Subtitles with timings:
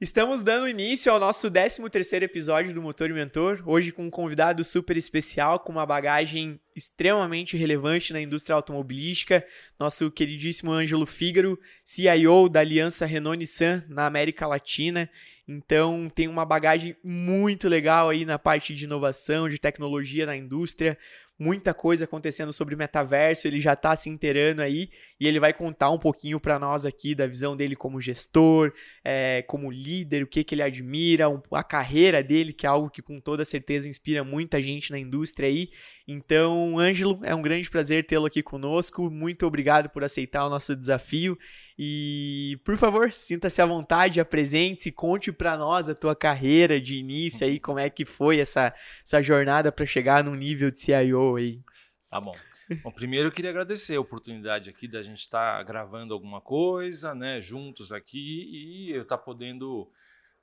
[0.00, 4.64] Estamos dando início ao nosso 13º episódio do Motor e Mentor, hoje com um convidado
[4.64, 9.46] super especial, com uma bagagem extremamente relevante na indústria automobilística,
[9.78, 15.08] nosso queridíssimo Ângelo Fígaro, CIO da Aliança Renault-Nissan na América Latina.
[15.46, 20.96] Então, tem uma bagagem muito legal aí na parte de inovação, de tecnologia na indústria,
[21.40, 25.90] muita coisa acontecendo sobre metaverso, ele já está se inteirando aí e ele vai contar
[25.90, 30.44] um pouquinho para nós aqui da visão dele como gestor, é, como líder, o que,
[30.44, 34.22] que ele admira, um, a carreira dele, que é algo que com toda certeza inspira
[34.22, 35.70] muita gente na indústria aí.
[36.12, 39.08] Então, Ângelo, é um grande prazer tê-lo aqui conosco.
[39.08, 41.38] Muito obrigado por aceitar o nosso desafio.
[41.78, 47.46] E, por favor, sinta-se à vontade, apresente-se, conte para nós a tua carreira de início
[47.46, 48.74] aí, como é que foi essa,
[49.04, 51.62] essa jornada para chegar num nível de CIO aí.
[52.10, 52.34] Tá bom.
[52.82, 57.14] Bom, primeiro eu queria agradecer a oportunidade aqui da gente estar tá gravando alguma coisa,
[57.14, 59.88] né, juntos aqui e eu estar tá podendo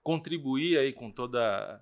[0.02, 1.82] contribuir aí com toda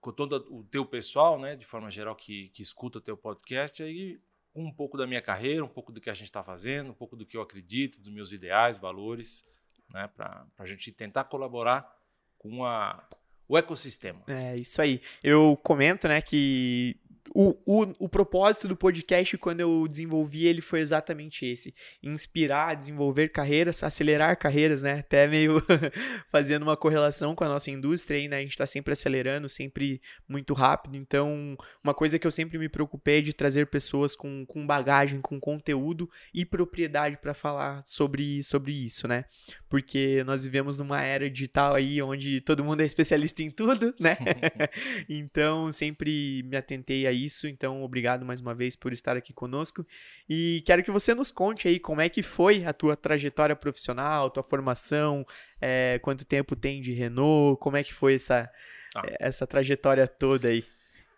[0.00, 4.20] com todo o teu pessoal, né, de forma geral, que, que escuta teu podcast, aí
[4.54, 7.16] um pouco da minha carreira, um pouco do que a gente está fazendo, um pouco
[7.16, 9.46] do que eu acredito, dos meus ideais, valores,
[9.88, 11.88] né, para a gente tentar colaborar
[12.36, 13.06] com a,
[13.48, 14.22] o ecossistema.
[14.26, 15.00] É, isso aí.
[15.22, 16.96] Eu comento, né, que
[17.34, 23.28] o, o, o propósito do podcast, quando eu desenvolvi ele, foi exatamente esse: inspirar, desenvolver
[23.28, 25.00] carreiras, acelerar carreiras, né?
[25.00, 25.62] Até meio
[26.30, 28.38] fazendo uma correlação com a nossa indústria aí, né?
[28.38, 30.96] A gente está sempre acelerando, sempre muito rápido.
[30.96, 35.20] Então, uma coisa que eu sempre me preocupei é de trazer pessoas com, com bagagem,
[35.20, 39.24] com conteúdo e propriedade para falar sobre, sobre isso, né?
[39.68, 44.16] Porque nós vivemos numa era digital aí onde todo mundo é especialista em tudo, né?
[45.08, 47.48] então, sempre me atentei aí isso.
[47.48, 49.86] Então, obrigado mais uma vez por estar aqui conosco.
[50.28, 54.30] E quero que você nos conte aí como é que foi a tua trajetória profissional,
[54.30, 55.26] tua formação,
[55.60, 58.50] é, quanto tempo tem de Renault, como é que foi essa,
[58.92, 59.02] tá.
[59.18, 60.64] essa trajetória toda aí.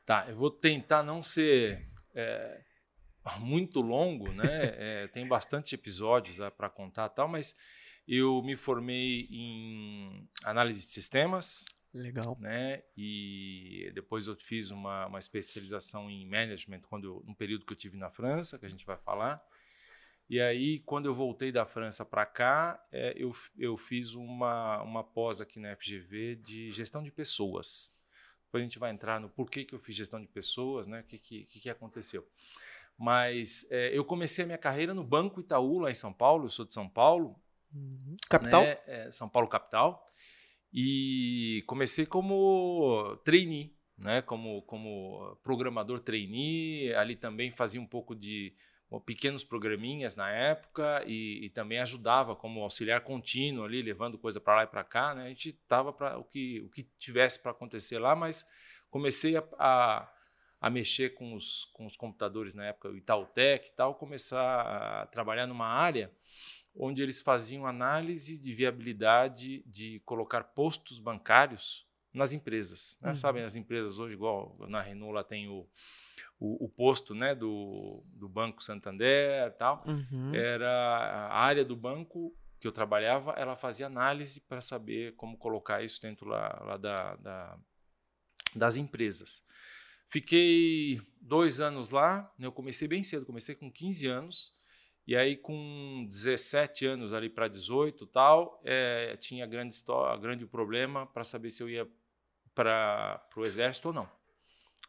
[0.05, 2.61] Tá, eu vou tentar não ser é,
[3.39, 4.43] muito longo, né?
[4.83, 7.55] É, tem bastante episódios né, para contar tal, mas
[8.07, 11.65] eu me formei em análise de sistemas,
[11.95, 12.37] Legal.
[12.41, 12.83] Né?
[12.97, 17.77] E depois eu fiz uma, uma especialização em management quando eu, no período que eu
[17.77, 19.43] tive na França, que a gente vai falar.
[20.29, 25.05] E aí, quando eu voltei da França para cá, é, eu, eu fiz uma, uma
[25.05, 27.93] pós aqui na FGV de gestão de pessoas.
[28.45, 31.01] Depois a gente vai entrar no porquê que eu fiz gestão de pessoas, né?
[31.01, 32.27] O que, que, que, aconteceu.
[32.97, 36.47] Mas é, eu comecei a minha carreira no Banco Itaú, lá em São Paulo.
[36.47, 37.39] Eu sou de São Paulo.
[37.75, 38.17] Uhum.
[38.29, 38.63] Capital?
[38.63, 38.79] Né?
[38.87, 40.11] É, São Paulo, capital.
[40.73, 44.23] E comecei como trainee, né?
[44.23, 46.95] como, como programador trainee.
[46.95, 48.55] Ali também fazia um pouco de
[49.01, 54.57] pequenos programinhas na época e, e, também ajudava como auxiliar contínuo ali, levando coisa para
[54.57, 55.15] lá e para cá.
[55.15, 55.25] Né?
[55.25, 58.47] A gente estava para o que, o que tivesse para acontecer lá, mas
[58.91, 60.13] comecei a, a,
[60.61, 65.07] a, mexer com os, com os computadores na época, o Itautec e tal, começar a
[65.07, 66.11] trabalhar numa área
[66.75, 72.99] onde eles faziam análise de viabilidade de colocar postos bancários nas empresas.
[73.01, 73.11] Né?
[73.11, 73.15] Uhum.
[73.15, 75.67] Sabem, as empresas hoje, igual na Renault, lá tem o,
[76.39, 79.85] o, o posto né, do, do Banco Santander tal.
[79.87, 80.35] Uhum.
[80.35, 80.71] Era
[81.31, 86.01] a área do banco que eu trabalhava, ela fazia análise para saber como colocar isso
[86.01, 87.59] dentro lá, lá da, da,
[88.55, 89.43] das empresas.
[90.07, 94.53] Fiquei dois anos lá, né, eu comecei bem cedo, comecei com 15 anos,
[95.07, 101.07] e aí, com 17 anos ali para 18 tal, é, tinha grande, história, grande problema
[101.07, 101.89] para saber se eu ia
[102.55, 104.09] para o exército ou não.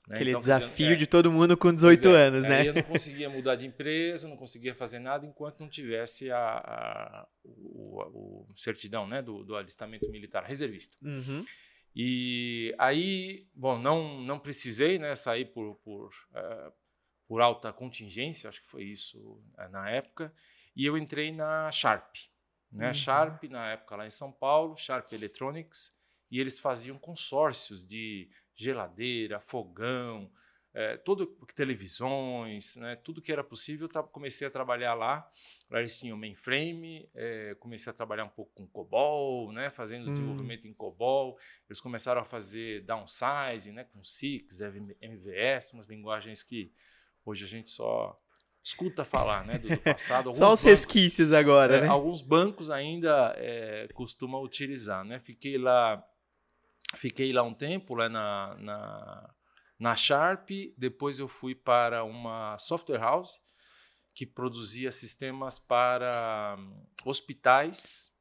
[0.07, 0.15] Né?
[0.15, 2.67] Aquele então, desafio é, de todo mundo com 18 é, anos, né?
[2.67, 7.27] eu não conseguia mudar de empresa, não conseguia fazer nada enquanto não tivesse a, a
[7.43, 10.97] o, o, certidão né, do, do alistamento militar reservista.
[11.01, 11.43] Uhum.
[11.95, 16.73] E aí, bom, não, não precisei né, sair por, por, uh,
[17.33, 20.31] por alta contingência, acho que foi isso eh, na época,
[20.75, 22.13] e eu entrei na Sharp.
[22.71, 22.89] Né?
[22.89, 22.93] Uhum.
[22.93, 25.97] Sharp, na época lá em São Paulo, Sharp Electronics,
[26.29, 30.31] e eles faziam consórcios de geladeira, fogão,
[30.75, 31.25] é, todo,
[31.55, 35.27] televisões, né, tudo que era possível, eu comecei a trabalhar lá.
[35.71, 40.11] Lá eles tinham mainframe, é, comecei a trabalhar um pouco com COBOL, né, fazendo hum.
[40.11, 41.35] desenvolvimento em COBOL.
[41.67, 44.59] Eles começaram a fazer downsizing, né, com SIX,
[45.01, 46.71] MVS, umas linguagens que
[47.25, 48.19] Hoje a gente só
[48.63, 50.33] escuta falar né, do, do passado.
[50.33, 51.87] só os bancos, resquícios agora, é, né?
[51.87, 55.03] Alguns bancos ainda é, costumam utilizar.
[55.03, 55.19] Né?
[55.19, 56.03] Fiquei lá
[56.95, 59.35] fiquei lá um tempo lá na, na,
[59.79, 63.39] na Sharp, depois eu fui para uma software house
[64.13, 68.11] que produzia sistemas para hum, hospitais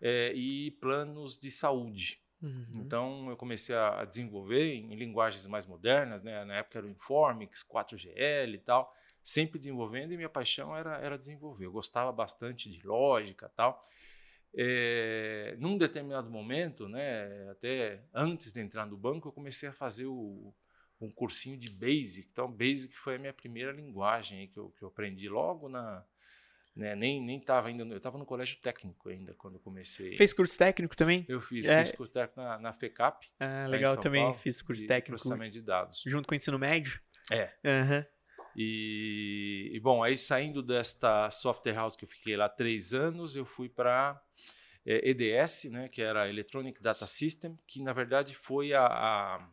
[0.00, 2.21] é, e planos de saúde.
[2.42, 2.66] Uhum.
[2.76, 6.44] Então eu comecei a desenvolver em linguagens mais modernas, né?
[6.44, 8.92] na época era o Informix, 4GL e tal,
[9.22, 11.66] sempre desenvolvendo e minha paixão era, era desenvolver.
[11.66, 13.80] Eu gostava bastante de lógica e tal.
[14.54, 20.06] É, num determinado momento, né, até antes de entrar no banco, eu comecei a fazer
[20.06, 20.52] o,
[21.00, 22.28] um cursinho de Basic.
[22.30, 26.04] Então, Basic foi a minha primeira linguagem que eu, que eu aprendi logo na.
[26.74, 27.84] Né, nem nem estava ainda.
[27.84, 30.14] No, eu estava no colégio técnico ainda quando eu comecei.
[30.14, 31.26] Fez curso técnico também?
[31.28, 31.84] Eu fiz, é.
[31.84, 33.26] fiz curso técnico na, na FECAP.
[33.38, 35.20] Ah, legal, também Paulo, fiz curso técnico.
[35.20, 36.02] Processamento de dados.
[36.06, 36.98] Junto com o ensino médio?
[37.30, 37.50] É.
[37.62, 38.04] Uhum.
[38.56, 43.44] E, e, bom, aí saindo desta software house que eu fiquei lá três anos, eu
[43.44, 44.18] fui para
[44.86, 49.48] é, EDS, né, que era Electronic Data System, que na verdade foi a, a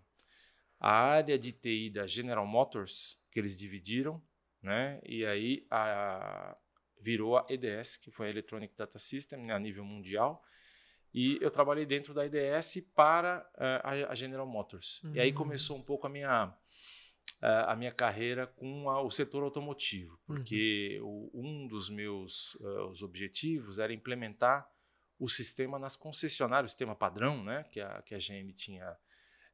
[0.79, 4.21] a área de TI da General Motors, que eles dividiram,
[4.61, 4.99] né?
[5.03, 6.57] E aí a,
[6.99, 10.43] virou a EDS, que foi a Electronic Data System, né, a nível mundial.
[11.13, 15.01] E eu trabalhei dentro da EDS para uh, a, General Motors.
[15.03, 15.15] Uhum.
[15.15, 15.37] E aí uhum.
[15.37, 20.99] começou um pouco a minha, uh, a minha carreira com a, o setor automotivo, porque
[21.01, 21.31] uhum.
[21.33, 24.69] o, um dos meus uh, os objetivos era implementar
[25.17, 28.95] o sistema nas concessionárias, o sistema padrão, né, que a, que a GM tinha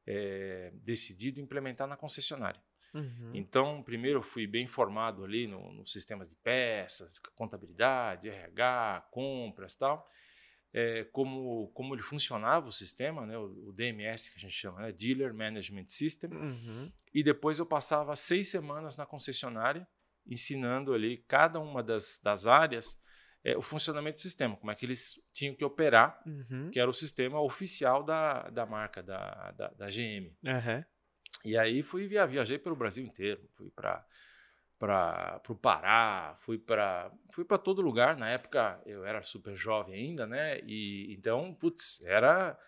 [0.06, 2.62] é, decidido implementar na concessionária.
[2.96, 3.30] Uhum.
[3.34, 9.74] Então, primeiro eu fui bem formado ali nos no sistemas de peças, contabilidade, RH, compras
[9.74, 10.08] tal.
[10.72, 14.80] É, como, como ele funcionava o sistema, né, o, o, DMS que a gente chama,
[14.80, 16.92] né, Dealer Management System, uhum.
[17.14, 19.86] e depois eu passava seis semanas na concessionária
[20.26, 23.00] ensinando ali cada uma das, das áreas
[23.46, 26.68] é, o funcionamento do sistema, como é que eles tinham que operar, uhum.
[26.72, 30.34] que era o sistema oficial da, da marca, da, da, da GM.
[30.42, 30.84] Uhum.
[31.44, 34.04] E aí fui via, viajei pelo Brasil inteiro, fui para
[34.78, 38.16] para o Pará, fui para fui para todo lugar.
[38.16, 40.60] Na época eu era super jovem ainda, né?
[40.66, 42.58] E então, putz, era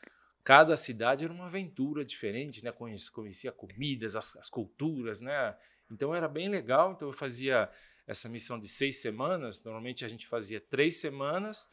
[0.43, 2.73] cada cidade era uma aventura diferente, né?
[2.73, 5.55] Conhecia, conhecia comidas, as, as culturas, né?
[5.91, 6.93] Então era bem legal.
[6.93, 7.71] Então eu fazia
[8.07, 11.69] essa missão de seis semanas, normalmente a gente fazia três semanas,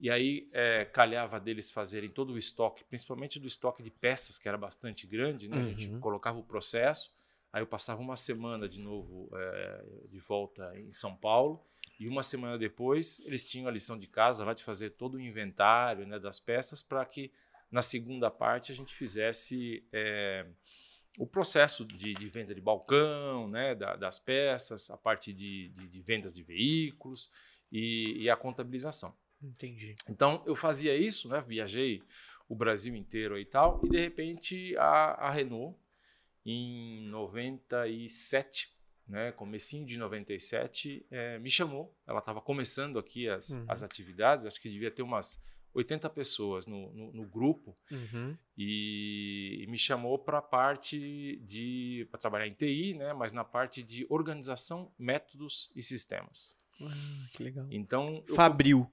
[0.00, 4.48] e aí é, calhava deles fazerem todo o estoque, principalmente do estoque de peças, que
[4.48, 5.56] era bastante grande, né?
[5.56, 5.64] Uhum.
[5.64, 6.00] A gente uhum.
[6.00, 7.16] colocava o processo,
[7.52, 11.64] aí eu passava uma semana de novo é, de volta em São Paulo,
[11.98, 15.20] e uma semana depois eles tinham a lição de casa lá de fazer todo o
[15.20, 17.30] inventário né, das peças para que
[17.70, 19.86] na segunda parte a gente fizesse.
[19.92, 20.46] É,
[21.18, 25.86] o processo de, de, venda de balcão, né, da, das peças, a parte de, de,
[25.86, 27.30] de vendas de veículos
[27.70, 29.14] e, e, a contabilização.
[29.44, 29.94] Entendi.
[30.08, 32.02] Então eu fazia isso, né, viajei
[32.48, 35.78] o Brasil inteiro e tal, e de repente a, a Renault,
[36.44, 38.72] em 97,
[39.08, 41.94] né, comecinho de 97, é, me chamou.
[42.06, 43.64] Ela estava começando aqui as, uhum.
[43.68, 45.42] as atividades, acho que devia ter umas
[45.74, 48.36] 80 pessoas no, no, no grupo uhum.
[48.56, 53.12] e, e, me chamou para a parte de para trabalhar em TI, né?
[53.12, 56.54] Mas na parte de organização, métodos e sistemas.
[56.80, 57.66] Ah, que legal.
[57.70, 58.88] Então Fabril.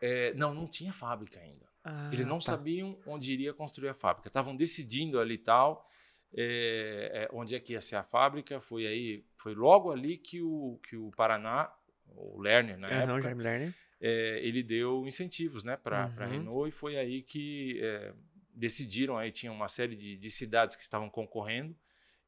[0.00, 1.66] É, não, não tinha fábrica ainda.
[1.84, 2.44] Ah, Eles não tá.
[2.44, 4.28] sabiam onde iria construir a fábrica.
[4.28, 5.88] Estavam decidindo ali tal.
[6.32, 8.60] É, é, onde é que ia ser a fábrica?
[8.60, 11.72] Foi aí, foi logo ali que o que o Paraná,
[12.06, 16.22] o Lerner na uhum, época, Lerner é, ele deu incentivos né, para uhum.
[16.22, 18.12] a Renault e foi aí que é,
[18.54, 21.76] decidiram, aí tinha uma série de, de, cidades que estavam concorrendo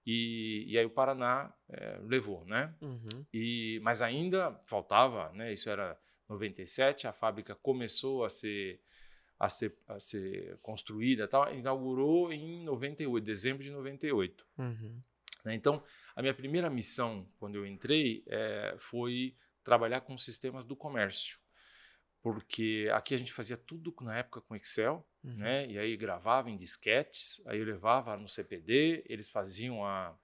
[0.04, 2.74] e, e aí o Paraná é, levou, né?
[2.80, 3.24] Uhum.
[3.32, 5.52] E, mas ainda faltava, né?
[5.52, 5.96] Isso era
[6.32, 8.80] 97, a fábrica começou a ser
[9.38, 14.46] a ser, a ser construída, tal, inaugurou em 98, dezembro de 98.
[14.56, 15.02] Uhum.
[15.44, 15.54] Né?
[15.54, 15.82] Então,
[16.14, 19.34] a minha primeira missão quando eu entrei é, foi
[19.64, 21.42] trabalhar com sistemas do comércio
[22.22, 25.38] porque aqui a gente fazia tudo na época com Excel, uhum.
[25.38, 25.66] né?
[25.66, 30.16] E aí gravava em disquetes, aí eu levava no CPD, eles faziam a,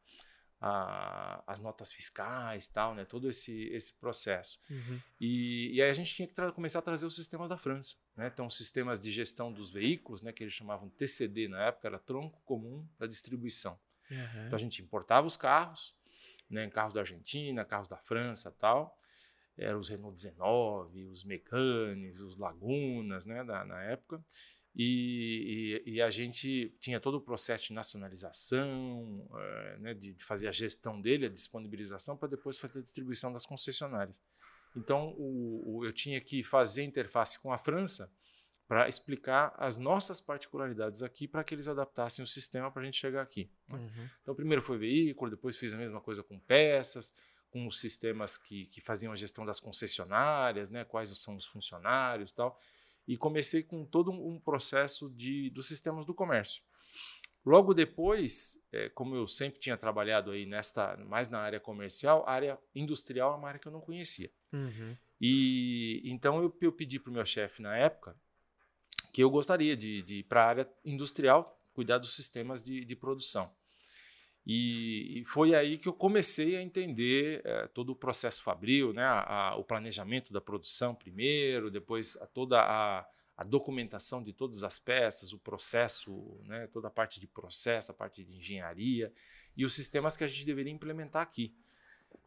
[0.61, 3.05] a, as notas fiscais, tal, né?
[3.05, 4.61] Todo esse esse processo.
[4.71, 5.01] Uhum.
[5.21, 8.31] E, e, aí a gente tinha que começar a trazer os sistemas da França, né?
[8.33, 10.33] Então, os sistemas de gestão dos veículos, né?
[10.33, 13.79] Que eles chamavam TCD na época, era tronco comum da distribuição.
[14.11, 14.47] Uhum.
[14.47, 15.95] Então a gente importava os carros,
[16.51, 16.69] né?
[16.71, 18.99] Carros da Argentina, carros da França, tal
[19.59, 24.23] eram os Renault 19, os Mecanes, os Lagunas, né, da, na época.
[24.81, 30.47] E, e, e, a gente tinha todo o processo de nacionalização, uh, né, de fazer
[30.47, 34.21] a gestão dele, a disponibilização, para depois fazer a distribuição das concessionárias.
[34.77, 38.09] Então, o, o, eu tinha que fazer interface com a França
[38.69, 42.99] para explicar as nossas particularidades aqui para que eles adaptassem o sistema para a gente
[42.99, 43.51] chegar aqui.
[43.69, 43.79] Né.
[43.79, 44.09] Uhum.
[44.23, 47.13] Então, primeiro foi veículo, depois fiz a mesma coisa com peças,
[47.51, 52.31] com os sistemas que, que faziam a gestão das concessionárias, né, quais são os funcionários
[52.31, 52.61] tal.
[53.09, 56.63] E comecei com todo um processo de, dos sistemas do comércio.
[57.45, 62.33] Logo depois, é, como eu sempre tinha trabalhado aí nesta, mais na área comercial, a
[62.33, 64.31] área industrial é uma área que eu não conhecia.
[64.53, 64.95] Uhum.
[65.19, 68.15] E então eu, eu pedi para o meu chefe na época
[69.13, 72.95] que eu gostaria de, de ir para a área industrial, cuidar dos sistemas de, de
[72.95, 73.51] produção.
[74.51, 79.05] E, e, foi aí que eu comecei a entender é, todo o processo fabril, né,
[79.05, 84.63] a, a, o planejamento da produção primeiro, depois a, toda a, a, documentação de todas
[84.63, 89.13] as peças, o processo, né, toda a parte de processo, a parte de engenharia
[89.55, 91.55] e os sistemas que a gente deveria implementar aqui.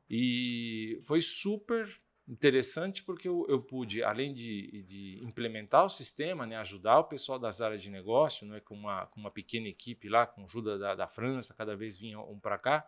[0.07, 1.89] E foi super
[2.31, 7.37] interessante porque eu, eu pude, além de, de, implementar o sistema, né, ajudar o pessoal
[7.37, 10.95] das áreas de negócio, né, com, uma, com uma pequena equipe lá, com ajuda da,
[10.95, 12.87] da França, cada vez vinha um para cá,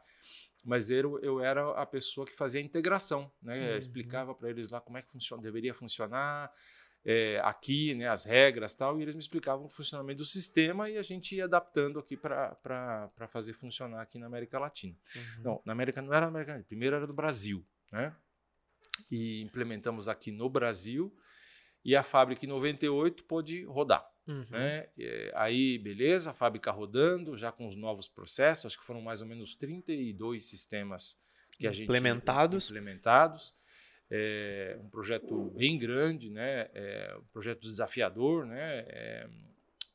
[0.63, 3.77] mas eu, eu era a pessoa que fazia a integração, né, uhum.
[3.77, 6.49] explicava para eles lá como é que funciona, deveria funcionar,
[7.05, 10.97] é, aqui, né, as regras tal, e eles me explicavam o funcionamento do sistema e
[10.97, 14.95] a gente ia adaptando aqui para fazer funcionar aqui na América Latina.
[15.13, 15.43] Uhum.
[15.43, 18.15] Não, na América não era na América Latina, primeiro era do Brasil, né?
[19.11, 21.15] E implementamos aqui no Brasil.
[21.83, 24.07] E a fábrica em 98 pôde rodar.
[24.27, 24.45] Uhum.
[24.49, 24.87] Né?
[24.97, 29.21] E, aí, beleza, a fábrica rodando, já com os novos processos, acho que foram mais
[29.21, 31.17] ou menos 32 sistemas
[31.57, 32.69] que a gente implementados.
[32.69, 33.53] implementados.
[34.09, 36.69] É, um projeto bem grande, né?
[36.73, 38.79] É, um projeto desafiador, né?
[38.87, 39.29] É,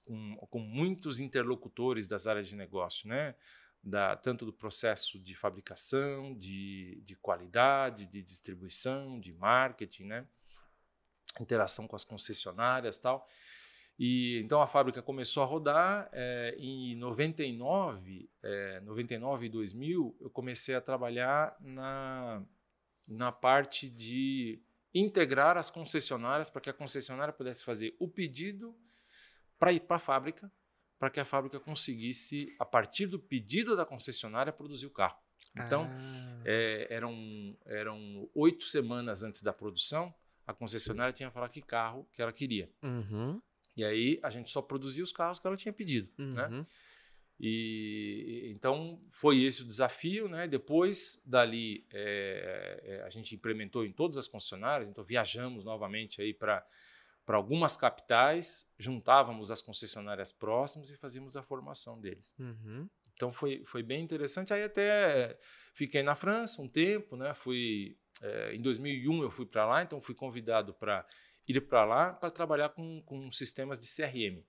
[0.05, 3.35] com, com muitos interlocutores das áreas de negócio, né?
[3.83, 10.27] Da, tanto do processo de fabricação, de, de qualidade, de distribuição, de marketing, né?
[11.41, 13.29] interação com as concessionárias tal.
[13.99, 16.09] E então a fábrica começou a rodar.
[16.13, 22.43] É, em 99, é, 99 e 2000, eu comecei a trabalhar na,
[23.09, 24.63] na parte de
[24.95, 28.75] integrar as concessionárias para que a concessionária pudesse fazer o pedido
[29.59, 30.51] para ir para a fábrica
[30.99, 35.17] para que a fábrica conseguisse, a partir do pedido da concessionária, produzir o carro.
[35.57, 36.43] Então, ah.
[36.45, 40.15] é, eram, eram oito semanas antes da produção,
[40.47, 42.71] a concessionária tinha que falar que carro que ela queria.
[42.83, 43.41] Uhum.
[43.77, 46.11] E aí a gente só produzia os carros que ela tinha pedido.
[46.19, 46.47] Né?
[46.47, 46.59] Uhum.
[46.59, 46.67] Né?
[47.41, 50.49] E então foi esse o desafio, né?
[50.49, 56.35] Depois dali é, é, a gente implementou em todas as concessionárias, então viajamos novamente aí
[56.35, 56.67] para
[57.29, 62.35] para algumas capitais, juntávamos as concessionárias próximas e fazíamos a formação deles.
[62.39, 62.89] Uhum.
[63.13, 64.55] Então foi, foi bem interessante.
[64.55, 65.39] Aí até
[65.75, 67.35] fiquei na França um tempo, né?
[67.35, 71.07] Fui é, em 2001 eu fui para lá, então fui convidado para
[71.47, 74.43] ir para lá para trabalhar com, com sistemas de CRM,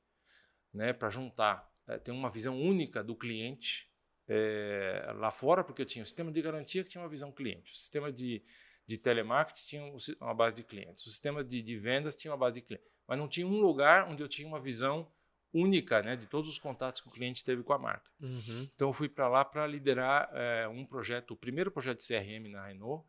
[0.73, 0.93] né?
[0.93, 3.91] Para juntar, é, ter uma visão única do cliente
[4.25, 7.73] é, lá fora, porque eu tinha o sistema de garantia que tinha uma visão cliente,
[7.73, 8.41] o sistema de
[8.89, 12.55] de telemarketing tinham uma base de clientes, os sistemas de, de vendas tinham uma base
[12.55, 15.07] de clientes, mas não tinha um lugar onde eu tinha uma visão
[15.53, 18.09] única né, de todos os contatos que o cliente teve com a marca.
[18.19, 18.67] Uhum.
[18.73, 22.49] Então eu fui para lá para liderar é, um projeto, o primeiro projeto de CRM
[22.49, 23.07] na Renault,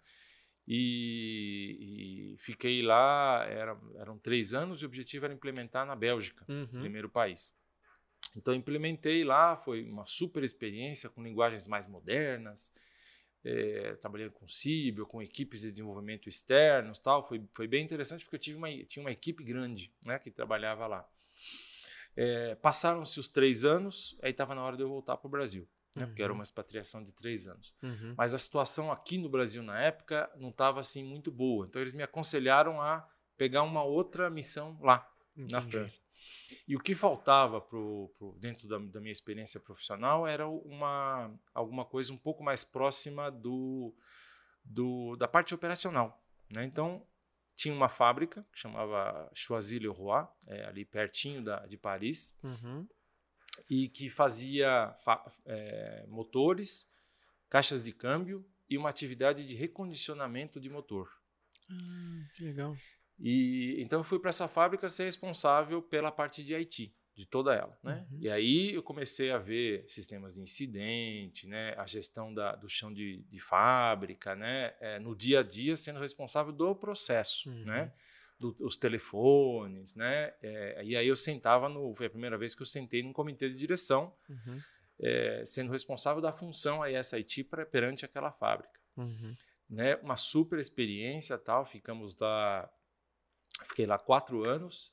[0.68, 6.44] e, e fiquei lá, era, eram três anos, e o objetivo era implementar na Bélgica,
[6.46, 6.80] uhum.
[6.80, 7.56] primeiro país.
[8.36, 12.70] Então implementei lá, foi uma super experiência com linguagens mais modernas,
[13.44, 17.26] é, trabalhando com Cibio, com equipes de desenvolvimento externos tal.
[17.26, 20.86] Foi, foi bem interessante porque eu tive uma, tinha uma equipe grande né, que trabalhava
[20.86, 21.08] lá.
[22.16, 25.66] É, Passaram-se os três anos, aí estava na hora de eu voltar para o Brasil.
[25.94, 26.08] Né, uhum.
[26.08, 26.38] Porque era uhum.
[26.38, 27.74] uma expatriação de três anos.
[27.82, 28.14] Uhum.
[28.16, 31.66] Mas a situação aqui no Brasil na época não estava assim muito boa.
[31.66, 35.52] Então eles me aconselharam a pegar uma outra missão lá, Entendi.
[35.52, 36.00] na França.
[36.66, 41.84] E o que faltava pro, pro dentro da, da, minha experiência profissional era uma, alguma
[41.84, 43.94] coisa um pouco mais próxima do,
[44.64, 46.22] do da parte operacional.
[46.50, 46.64] Né?
[46.64, 47.06] Então,
[47.54, 52.88] tinha uma fábrica que chamava Choisy-le-Roi, é, ali pertinho da, de Paris, uhum.
[53.68, 54.96] e que fazia
[55.44, 56.88] é, motores,
[57.48, 61.10] caixas de câmbio e uma atividade de recondicionamento de motor.
[61.68, 62.76] Ah, que legal.
[63.20, 67.54] E então eu fui para essa fábrica ser responsável pela parte de IT, de toda
[67.54, 68.06] ela, né?
[68.10, 68.18] Uhum.
[68.18, 71.74] E aí eu comecei a ver sistemas de incidente, né?
[71.76, 74.74] A gestão da, do chão de, de fábrica, né?
[74.80, 77.64] É, no dia a dia sendo responsável do processo, uhum.
[77.66, 77.92] né?
[78.38, 80.32] Do, os telefones, né?
[80.42, 83.50] É, e aí eu sentava no, foi a primeira vez que eu sentei num comitê
[83.50, 84.60] de direção, uhum.
[84.98, 89.36] é, sendo responsável da função ISIT pra, perante aquela fábrica, uhum.
[89.68, 89.96] né?
[89.96, 91.66] Uma super experiência, tal.
[91.66, 92.70] Ficamos lá
[93.66, 94.92] Fiquei lá quatro anos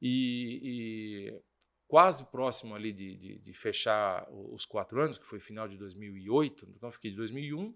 [0.00, 1.42] e, e
[1.86, 6.68] quase próximo ali de, de, de, fechar os quatro anos, que foi final de 2008.
[6.76, 7.74] Então, fiquei de 2001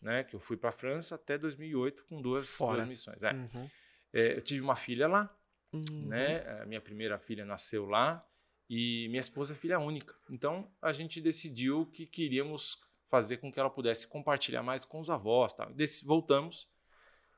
[0.00, 0.24] né?
[0.24, 3.22] Que eu fui para a França até 2008 com duas, duas missões.
[3.22, 3.32] É.
[3.32, 3.70] Uhum.
[4.12, 5.34] É, eu tive uma filha lá,
[5.72, 6.06] Uhum.
[6.06, 6.38] né?
[6.62, 8.26] A minha primeira filha nasceu lá
[8.70, 10.14] e minha esposa é filha única.
[10.30, 15.10] Então a gente decidiu que queríamos fazer com que ela pudesse compartilhar mais com os
[15.10, 15.70] avós, tá?
[16.04, 16.68] Voltamos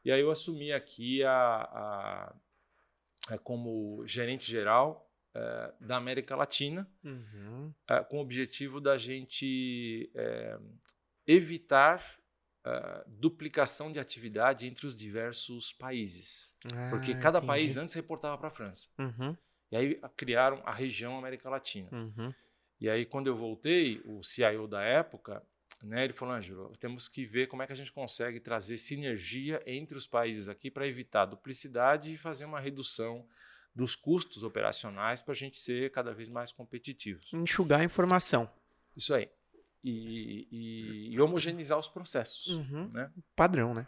[0.04, 2.35] e aí eu assumi aqui a, a-
[3.28, 7.73] a- como gerente geral eh, da América Latina Uhum.
[7.88, 10.59] eh, com o objetivo da gente eh,
[11.26, 12.19] evitar
[13.07, 16.54] duplicação de atividade entre os diversos países.
[16.90, 17.47] Porque Ah, cada entendi.
[17.47, 18.87] país antes reportava para a França.
[18.99, 19.35] Uhum.
[19.73, 21.88] E aí criaram a região América Latina.
[21.90, 22.35] Uhum.
[22.78, 25.42] E aí quando eu voltei, o CIO da época,
[25.82, 29.62] né, ele falou, Ângelo, temos que ver como é que a gente consegue trazer sinergia
[29.66, 33.26] entre os países aqui para evitar duplicidade e fazer uma redução
[33.75, 37.32] dos custos operacionais para a gente ser cada vez mais competitivos.
[37.32, 38.50] Enxugar a informação.
[38.96, 39.28] Isso aí.
[39.82, 42.49] E, e- e homogeneizar os processos.
[42.49, 42.88] Uhum.
[42.92, 43.10] Né?
[43.34, 43.87] Padrão, né?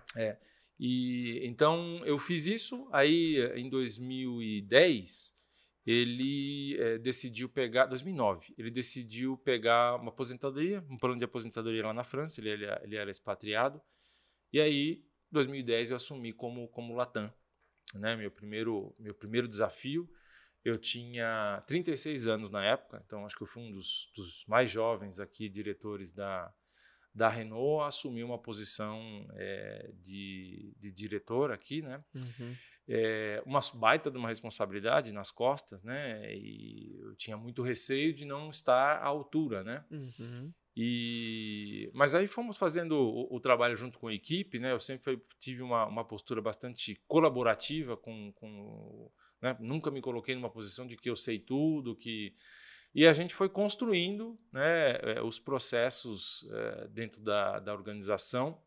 [0.80, 2.88] E então eu fiz isso.
[2.90, 5.32] Aí em 2010
[5.84, 11.92] ele eh, decidiu pegar 2009 ele decidiu pegar uma aposentadoria, um plano de aposentadoria lá
[11.92, 12.40] na França.
[12.40, 13.80] Ele, ele, ele era expatriado.
[14.52, 17.32] E aí em 2010 eu assumi como como Latam,
[17.94, 18.16] né?
[18.16, 20.08] Meu primeiro meu primeiro desafio.
[20.64, 24.70] Eu tinha 36 anos na época, então acho que eu fui um dos, dos mais
[24.70, 26.54] jovens aqui diretores da,
[27.12, 32.02] da Renault a assumir uma posição eh, de, de diretor aqui, né?
[32.14, 32.54] Uhum.
[32.88, 36.34] É, uma baita de uma responsabilidade nas costas, né?
[36.34, 39.84] E eu tinha muito receio de não estar à altura, né?
[39.90, 40.52] Uhum.
[40.76, 44.72] E mas aí fomos fazendo o, o trabalho junto com a equipe, né?
[44.72, 49.10] Eu sempre tive uma, uma postura bastante colaborativa com, com
[49.40, 49.56] né?
[49.60, 52.34] Nunca me coloquei numa posição de que eu sei tudo, que
[52.94, 58.60] e a gente foi construindo né, eh, os processos eh, dentro da, da organização,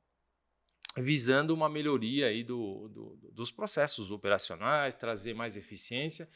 [0.97, 6.29] visando uma melhoria aí do, do- dos processos operacionais, trazer mais eficiência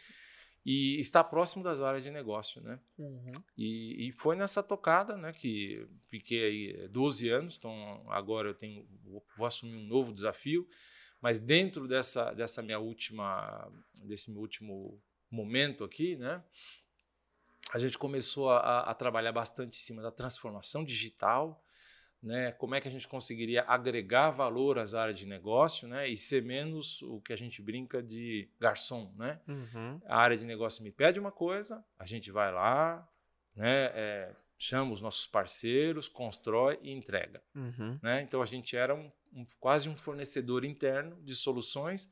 [0.65, 2.61] e estar próximo das áreas de negócio.
[2.61, 2.79] Né?
[2.97, 3.31] Uhum.
[3.57, 8.85] E, e foi nessa tocada né, que fiquei aí 12 anos, então agora eu tenho,
[9.03, 10.67] vou, vou assumir um novo desafio,
[11.21, 13.71] mas dentro dessa, dessa minha última,
[14.03, 16.43] desse meu último momento aqui, né,
[17.71, 21.63] a gente começou a, a trabalhar bastante em cima da transformação digital,
[22.21, 26.17] né, como é que a gente conseguiria agregar valor às áreas de negócio né, e
[26.17, 29.39] ser menos o que a gente brinca de garçom, né?
[29.47, 29.99] Uhum.
[30.05, 33.07] a área de negócio me pede uma coisa, a gente vai lá,
[33.55, 37.41] né, é, chama os nossos parceiros, constrói e entrega.
[37.55, 37.97] Uhum.
[38.03, 38.21] Né?
[38.21, 42.11] Então a gente era um, um- quase um fornecedor interno de soluções,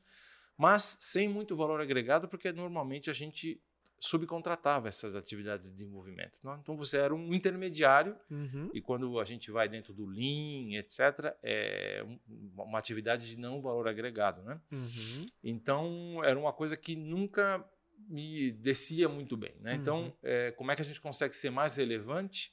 [0.56, 3.62] mas sem muito valor agregado, porque normalmente a gente
[4.00, 6.38] subcontratava essas atividades de desenvolvimento.
[6.44, 6.58] né?
[6.62, 8.70] Então você era um intermediário Uhum.
[8.72, 13.60] e quando a gente vai dentro do Lean, etc., é um- uma atividade de não
[13.60, 14.42] valor agregado.
[14.42, 14.60] Né?
[14.70, 15.22] Uhum.
[15.42, 17.64] Então, era uma coisa que nunca
[18.08, 19.54] me descia muito bem.
[19.60, 19.74] Né?
[19.74, 19.80] Uhum.
[19.80, 22.52] Então, é, como é que a gente consegue ser mais relevante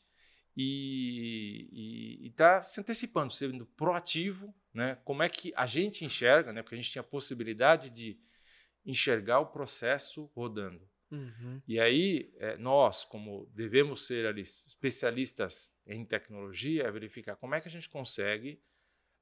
[0.58, 4.54] e estar se antecipando, sendo proativo?
[4.74, 4.98] Né?
[5.06, 6.62] Como é que a gente enxerga, né?
[6.62, 8.20] porque a gente tinha a possibilidade de
[8.86, 10.82] enxergar o processo rodando.
[11.12, 11.62] Uhum.
[11.68, 17.60] E aí, eh, nós, como devemos ser ali especialistas em tecnologia, é verificar como é
[17.62, 18.62] que a gente consegue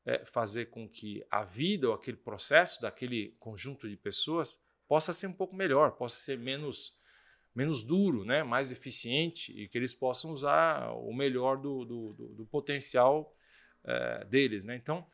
[0.05, 5.27] eh, fazer com que a vida ou aquele processo daquele conjunto de pessoas possa ser
[5.27, 6.97] um pouco melhor, possa ser menos,
[7.55, 8.43] menos duro, né?
[8.43, 13.35] mais eficiente e que eles possam usar o melhor do, do, do- do potencial
[13.85, 14.63] eh, deles.
[14.63, 14.75] Né?
[14.75, 15.05] Então,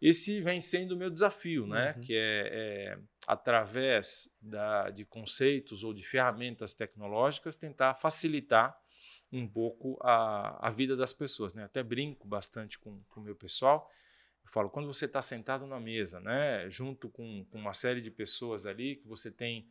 [0.00, 1.94] esse vem sendo o meu desafio, né?
[1.96, 2.02] Uhum.
[2.02, 8.78] que é, é através da, de conceitos ou de ferramentas tecnológicas, tentar facilitar
[9.30, 11.52] um pouco a, a vida das pessoas.
[11.52, 11.64] Né?
[11.64, 13.90] Até brinco bastante com com o meu pessoal.
[14.48, 18.10] Eu falo, quando você está sentado na mesa, né, junto com, com uma série de
[18.10, 19.68] pessoas ali, que você tem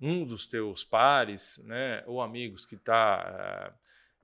[0.00, 3.74] um dos teus pares né, ou amigos que está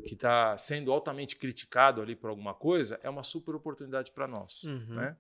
[0.07, 4.63] que tá sendo altamente criticado ali por alguma coisa, é uma super oportunidade para nós.
[4.63, 4.95] Uhum.
[4.95, 5.17] Né?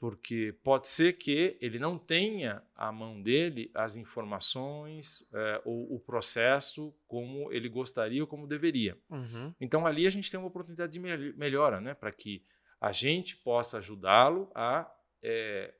[0.00, 6.00] Porque pode ser que ele não tenha à mão dele as informações eh, ou o
[6.00, 8.96] processo como ele gostaria ou como deveria.
[9.10, 9.54] Uhum.
[9.60, 11.92] Então ali a gente tem uma oportunidade de mel- melhora, né?
[11.92, 12.42] Para que
[12.80, 14.90] a gente possa ajudá-lo a
[15.22, 15.74] eh,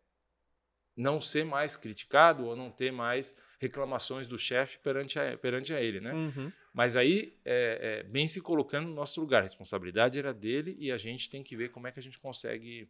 [0.94, 5.80] não ser mais criticado ou não ter mais reclamações do chefe perante a, perante a
[5.80, 6.12] ele, né?
[6.12, 6.52] Uhum.
[6.74, 10.92] Mas aí, é, é, bem se colocando no nosso lugar, a responsabilidade era dele e
[10.92, 12.86] a gente tem que ver como é que a gente consegue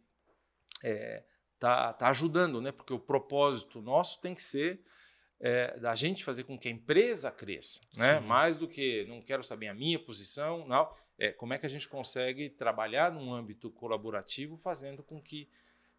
[0.83, 1.23] é,
[1.59, 2.71] tá, tá ajudando, né?
[2.71, 4.81] Porque o propósito nosso tem que ser
[5.39, 8.19] é, da gente fazer com que a empresa cresça, né?
[8.19, 8.25] Sim.
[8.25, 10.93] Mais do que não quero saber a minha posição, não.
[11.17, 15.49] É como é que a gente consegue trabalhar num âmbito colaborativo, fazendo com que,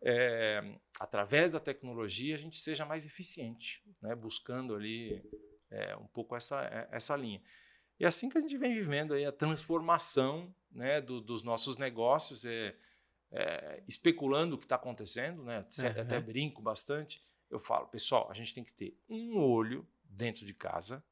[0.01, 0.63] é,
[0.99, 4.15] através da tecnologia, a gente seja mais eficiente, né?
[4.17, 5.23] buscando ali
[5.71, 7.41] é, um pouco essa, é, essa linha.
[7.99, 11.77] E é assim que a gente vem vivendo aí a transformação né, do, dos nossos
[11.77, 12.75] negócios, é,
[13.33, 15.59] é, especulando o que está acontecendo, né?
[15.79, 16.03] Uhum.
[16.03, 17.21] até brinco bastante.
[17.51, 21.03] Eu falo, pessoal, a gente tem que ter um olho dentro de casa,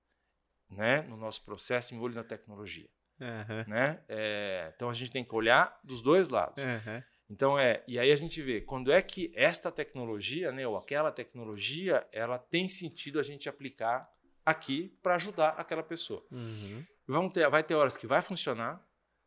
[0.71, 2.89] né, no nosso processo, e um olho na tecnologia.
[3.19, 3.65] Uhum.
[3.67, 4.03] Né?
[4.09, 6.63] É, então a gente tem que olhar dos dois lados.
[6.63, 7.03] Uhum.
[7.29, 11.13] Então é, e aí a gente vê quando é que esta tecnologia, né, ou aquela
[11.13, 14.11] tecnologia, ela tem sentido a gente aplicar
[14.45, 16.25] aqui para ajudar aquela pessoa.
[16.31, 16.85] Uhum.
[17.07, 18.85] Vão ter, vai ter horas que vai funcionar,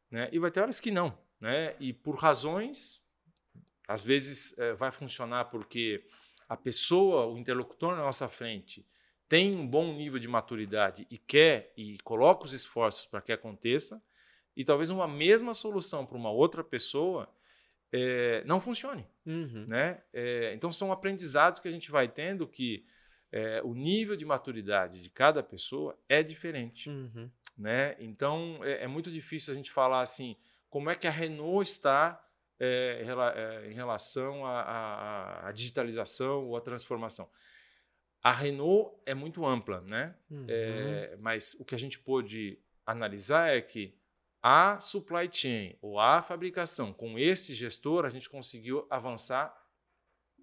[0.10, 0.30] né?
[0.32, 1.76] E vai ter horas que não, né?
[1.78, 3.02] E por razões,
[3.86, 6.06] às vezes é, vai funcionar porque
[6.48, 8.88] a pessoa, o interlocutor na nossa frente,
[9.28, 14.02] tem um bom nível de maturidade e quer e coloca os esforços para que aconteça,
[14.56, 17.28] e talvez uma mesma solução para uma outra pessoa
[17.92, 19.06] é, não funcione.
[19.26, 19.66] Uhum.
[19.68, 20.02] Né?
[20.14, 22.86] É, então são aprendizados que a gente vai tendo que
[23.34, 26.90] é, o nível de maturidade de cada pessoa é diferente.
[26.90, 27.30] Uhum.
[27.58, 27.98] Né?
[28.00, 30.38] Então é, é, muito difícil a gente falar assim,
[30.74, 32.20] como é que a Renault está
[32.60, 33.06] é,
[33.36, 37.30] é, em relação à, à, digitalização ou à transformação.
[38.24, 40.16] A Renault é muito ampla, né?
[40.32, 40.48] Uhum.
[40.50, 42.58] É, mas o que a gente pôde
[42.88, 43.96] analisar é que
[44.42, 49.56] a supply chain ou a fabricação com este gestor a gente conseguiu avançar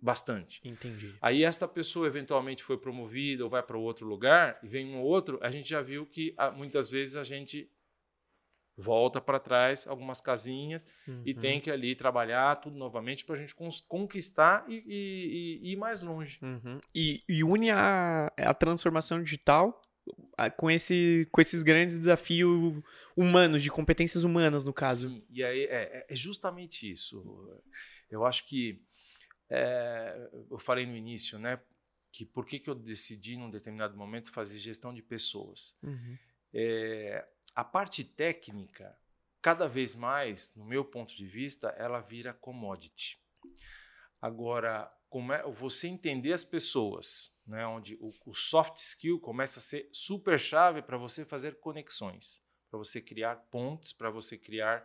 [0.00, 0.60] bastante.
[0.64, 1.12] Entendi.
[1.20, 5.40] Aí esta pessoa eventualmente foi promovida ou vai para outro lugar e vem um outro,
[5.42, 7.68] a gente já viu que ah, muitas vezes a gente
[8.80, 11.22] volta para trás algumas casinhas uhum.
[11.24, 13.54] e tem que ali trabalhar tudo novamente para a gente
[13.86, 16.38] conquistar e, e, e, ir mais longe.
[16.42, 16.80] Uhum.
[16.94, 19.80] E, e, une a, a transformação digital
[20.56, 22.82] com, esse, com esses grandes desafios
[23.16, 25.10] humanos, de competências humanas, no caso.
[25.10, 27.22] Sim, e aí é, é justamente isso.
[28.10, 28.82] Eu acho que
[29.48, 31.60] é, eu falei no início, né?
[32.12, 35.76] Que por que, que eu decidi, num determinado momento, fazer gestão de pessoas.
[35.82, 36.16] Uhum.
[36.52, 37.24] É,
[37.60, 38.96] a parte técnica,
[39.42, 43.18] cada vez mais, no meu ponto de vista, ela vira commodity.
[44.18, 49.62] Agora, como é você entender as pessoas, né, onde o, o soft skill começa a
[49.62, 54.82] ser super chave para você fazer conexões, para você criar pontes, para você criar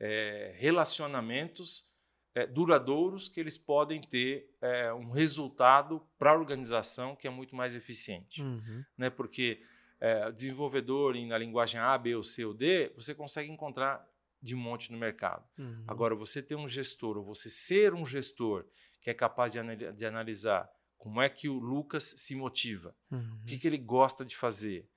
[0.00, 1.86] é, relacionamentos
[2.34, 7.54] é, duradouros que eles podem ter é, um resultado para a organização que é muito
[7.54, 8.40] mais eficiente.
[8.40, 8.82] Uhum.
[8.96, 9.10] Né?
[9.10, 9.62] Porque
[10.00, 14.06] é, desenvolvedor em, na linguagem A, B ou C ou D, você consegue encontrar
[14.42, 15.44] de um monte no mercado.
[15.58, 15.84] Uhum.
[15.86, 18.64] Agora, você ter um gestor, ou você ser um gestor
[19.00, 23.40] que é capaz de, anal de analisar como é que o Lucas se motiva, uhum.
[23.42, 24.88] o que, que ele gosta de fazer,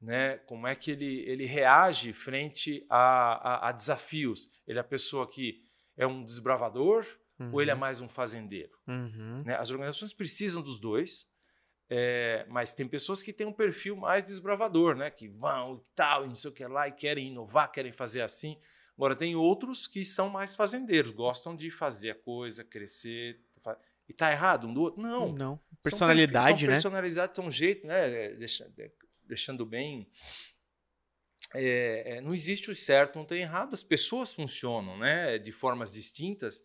[0.00, 0.38] né?
[0.38, 4.48] como é que ele, ele reage frente a, a, a desafios.
[4.66, 5.62] Ele é a pessoa que
[5.96, 7.06] é um desbravador
[7.38, 7.52] uhum.
[7.52, 7.80] ou ele é uhum.
[7.80, 8.76] mais um fazendeiro?
[8.86, 9.42] Uhum.
[9.44, 9.56] Né?
[9.56, 11.28] As organizações precisam dos dois,
[11.88, 15.10] é, mas tem pessoas que têm um perfil mais desbravador, né?
[15.10, 18.22] Que vão e tal, e não sei o que lá, e querem inovar, querem fazer
[18.22, 18.58] assim.
[18.96, 23.40] Agora, tem outros que são mais fazendeiros, gostam de fazer a coisa crescer.
[24.08, 25.02] E tá errado um do outro?
[25.02, 25.32] Não.
[25.32, 25.60] Não.
[25.82, 26.74] Personalidade, são, né?
[26.74, 28.30] Personalidade são um jeito, né?
[28.30, 28.72] Deixando,
[29.24, 30.08] deixando bem.
[31.54, 33.74] É, é, não existe o certo, não tem errado.
[33.74, 35.38] As pessoas funcionam, né?
[35.38, 36.62] De formas distintas.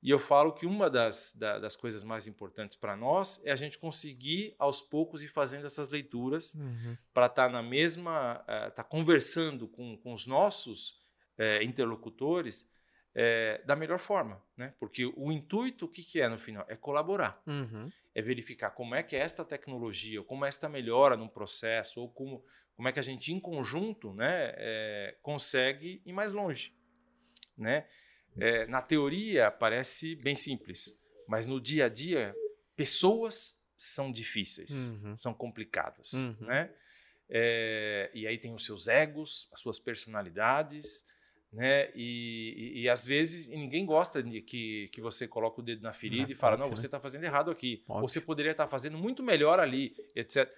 [0.00, 3.56] E eu falo que uma das, da, das coisas mais importantes para nós é a
[3.56, 6.96] gente conseguir, aos poucos, ir fazendo essas leituras uhum.
[7.12, 8.40] para estar tá na mesma.
[8.40, 10.90] estar uh, tá conversando com, com os nossos
[11.36, 12.70] uh, interlocutores
[13.12, 14.40] uh, da melhor forma.
[14.56, 14.72] Né?
[14.78, 16.64] Porque o intuito, o que, que é no final?
[16.68, 17.42] É colaborar.
[17.44, 17.90] Uhum.
[18.14, 22.44] É verificar como é que esta tecnologia, como esta melhora no processo, ou como,
[22.76, 26.74] como é que a gente, em conjunto, né, consegue ir mais longe.
[27.56, 27.86] Né?
[28.36, 32.34] É, na teoria parece bem simples, mas no dia a dia,
[32.76, 35.16] pessoas são difíceis, uhum.
[35.16, 36.36] são complicadas, uhum.
[36.40, 36.70] né?
[37.30, 41.04] É, e aí tem os seus egos, as suas personalidades,
[41.52, 41.90] né?
[41.94, 45.92] E, e, e, às vezes ninguém gosta de que, que você coloque o dedo na
[45.92, 47.02] ferida é e fala, não, você está né?
[47.02, 48.08] fazendo errado aqui, Óbvio.
[48.08, 50.50] você poderia estar tá fazendo muito melhor ali, etc.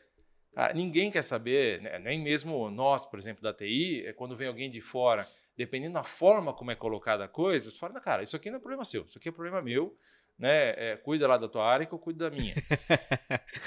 [0.55, 1.99] Cara, ninguém quer saber, né?
[1.99, 5.29] nem mesmo nós, por exemplo, da TI, é quando vem alguém de fora
[5.61, 8.61] dependendo da forma como é colocada a coisa, você fala, cara, isso aqui não é
[8.61, 9.95] problema seu, isso aqui é problema meu,
[10.39, 10.71] né?
[10.71, 12.55] É, cuida lá da tua área que eu cuido da minha.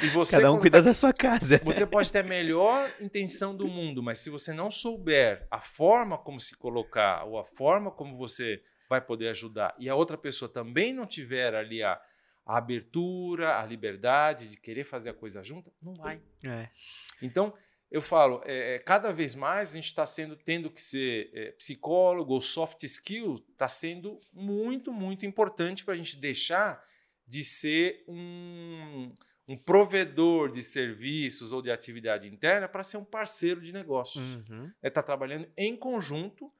[0.02, 1.62] E você, Cada um cuida tá, da sua casa.
[1.64, 6.18] Você pode ter a melhor intenção do mundo, mas se você não souber a forma
[6.18, 10.50] como se colocar ou a forma como você vai poder ajudar e a outra pessoa
[10.50, 12.02] também não tiver ali a,
[12.44, 16.20] a abertura, a liberdade de querer fazer a coisa junta, não vai.
[16.44, 16.70] É.
[17.22, 17.54] Então,
[17.94, 22.34] eu falo, é, cada vez mais a gente está sendo tendo que ser é, psicólogo
[22.34, 26.84] ou soft skill está sendo muito, muito importante para a gente deixar
[27.28, 29.14] de ser um,
[29.48, 34.24] um provedor de serviços ou de atividade interna para ser um parceiro de negócios.
[34.24, 34.72] Uhum.
[34.82, 36.52] É estar tá trabalhando em conjunto.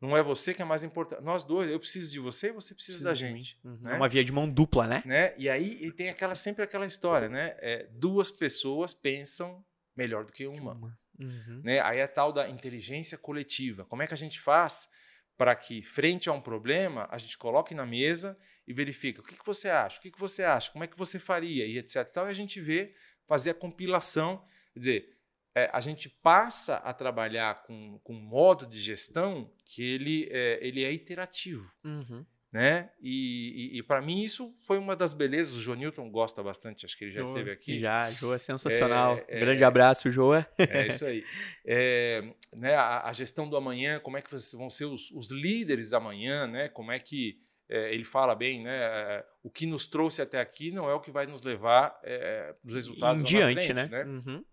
[0.00, 1.22] Não é você que é mais importante.
[1.22, 3.56] Nós dois, eu preciso de você e você precisa da gente.
[3.62, 3.78] Uhum.
[3.80, 3.92] Né?
[3.92, 5.04] É uma via de mão dupla, né?
[5.06, 5.34] né?
[5.38, 7.54] E aí e tem aquela sempre aquela história, né?
[7.60, 9.64] É, duas pessoas pensam
[10.00, 10.74] melhor do que uma.
[11.18, 11.60] Uhum.
[11.62, 11.80] Né?
[11.80, 13.84] Aí é tal da inteligência coletiva.
[13.84, 14.88] Como é que a gente faz
[15.36, 19.36] para que, frente a um problema, a gente coloque na mesa e verifica o que,
[19.36, 22.06] que você acha, o que, que você acha, como é que você faria, e etc.
[22.10, 22.94] Então a gente vê
[23.26, 25.16] fazer a compilação, quer dizer,
[25.54, 30.58] é, a gente passa a trabalhar com, com um modo de gestão que ele é,
[30.62, 31.70] ele é iterativo.
[31.84, 32.90] Uhum né?
[33.00, 35.54] E, e, e para mim isso foi uma das belezas.
[35.54, 37.78] O João Newton gosta bastante, acho que ele já esteve aqui.
[37.78, 39.18] Já, Joa é sensacional.
[39.28, 40.46] É, é, Grande abraço, Joa.
[40.58, 41.24] É isso aí.
[41.64, 45.90] É, né, a, a, gestão do amanhã, como é que vão ser os, os líderes
[45.90, 46.68] da manhã, né?
[46.68, 48.76] Como é que é, ele fala bem, né?
[48.76, 52.52] É, o que nos trouxe até aqui não é o que vai nos levar é,
[52.64, 53.86] os resultados em diante, frente, né?
[53.86, 54.04] né?
[54.04, 54.44] Uhum.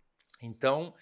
[0.43, 0.93] Então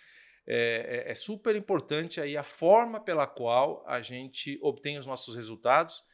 [0.48, 6.06] é, é super importante aí a forma pela qual a gente obtém os nossos resultados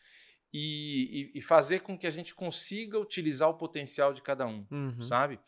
[0.54, 4.66] e, e, e, fazer com que a gente consiga utilizar o potencial de cada um,
[4.70, 5.04] uhum.
[5.04, 5.40] sabe?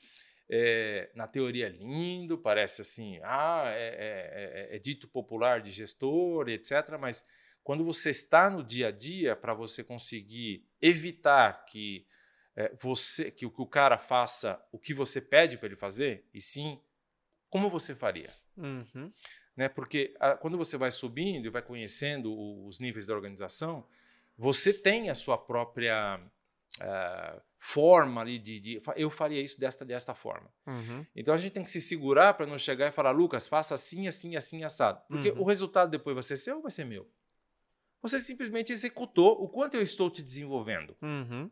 [0.50, 5.72] É, na teoria é lindo, parece assim, ah, é, é, é, é, dito popular de
[5.72, 6.98] gestor, etc.
[7.00, 7.26] Mas
[7.64, 12.06] quando você está no dia a dia, para você conseguir evitar que
[12.56, 16.42] é, você, que, que o cara faça o que você pede para ele fazer, e
[16.42, 16.80] sim
[17.50, 18.34] como você faria.
[18.58, 19.12] Uhum.
[19.56, 19.70] Né?
[19.70, 22.34] Porque a, quando você vai subindo e vai conhecendo
[22.66, 23.88] os níveis da organização,
[24.38, 26.20] você tem a sua própria
[26.82, 30.50] uh, forma ali de, de, Eu faria isso desta, desta forma.
[30.68, 31.06] Uhum.
[31.16, 34.08] Então a gente tem que se segurar para não chegar e falar, Lucas, faça assim,
[34.08, 35.02] assim, assim, assado.
[35.08, 35.42] Porque uhum.
[35.42, 37.10] o resultado depois vai ser seu ou vai ser meu?
[38.02, 40.96] Você simplesmente executou o quanto eu estou te desenvolvendo.
[41.02, 41.50] Uhum.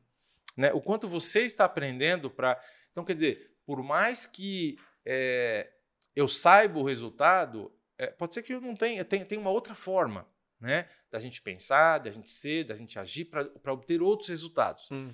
[0.57, 0.73] Né?
[0.73, 2.61] O quanto você está aprendendo para.
[2.91, 5.71] Então, quer dizer, por mais que é,
[6.13, 9.73] eu saiba o resultado, é, pode ser que eu não tenha, tenha, tenha uma outra
[9.73, 10.27] forma
[10.61, 10.87] né?
[11.09, 14.89] Da gente pensar, da gente ser, da gente agir para obter outros resultados.
[14.91, 15.11] Uhum.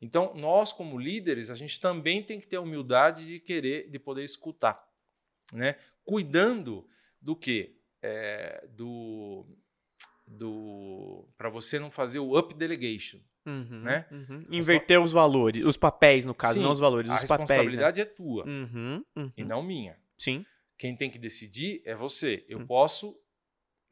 [0.00, 3.98] Então, nós como líderes, a gente também tem que ter a humildade de querer, de
[3.98, 4.82] poder escutar,
[5.52, 5.76] né?
[6.04, 6.86] Cuidando
[7.20, 9.46] do que é, do
[10.26, 14.06] do para você não fazer o up delegation, uhum, né?
[14.10, 14.38] Uhum.
[14.50, 17.30] Inverter os valores, os papéis no caso, Sim, não os valores, os papéis.
[17.30, 18.02] A responsabilidade né?
[18.02, 19.04] é tua uhum,
[19.36, 19.98] e não minha.
[20.16, 20.46] Sim.
[20.78, 22.44] Quem tem que decidir é você.
[22.48, 22.66] Eu Hum.
[22.66, 23.14] posso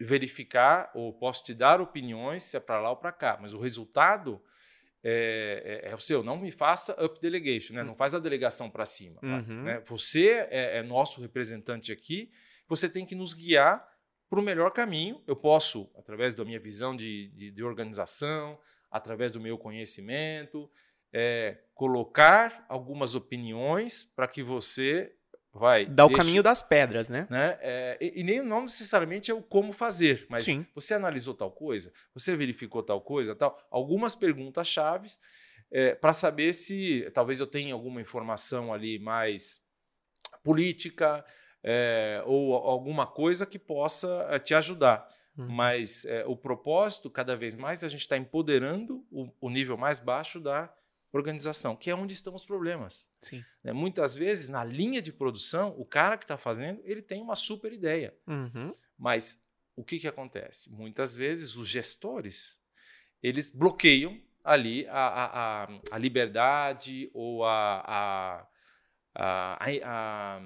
[0.00, 3.58] verificar ou posso te dar opiniões se é para lá ou para cá, mas o
[3.58, 4.40] resultado
[5.02, 6.22] é, é, é, o seu.
[6.22, 7.82] Não me faça up delegation, né?
[7.82, 9.20] não faz a delegação para cima.
[9.22, 9.62] Uhum.
[9.62, 9.80] Né?
[9.86, 12.30] Você é, é, nosso representante aqui,
[12.68, 13.86] você tem que nos guiar
[14.28, 15.22] para o melhor caminho.
[15.26, 18.58] Eu posso, através da minha visão de, de, de organização,
[18.90, 20.70] através do meu conhecimento,
[21.12, 25.14] é, colocar algumas opiniões para que você
[25.52, 25.86] vai.
[25.86, 27.26] Dá o caminho das pedras, né?
[27.30, 27.58] né?
[27.60, 30.66] É, e, e, nem não necessariamente é o como fazer, mas Sim.
[30.74, 33.58] você analisou tal coisa, você verificou tal coisa, tal.
[33.70, 35.18] Algumas perguntas chaves
[35.70, 39.60] é, para saber se talvez eu tenha alguma informação ali mais
[40.42, 41.24] política
[41.62, 45.08] é, ou alguma coisa que possa é, te ajudar.
[45.36, 45.48] Uhum.
[45.48, 49.98] Mas é, o propósito, cada vez mais, a gente está empoderando o, o nível mais
[49.98, 50.72] baixo da
[51.12, 53.08] organização, que é onde estão os problemas.
[53.20, 53.44] Sim.
[53.62, 53.72] Né?
[53.72, 57.72] Muitas vezes, na linha de produção, o cara que está fazendo, ele tem uma super
[57.72, 58.14] ideia.
[58.26, 58.74] Uhum.
[58.98, 59.44] Mas
[59.74, 60.70] o que, que acontece?
[60.70, 62.58] Muitas vezes, os gestores,
[63.22, 68.46] eles bloqueiam ali a, a, a, a liberdade ou a, a,
[69.14, 70.40] a, a,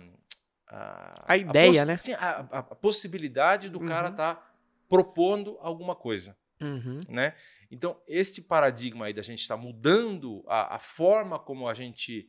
[0.68, 1.96] a, a ideia, né?
[1.96, 3.86] Sim, a, a, possibilidade do Uhum.
[3.86, 4.52] cara estar tá
[4.88, 6.36] propondo alguma coisa.
[6.60, 7.00] Uhum.
[7.08, 7.34] Né?
[7.72, 12.28] Então, este paradigma aí da gente estar tá mudando a, a, forma como a gente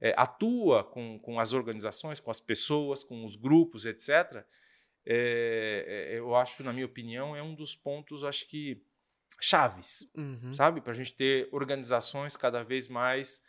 [0.00, 4.42] é, atua com, com as organizações, com as pessoas, com os grupos, etc.,
[5.10, 8.82] é, é, eu acho, na minha opinião, é um dos pontos, acho que,
[9.38, 10.54] chaves, Uhum.
[10.54, 10.80] sabe?
[10.80, 13.42] Para a gente ter organizações cada vez mais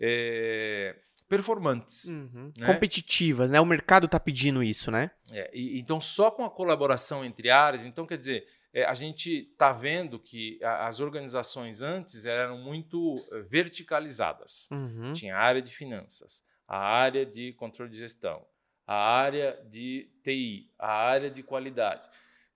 [0.00, 0.96] é,
[1.28, 2.06] performantes.
[2.06, 2.52] Uhum.
[2.56, 2.66] Né?
[2.66, 3.60] Competitivas, né?
[3.60, 5.10] O mercado está pedindo isso, né?
[5.30, 8.46] É, e, então, só com a colaboração entre áreas, então, quer dizer,
[8.78, 14.68] é, a gente está vendo que a, as organizações antes eram muito eh, verticalizadas.
[14.70, 15.12] Uhum.
[15.12, 18.46] Tinha a área de finanças, a área de controle de gestão,
[18.86, 22.08] a área de TI, a área de qualidade.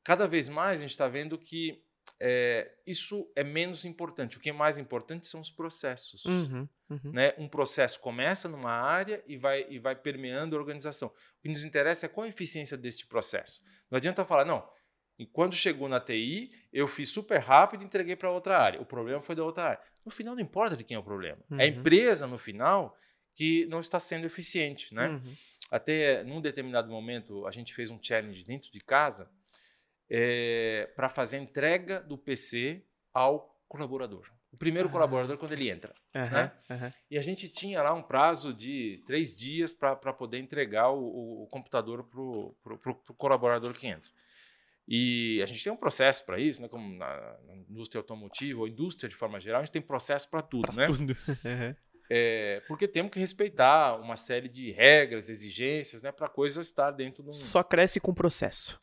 [0.05, 1.83] Cada vez mais a gente está vendo que
[2.21, 4.37] é, isso é menos importante.
[4.37, 6.25] O que é mais importante são os processos.
[6.25, 7.13] Uhum, uhum.
[7.13, 7.35] Né?
[7.37, 11.09] Um processo começa numa área e vai, e vai permeando a organização.
[11.09, 13.61] O que nos interessa é qual a eficiência deste processo.
[13.91, 14.65] Não adianta falar, não,
[15.19, 18.81] e quando chegou na TI, eu fiz super rápido e entreguei para outra área.
[18.81, 19.81] O problema foi da outra área.
[20.05, 21.39] No final, não importa de quem é o problema.
[21.51, 21.61] Uhum.
[21.61, 22.97] É a empresa, no final,
[23.35, 24.93] que não está sendo eficiente.
[24.95, 25.09] Né?
[25.09, 25.35] Uhum.
[25.71, 29.31] Até num determinado momento, a gente fez um challenge dentro de casa
[30.11, 34.27] é, para fazer a entrega do PC ao colaborador.
[34.53, 34.93] O primeiro Ah.
[34.93, 35.95] colaborador, quando ele entra.
[36.13, 36.53] Né?
[37.11, 41.43] E a gente tinha lá um prazo de três dias para poder entregar o, o-
[41.45, 44.11] o computador para o colaborador que entra.
[44.89, 46.69] E a gente tem um processo para isso, né?
[46.69, 50.43] como na, na indústria automotiva ou indústria de forma geral, a gente tem processo para
[50.43, 50.73] tudo.
[50.73, 50.87] né?
[50.87, 51.17] Tudo.
[52.15, 56.91] É, porque temos que respeitar uma série de regras, exigências, né, para a coisa estar
[56.91, 57.33] dentro de um.
[57.33, 58.79] Só cresce com o processo.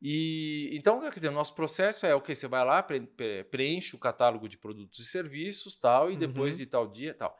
[0.00, 3.42] E então, quer dizer, o nosso processo é o que você vai lá, pre- pre-
[3.44, 6.58] preenche o catálogo de produtos e serviços, tal, e depois Uhum.
[6.58, 7.36] de tal dia, tal.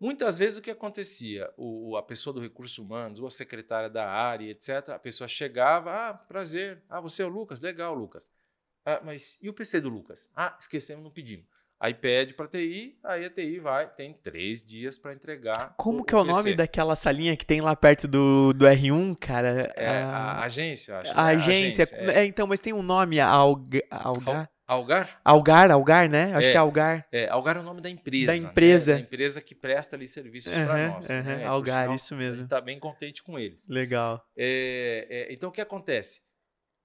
[0.00, 3.88] Muitas vezes o que acontecia, o, o- a pessoa do recurso humanos, ou a secretária
[3.88, 8.32] da área, etc, a pessoa chegava, ah, prazer, ah, você é o Lucas, legal, Lucas.
[8.84, 10.28] Ah, mas e o PC do Lucas?
[10.36, 11.46] Ah, esquecemos, não pedimos.
[11.80, 15.74] Aí pede para TI, aí a TI vai, tem três dias para entregar.
[15.76, 19.72] Como que é o nome daquela salinha que tem lá perto do, do R1, cara?
[19.76, 21.12] É, a Ah, agência, acho.
[21.12, 21.30] a né?
[21.32, 21.88] agência.
[21.92, 22.20] é.
[22.20, 24.50] É, então, mas tem um nome, Alga, Algar?
[24.66, 25.20] Algar?
[25.24, 26.32] Algar, Algar, né?
[26.34, 26.50] Acho É.
[26.52, 27.06] que é Algar.
[27.12, 28.26] É, Algar é o nome da empresa.
[28.26, 28.38] Da né?
[28.38, 28.94] empresa.
[28.94, 31.10] Da empresa que presta ali serviços para Aham, nós.
[31.10, 31.44] aham, né?
[31.44, 32.34] Algar, sinal, isso A mesmo.
[32.36, 33.68] gente está bem contente com eles.
[33.68, 34.26] Legal.
[34.36, 36.22] É, é, então, o que acontece?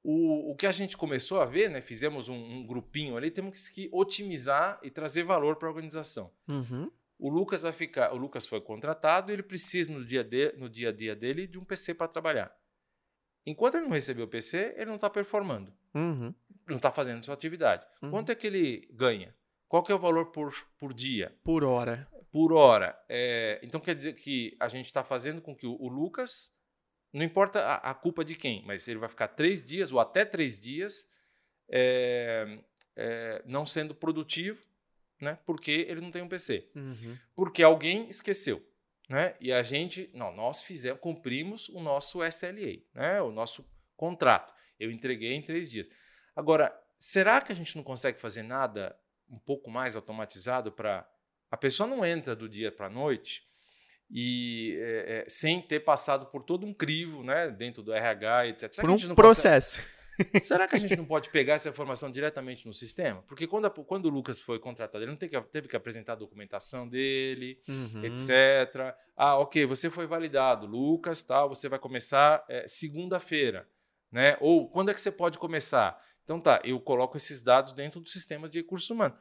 [0.03, 1.81] O, o que a gente começou a ver, né?
[1.81, 6.31] fizemos um, um grupinho ali, temos que otimizar e trazer valor para a organização.
[6.47, 6.89] Uhum.
[7.17, 10.69] O Lucas vai ficar, o Lucas foi contratado e ele precisa no dia, de, no
[10.69, 12.49] dia a dia dele de um PC para trabalhar.
[13.45, 16.33] Enquanto ele não recebeu o PC, ele não está performando, Uhum.
[16.69, 17.85] Não está fazendo sua atividade.
[18.01, 18.11] Uhum.
[18.11, 19.35] Quanto é que ele ganha?
[19.67, 21.35] Qual que é o valor por, por dia?
[21.43, 22.07] Por hora.
[22.31, 22.97] por hora.
[23.07, 26.51] É, então quer dizer que a gente está fazendo com que o, o Lucas,
[27.13, 30.25] não importa a, a culpa de quem, mas ele vai ficar três dias ou até
[30.25, 31.07] três dias
[31.69, 32.59] é,
[32.95, 34.61] é, não sendo produtivo,
[35.21, 35.37] né?
[35.45, 37.17] Porque ele não tem um PC, Uhum.
[37.35, 38.65] porque alguém esqueceu,
[39.07, 39.35] né?
[39.39, 43.21] E a gente, não, nós fizemos, cumprimos o nosso SLA, né?
[43.21, 44.53] O nosso contrato.
[44.79, 45.87] Eu entreguei em três dias.
[46.39, 48.95] Agora, será que a gente não consegue fazer nada
[49.29, 51.05] um pouco mais automatizado para
[51.51, 53.43] a pessoa não entra do dia para a noite
[54.09, 58.73] e é, é, sem ter passado por todo um crivo, né, dentro do RH, etc.
[58.73, 59.79] Será Por um processo.
[59.81, 59.99] consegue-
[60.41, 63.21] será que a gente não pode pegar essa informação diretamente no sistema?
[63.27, 66.13] Porque quando, a- quando o Lucas foi contratado, ele não teve que, teve que apresentar
[66.13, 68.03] a documentação dele, Uhum.
[68.03, 68.95] etc.
[69.15, 73.67] Ah, ok, você foi validado, Lucas, tal, você vai começar é, segunda-feira,
[74.11, 74.37] né?
[74.41, 76.01] Ou quando é que você pode começar?
[76.29, 79.17] Então tá, eu coloco esses dados dentro do sistema de recursos humanos.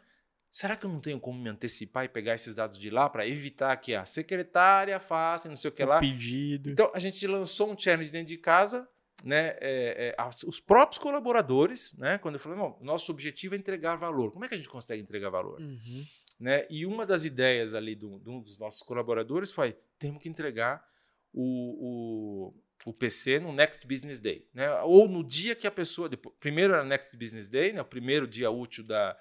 [0.51, 3.27] Será que eu não tenho como me antecipar e pegar esses dados de lá para
[3.27, 6.01] evitar que a secretária faça, não sei o que O lá?
[6.01, 6.69] pedido.
[6.69, 8.87] Então a gente lançou um challenge dentro de casa,
[9.25, 9.57] né?
[9.59, 12.19] é, é, os próprios colaboradores, né?
[12.19, 14.31] Quando eu falei, não, nosso objetivo é entregar valor.
[14.31, 15.59] Como é que a gente consegue entregar valor?
[15.63, 16.05] Uhum.
[16.39, 16.67] né?
[16.69, 20.87] E uma das ideias ali do, de um dos nossos colaboradores foi: temos que entregar
[21.33, 22.55] o, o,
[22.87, 24.73] o PC no Next Business Day, né?
[24.83, 26.09] Ou no dia que a pessoa.
[26.09, 27.81] Depois, primeiro era Next Business Day, né?
[27.81, 29.17] O primeiro dia útil da,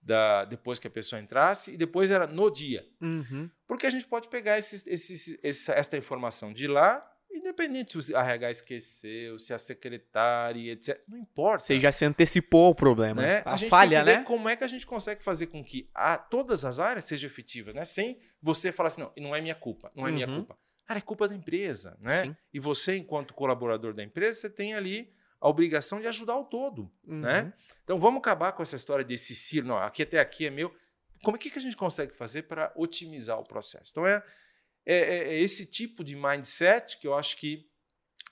[0.00, 2.86] da, depois que a pessoa entrasse, e depois era no dia.
[3.00, 3.50] Uhum.
[3.66, 8.16] Porque a gente pode pegar esses, esses, essa, esta informação de lá, independente se o
[8.16, 11.00] RH esqueceu, se a secretária, etc.
[11.08, 13.20] Não importa Você já se antecipou ao problema.
[13.22, 13.42] né?
[13.44, 14.22] A, gente falha, né?
[14.22, 17.74] Como é que a gente consegue fazer com que a, todas as áreas sejam efetivas,
[17.74, 17.84] né?
[17.84, 20.36] Sem você falar assim, não, não é minha culpa, não é minha Uhum.
[20.36, 20.56] culpa.
[20.92, 22.24] Cara, é culpa da empresa, né?
[22.24, 22.36] Sim.
[22.52, 26.92] E você, enquanto colaborador da empresa, você tem ali a obrigação de ajudar o todo,
[27.02, 27.44] né?
[27.44, 27.52] Uhum.
[27.82, 30.70] Então vamos acabar com essa história desse silo, não, aqui até aqui é meu.
[31.22, 33.90] Como é que, a gente consegue fazer para otimizar o processo?
[33.90, 34.22] Então é,
[34.84, 37.66] é, é esse tipo de mindset que eu acho que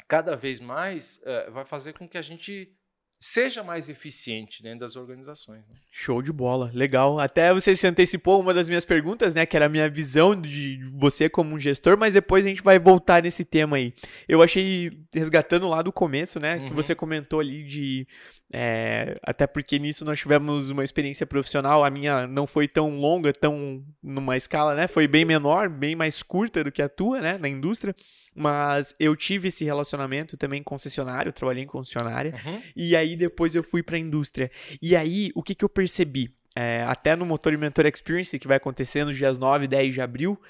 [0.07, 2.77] cada vez mais eh, vai fazer com que a gente
[3.23, 5.59] seja mais eficiente dentro das organizações.
[5.69, 5.75] né?
[5.91, 7.19] Show de bola, legal.
[7.21, 9.45] Até você se antecipou uma das minhas perguntas, né?
[9.45, 12.79] Que era a minha visão de você como um gestor, mas depois a gente vai
[12.79, 13.93] voltar nesse tema aí.
[14.27, 16.59] Eu achei, resgatando lá do começo, né?
[16.61, 16.75] Que Uhum.
[16.75, 18.07] você comentou ali de.
[18.53, 23.33] É, até porque nisso nós tivemos uma experiência profissional, a minha não foi tão longa,
[23.33, 24.89] tão numa escala, né?
[24.89, 27.39] Foi bem menor, bem mais curta do que a tua, né?
[27.39, 27.95] Na indústria.
[28.35, 32.35] Mas eu tive esse relacionamento também concessionário, trabalhei em concessionária.
[32.75, 34.51] E aí depois eu fui para a indústria.
[34.83, 36.35] E aí, o que, que eu percebi?
[36.57, 39.95] É, até no Motor e Mentor Experience, que vai acontecer nos dias 9 e 10
[39.95, 40.41] de abril,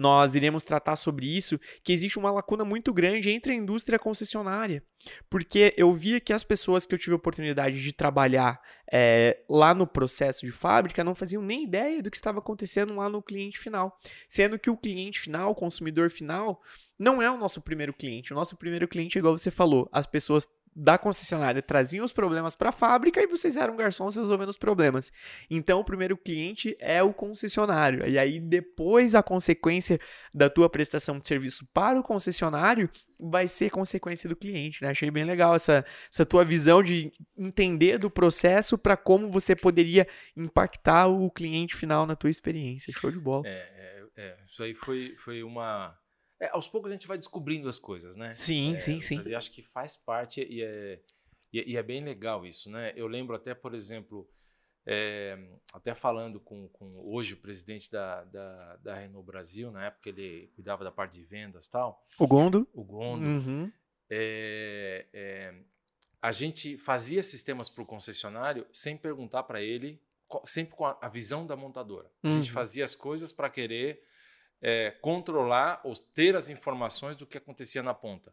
[0.00, 3.98] nós iremos tratar sobre isso, que existe uma lacuna muito grande entre a indústria e
[3.98, 4.82] a concessionária.
[5.28, 8.58] Porque eu via que as pessoas que eu tive a oportunidade de trabalhar
[8.90, 13.10] é, lá no processo de fábrica não faziam nem ideia do que estava acontecendo lá
[13.10, 13.98] no cliente final.
[14.26, 16.62] Sendo que o cliente final, o consumidor final,
[16.98, 18.32] não é o nosso primeiro cliente.
[18.32, 20.46] O nosso primeiro cliente, igual você falou, as pessoas
[20.80, 25.12] da concessionária traziam os problemas para a fábrica e vocês eram garçons resolvendo os problemas.
[25.50, 28.08] Então, o primeiro cliente é o concessionário.
[28.08, 30.00] E aí, depois, a consequência
[30.34, 32.88] da tua prestação de serviço para o concessionário
[33.20, 34.82] vai ser consequência do cliente.
[34.82, 34.88] Né?
[34.88, 40.08] Achei bem legal essa, essa tua visão de entender do processo para como você poderia
[40.34, 42.90] impactar o cliente final na tua experiência.
[42.98, 43.46] Show de bola.
[43.46, 44.36] É, é, é.
[44.48, 45.94] isso aí foi, foi uma
[46.40, 48.32] é, aos poucos a gente vai descobrindo as coisas, né?
[48.32, 49.22] Sim, é, sim, sim.
[49.26, 50.98] Eu acho que faz parte e é,
[51.52, 52.92] e, é bem legal isso, né?
[52.96, 54.28] Eu lembro até, por exemplo,
[54.86, 55.36] é,
[55.74, 60.50] até falando com, com, hoje o presidente da, da, da, Renault Brasil, na época ele
[60.54, 62.04] cuidava da parte de vendas e tal.
[62.18, 62.68] O Gondo.
[62.72, 63.26] O Gondo.
[63.26, 63.72] Uhum.
[64.08, 65.54] É, é,
[66.22, 70.00] a gente fazia sistemas para o concessionário sem perguntar para ele,
[70.44, 72.10] sempre com a, a, visão da montadora.
[72.22, 72.54] A gente uhum.
[72.54, 74.04] fazia as coisas para querer
[74.60, 78.32] é, controlar ou ter as informações do que acontecia na ponta.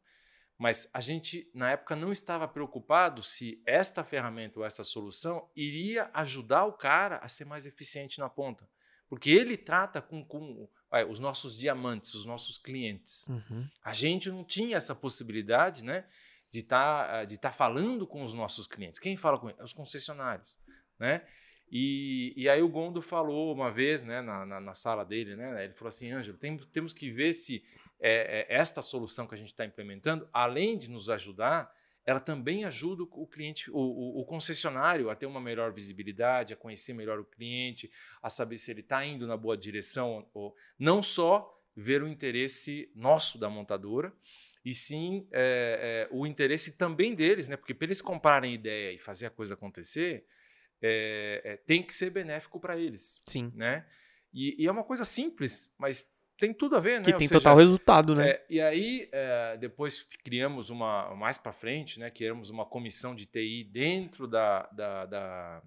[0.58, 6.10] Mas a gente, na época, não estava preocupado se esta ferramenta ou esta solução iria
[6.14, 8.68] ajudar o cara a ser mais eficiente na ponta.
[9.08, 13.28] Porque ele trata com, com vai, os nossos diamantes, os nossos clientes.
[13.28, 13.70] Uhum.
[13.84, 16.06] A gente não tinha essa possibilidade né,
[16.52, 19.00] de estar tá, de tá falando com os nossos clientes.
[19.00, 19.62] Quem fala com eles?
[19.62, 20.58] Os concessionários.
[21.00, 21.26] Né?
[21.72, 25.66] E, e aí o Gondo falou uma vez, né, na, na, na sala dele, né,
[25.66, 27.64] ele falou assim, Ângelo, tem, temos que ver se
[28.00, 32.64] é, é, esta solução que a gente está implementando, além de nos ajudar, ela também
[32.64, 37.20] ajuda o cliente, o, o, o, concessionário a ter uma melhor visibilidade, a conhecer melhor
[37.20, 37.92] o cliente,
[38.22, 42.90] a saber se ele está indo na boa direção, ou não só ver o interesse
[42.96, 44.14] nosso da montadora,
[44.64, 47.58] e sim é, é, o interesse também deles, né?
[47.58, 50.26] Porque para eles comprarem ideia e fazer a coisa acontecer,
[50.82, 53.22] é, é, tem que ser benéfico para eles.
[53.28, 53.52] Sim.
[53.56, 53.86] Né?
[54.34, 57.06] E, e, é uma coisa simples, mas tem tudo a ver, né?
[57.06, 58.30] Que tem seja, total resultado, né?
[58.30, 62.12] É, e aí, é, depois criamos uma, mais para frente, né?
[62.12, 65.64] Criamos uma comissão de TI dentro da, da, da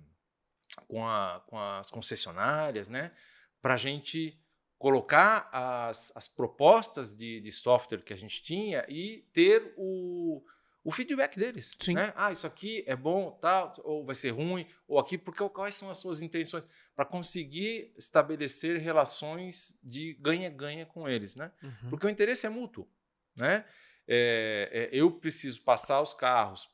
[0.86, 3.12] com, a, com as concessionárias, né?
[3.60, 4.38] Para a gente
[4.78, 10.42] colocar as, as propostas de, de software que a gente tinha e ter o,
[10.82, 11.76] o feedback deles.
[11.78, 11.94] Sim.
[11.94, 12.12] Né?
[12.16, 15.90] Ah, isso aqui é bom, tal, ou vai ser ruim, ou aqui, porque quais são
[15.90, 16.66] as suas intenções?
[16.96, 21.36] Para conseguir estabelecer relações de ganha-ganha com eles.
[21.36, 21.50] Né?
[21.62, 21.90] Uhum.
[21.90, 22.88] Porque o interesse é mútuo.
[23.36, 23.64] Né?
[24.08, 26.68] É, é, eu preciso passar os carros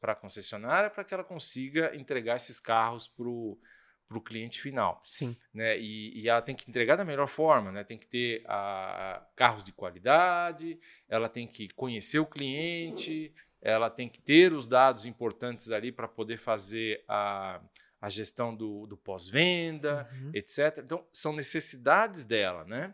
[0.00, 3.58] para a concessionária para que ela consiga entregar esses carros para o
[4.10, 5.00] para o cliente final.
[5.04, 5.36] Sim.
[5.54, 5.78] Né?
[5.78, 7.84] E, e, ela tem que entregar da melhor forma, né?
[7.84, 10.76] tem que ter a, carros de qualidade,
[11.08, 13.32] ela tem que conhecer o cliente,
[13.62, 17.60] ela tem que ter os dados importantes ali para poder fazer a,
[18.00, 20.32] a gestão do, do pós-venda, uhum.
[20.34, 20.78] etc.
[20.78, 22.92] Então, são necessidades dela, né?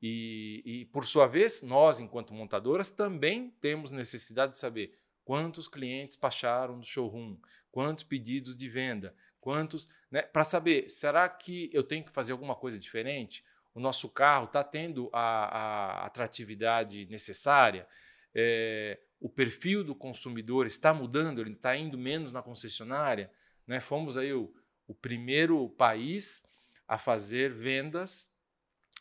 [0.00, 6.16] E, e, por sua vez, nós, enquanto montadoras, também temos necessidade de saber quantos clientes
[6.16, 7.36] baixaram do showroom,
[7.70, 9.14] quantos pedidos de venda,
[9.46, 13.44] quantos, né, para saber, será que eu tenho que fazer alguma coisa diferente?
[13.74, 17.86] O nosso carro está tendo a, a, atratividade necessária?
[18.34, 21.40] É, o perfil do consumidor está mudando?
[21.40, 23.30] Ele está indo menos na concessionária?
[23.66, 23.80] Né?
[23.80, 24.54] Fomos aí o,
[24.86, 26.42] o primeiro país
[26.86, 28.32] a fazer vendas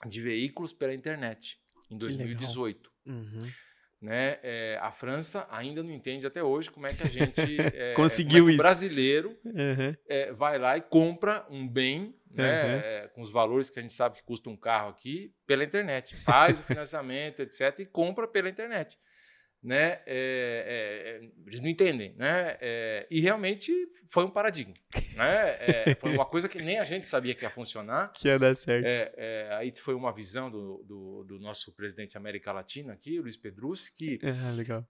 [0.05, 2.91] de veículos pela internet em 2018.
[3.05, 3.51] Uhum.
[4.05, 4.37] Né?
[4.43, 7.41] É, a França ainda não entende até hoje como é que a gente
[7.75, 8.61] é, conseguiu é isso.
[8.61, 10.35] Brasileiro uhum.
[10.35, 13.09] vai lá e compra um bem né, uhum.
[13.15, 16.59] com os valores que a gente sabe que custa um carro aqui pela internet, faz
[16.59, 18.95] o financiamento, etc, e compra pela internet
[19.65, 23.73] né, é, é, eles não entendem, né, é, e realmente
[24.11, 24.75] foi um paradigma,
[25.15, 28.13] né, é, foi uma coisa que nem a gente sabia que ia funcionar.
[28.15, 28.85] Que ia dar certo.
[28.85, 33.35] É, é, aí foi uma visão do, do, do, nosso presidente América Latina aqui, Luiz
[33.35, 34.19] Pedrucci, que
[34.55, 34.87] legal.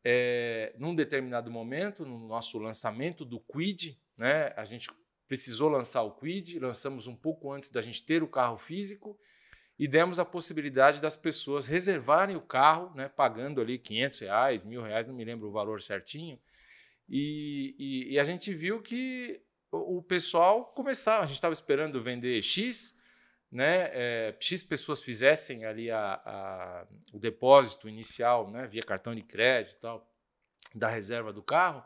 [0.77, 4.89] num determinado momento, no nosso lançamento do Quid, né, a gente
[5.25, 9.17] precisou lançar o Quid, lançamos um pouco antes da gente ter o carro físico,
[9.77, 14.81] e demos a possibilidade das pessoas reservarem o carro, né, pagando ali 500 reais, mil
[14.81, 16.39] reais, não me lembro o valor certinho.
[17.09, 22.41] E, e, e a gente viu que o, pessoal começava, a gente estava esperando vender
[22.41, 22.97] X,
[23.51, 29.21] né, é, X pessoas fizessem ali a, a, o depósito inicial, né, via cartão de
[29.21, 30.09] crédito e tal,
[30.73, 31.83] da reserva do carro,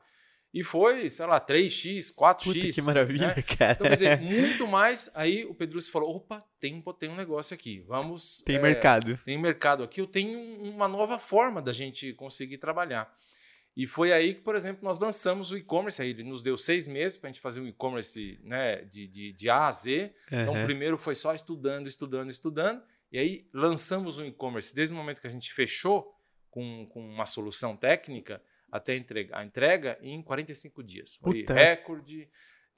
[0.52, 2.44] E foi, sei lá, 3x, 4x.
[2.44, 3.42] Puta, que maravilha, né?
[3.42, 3.74] cara.
[3.74, 5.12] Então, quer dizer, muito mais.
[5.14, 7.84] Aí o Pedro falou: opa, tem, tem um negócio aqui.
[7.88, 8.42] Vamos.
[8.46, 9.20] Tem é, mercado.
[9.24, 10.02] Tem mercado aqui.
[10.02, 13.14] Eu tenho uma nova forma da gente conseguir trabalhar.
[13.78, 16.02] E foi aí que, por exemplo, nós lançamos o e-commerce.
[16.02, 19.32] Aí ele nos deu seis meses para a gente fazer um e-commerce né, de, de,
[19.32, 20.14] de A a Z.
[20.32, 20.42] Uhum.
[20.42, 22.82] Então, primeiro foi só estudando, estudando, estudando.
[23.12, 24.74] E aí lançamos um e-commerce.
[24.74, 26.12] Desde o momento que a gente fechou
[26.50, 28.42] com, com uma solução técnica,
[28.72, 31.16] até entrega, a entrega em 45 dias.
[31.16, 32.30] Foi recorde.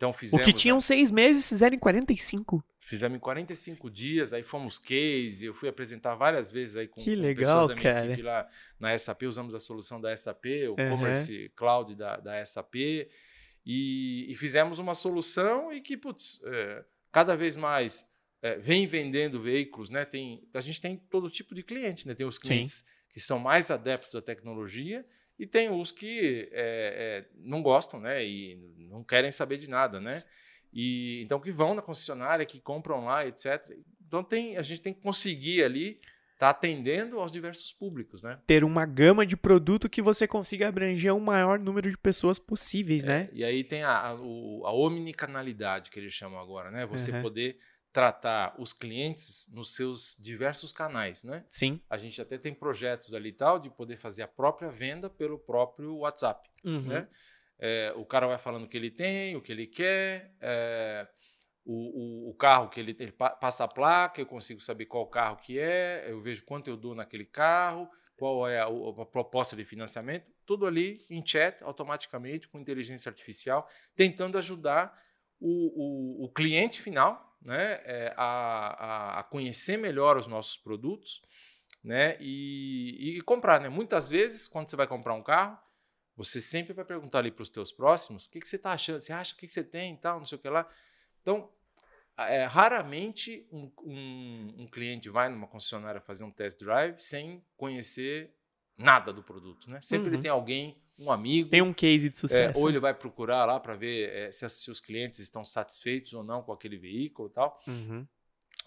[0.01, 0.41] Então fizemos.
[0.41, 2.63] O que tinham seis meses fizeram em 45.
[2.79, 7.15] Fizemos em 45 dias, aí fomos case, eu fui apresentar várias vezes aí com, que
[7.15, 8.05] com legal, pessoas da minha cara.
[8.07, 10.89] equipe lá na SAP, usamos a solução da SAP, o uhum.
[10.89, 12.75] Commerce Cloud da, da SAP,
[13.63, 18.09] e, e, fizemos uma solução e que, putz, é, cada vez mais
[18.41, 20.03] é, vem vendendo veículos, né?
[20.03, 22.15] Tem, a gente tem todo tipo de cliente, né?
[22.15, 22.85] Tem os clientes Sim.
[23.13, 25.05] que são mais adeptos à tecnologia
[25.41, 28.23] e tem os que é, é, não gostam, né?
[28.23, 30.23] E não querem saber de nada, né?
[30.71, 33.59] E então que vão na concessionária, que compram lá, etc.
[34.05, 35.99] Então tem, a gente tem que conseguir ali
[36.33, 38.39] estar tá atendendo aos diversos públicos, né?
[38.45, 43.03] Ter uma gama de produto que você consiga abranger o maior número de pessoas possíveis,
[43.03, 43.29] é, né?
[43.33, 46.85] E aí tem a, a, a omnicanalidade que eles chamam agora, né?
[46.85, 47.23] Você uhum.
[47.23, 47.57] poder
[47.91, 51.45] tratar os clientes nos seus diversos canais, né?
[51.49, 51.81] Sim.
[51.89, 55.97] A gente até tem projetos ali tal de poder fazer a própria venda pelo próprio
[55.97, 56.81] WhatsApp, uhum.
[56.81, 57.07] né?
[57.59, 61.07] É, o cara vai falando o que ele tem, o que ele quer, é,
[61.63, 65.35] o, o, o, carro que ele, ele passa a placa, eu consigo saber qual carro
[65.35, 69.63] que é, eu vejo quanto eu dou naquele carro, qual é a, a proposta de
[69.63, 74.99] financiamento, tudo ali em chat, automaticamente, com inteligência artificial, tentando ajudar
[75.39, 81.21] o, o cliente final né, é, a, a, conhecer melhor os nossos produtos
[81.83, 83.59] né, e, e comprar.
[83.59, 83.69] Né?
[83.69, 85.57] Muitas vezes, quando você vai comprar um carro,
[86.15, 89.01] você sempre vai perguntar ali para os teus próximos o que, que você está achando,
[89.01, 90.67] você acha o que, que você tem e tal, não sei o que lá.
[91.21, 91.49] Então,
[92.17, 98.35] é, raramente um, um, um, cliente vai numa concessionária fazer um test drive sem conhecer
[98.77, 99.69] nada do produto.
[99.69, 99.79] Né?
[99.81, 100.13] Sempre uhum.
[100.13, 101.49] ele tem alguém um amigo.
[101.49, 102.57] Tem um case de sucesso.
[102.57, 106.13] É, ou ele vai procurar lá para ver é, se, se, os clientes estão satisfeitos
[106.13, 107.59] ou não com aquele veículo e tal.
[107.67, 108.05] Uhum.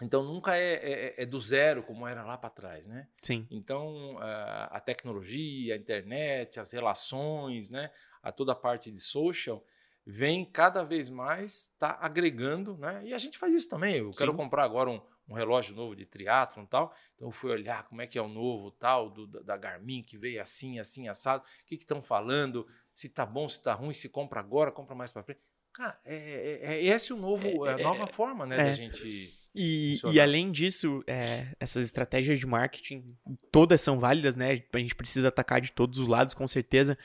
[0.03, 3.07] Então nunca é, é, é, do zero como era lá para trás, né?
[3.23, 3.47] Sim.
[3.49, 7.91] Então a, a tecnologia, a internet, as relações, né?
[8.21, 9.65] A toda a parte de social
[10.05, 13.03] vem cada vez mais tá agregando, né?
[13.05, 13.97] E a gente faz isso também.
[13.97, 14.19] Eu Sim.
[14.19, 16.95] quero comprar agora um, um relógio novo de triatlon e tal.
[17.15, 20.19] Então eu fui olhar como é que é o novo tal do, da Garmin que
[20.19, 21.43] veio assim, assim, assado.
[21.43, 22.67] O que estão falando?
[22.95, 25.41] Se tá bom, se tá ruim, se compra agora, compra mais para frente.
[25.73, 28.73] Cara, é, é, é, esse o novo, é, é a nova forma, né, da é.
[28.73, 29.35] gente.
[29.57, 33.17] E, e, além disso, é, essas estratégias de marketing,
[33.53, 34.63] todas são válidas, né?
[34.73, 36.99] A gente precisa atacar de todos os lados, com certeza.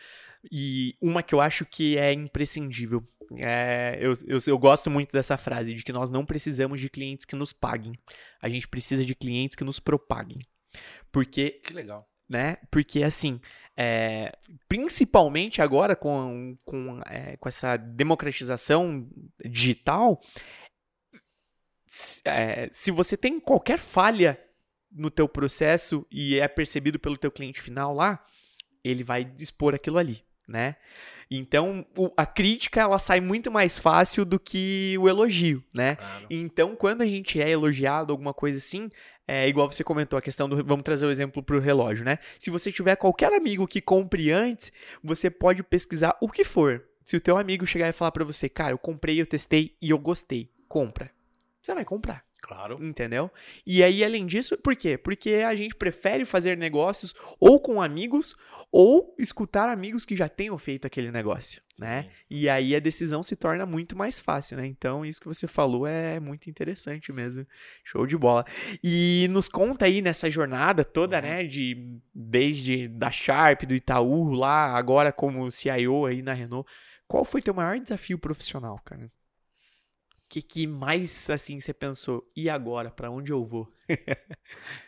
[0.51, 3.05] E uma que eu acho que é imprescindível.
[3.37, 7.25] É, eu, eu, eu, gosto muito dessa frase, de que nós não precisamos de clientes
[7.25, 7.93] que nos paguem.
[8.41, 10.39] A gente precisa de clientes que nos propaguem.
[11.11, 11.51] Porque.
[11.63, 12.07] Que legal.
[12.27, 12.57] Né?
[12.71, 13.39] Porque, assim,
[13.75, 14.31] é,
[14.67, 19.09] principalmente agora com, com, é, com essa democratização
[19.43, 20.21] digital,
[22.23, 24.39] é, se você tem qualquer falha
[24.91, 28.23] no teu processo e é percebido pelo teu cliente final lá,
[28.83, 30.75] ele vai dispor aquilo ali né?
[31.31, 35.95] Então, o, a crítica ela sai muito mais fácil do que o elogio, né?
[35.95, 36.25] Claro.
[36.29, 38.89] Então, quando a gente é elogiado, alguma coisa assim,
[39.27, 40.63] é igual você comentou a questão do.
[40.63, 42.17] Vamos trazer o exemplo para o relógio, né?
[42.39, 44.71] Se você tiver qualquer amigo que compre antes,
[45.03, 46.83] você pode pesquisar o que for.
[47.05, 49.91] Se o teu amigo chegar e falar para você, cara, eu comprei, eu testei e
[49.91, 51.11] eu gostei, compra.
[51.61, 52.23] Você vai comprar.
[52.41, 52.77] Claro.
[52.81, 53.29] Entendeu?
[53.65, 54.97] E aí, além disso, por quê?
[54.97, 58.35] Porque a gente prefere fazer negócios ou com amigos
[58.71, 62.03] ou escutar amigos que já tenham feito aquele negócio, né?
[62.03, 62.09] Sim.
[62.29, 64.65] E aí a decisão se torna muito mais fácil, né?
[64.67, 67.47] Então, isso que você falou é muito interessante mesmo.
[67.83, 68.45] Show de bola.
[68.83, 71.23] E nos conta aí nessa jornada toda, uhum.
[71.23, 76.69] né, de desde da Sharp, do Itaú lá, agora como CIO aí na Renault,
[77.07, 79.11] qual foi teu maior desafio profissional, cara?
[80.29, 82.31] O que, que mais assim você pensou?
[82.35, 83.67] E agora, para onde eu vou?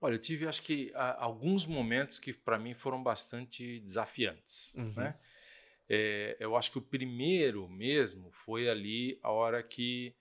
[0.00, 4.72] Olha, eu tive, acho que, alguns momentos que para mim foram bastante desafiantes.
[4.76, 4.92] Uhum.
[4.94, 5.18] Né?
[5.88, 10.14] É, eu acho que o primeiro mesmo foi ali a hora que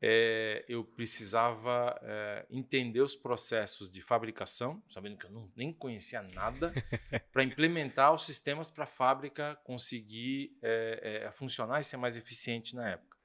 [0.00, 6.22] é, eu precisava é, entender os processos de fabricação, sabendo que eu não, nem conhecia
[6.22, 6.72] nada,
[7.32, 12.90] para implementar os sistemas para a fábrica conseguir é, funcionar e ser mais eficiente na
[12.90, 13.16] época.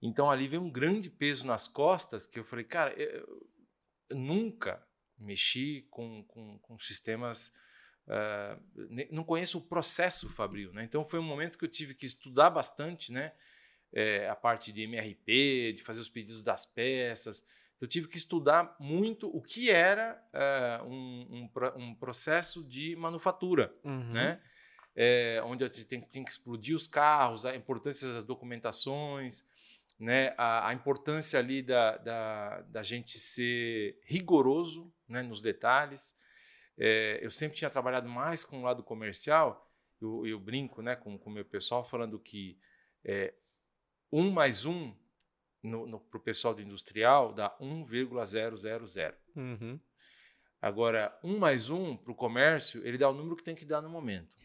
[0.00, 3.48] Então ali veio um grande peso nas costas que eu falei, cara, eu,
[4.10, 4.86] eu nunca
[5.18, 7.52] mexi com, com, com sistemas
[8.08, 10.84] uh, não conheço o processo fabril, né?
[10.84, 13.32] Então foi um momento que eu tive que estudar bastante, né?
[13.92, 17.42] É, a parte de MRP, de fazer os pedidos das peças.
[17.80, 23.74] Eu tive que estudar muito o que era uh, um, um, um, processo de manufatura,
[23.84, 24.12] uhum.
[24.12, 24.40] né?
[24.94, 29.44] É, onde eu tenho, tenho, que explodir os carros, a importância das documentações,
[29.98, 30.34] né?
[30.36, 35.22] a, a importância ali da, da, da, gente ser rigoroso né?
[35.22, 36.16] nos detalhes.
[36.76, 39.68] É, eu sempre tinha trabalhado mais com o lado comercial,
[40.00, 42.58] eu, eu brinco né, com o meu pessoal falando que
[44.12, 44.92] é, um mais um
[46.10, 48.08] para o pessoal do industrial dá 1,000.
[49.36, 49.80] Uhum.
[50.60, 53.80] Agora, um mais um para o comércio, ele dá o número que tem que dar
[53.80, 54.36] no momento.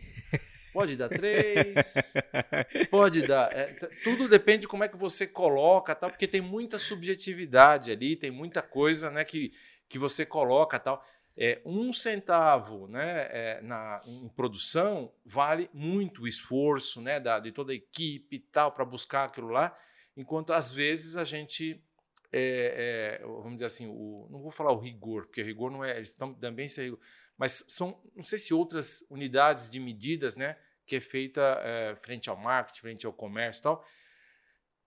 [0.72, 2.14] Pode dar três,
[2.90, 3.52] pode dar.
[3.54, 3.66] É,
[4.04, 8.32] tudo depende de como é que você coloca, tal, porque tem muita subjetividade ali, tem
[8.32, 9.54] muita coisa né, que,
[9.88, 11.06] que você coloca tal.
[11.36, 17.52] É, um centavo né, é, na, em produção vale muito o esforço né, da, de
[17.52, 19.76] toda a equipe e tal para buscar aquilo lá,
[20.16, 21.84] enquanto às vezes a gente,
[22.32, 25.98] é, é, vamos dizer assim, o, não vou falar o rigor, porque rigor não é,
[25.98, 27.00] eles também sem rigor,
[27.36, 30.56] mas são, não sei se outras unidades de medidas né,
[30.86, 33.86] que é feita é, frente ao marketing, frente ao comércio e tal.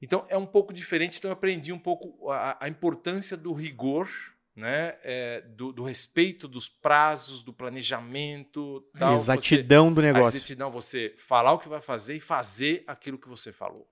[0.01, 4.09] Então é um pouco diferente, então eu aprendi um pouco a, a importância do rigor
[4.57, 8.81] né, é, do, do, respeito dos prazos, do planejamento.
[8.99, 10.27] Tal, exatidão você, do negócio.
[10.27, 13.87] A exatidão, você falar o que vai fazer e fazer aquilo que você falou.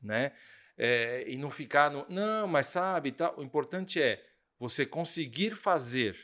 [0.00, 0.32] Né?
[0.78, 2.06] É, e não ficar no.
[2.08, 3.36] Não, mas sabe, tal.
[3.36, 4.24] o importante é
[4.56, 6.16] você conseguir fazer,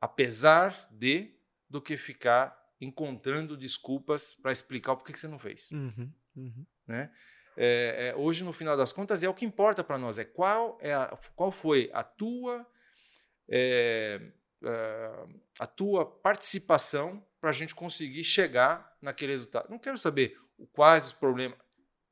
[0.00, 1.34] apesar de,
[1.68, 5.70] do que ficar encontrando desculpas para explicar o porquê que você não fez.
[5.70, 6.66] Uhum, uhum.
[6.86, 7.10] Né?
[7.56, 10.78] É, é, hoje, no final das contas, é o que importa para nós, é qual,
[10.80, 12.66] é a, qual foi a tua
[13.48, 14.20] é,
[14.64, 15.26] é,
[15.58, 19.70] a tua participação para a gente conseguir chegar naquele resultado.
[19.70, 20.38] Não quero saber
[20.72, 21.58] quais os problemas.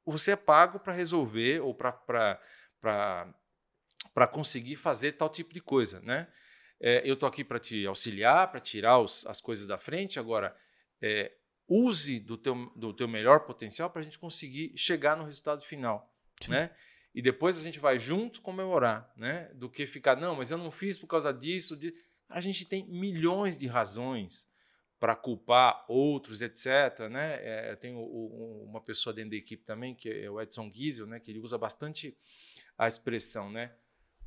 [0.04, 2.38] Você é pago para resolver ou para
[4.30, 6.00] conseguir fazer tal tipo de coisa.
[6.00, 6.28] Né?
[6.80, 10.18] É, eu estou aqui para te auxiliar, para tirar os, as coisas da frente.
[10.18, 10.56] Agora,
[11.00, 11.32] é,
[11.68, 16.12] use do teu, do teu melhor potencial para a gente conseguir chegar no resultado final.
[16.48, 16.70] Né?
[17.14, 19.50] E depois a gente vai juntos comemorar, né?
[19.54, 21.76] Do que ficar, não, mas eu não fiz por causa disso.
[21.76, 21.94] De...
[22.28, 24.48] A gente tem milhões de razões
[24.98, 27.08] para culpar outros, etc.
[27.10, 27.34] Né?
[27.42, 31.18] É, eu tenho uma pessoa dentro da equipe também, que é o Edson Giesel, né?
[31.20, 32.16] que ele usa bastante
[32.78, 33.74] a expressão, né?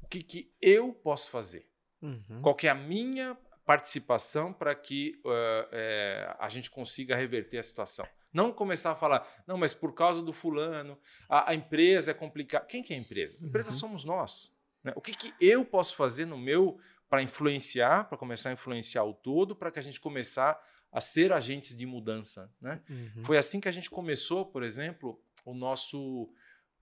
[0.03, 1.67] O que, que eu posso fazer?
[2.01, 2.41] Uhum.
[2.41, 8.07] Qual é a minha participação para que uh, a gente consiga reverter a situação?
[8.35, 12.65] Não começar a falar, não, mas por causa do fulano, a, a empresa é complicada.
[12.65, 13.37] Quem que é a empresa?
[13.41, 13.75] A empresa uhum.
[13.75, 14.53] somos nós.
[14.83, 14.91] Né?
[14.93, 16.77] O que, que eu posso fazer no meu
[17.09, 20.61] para influenciar, para começar a influenciar o todo, para que a gente começar
[20.91, 22.51] a ser agentes de mudança.
[22.59, 22.81] Né?
[22.89, 23.23] Uhum.
[23.23, 26.29] Foi assim que a gente começou, por exemplo, o nosso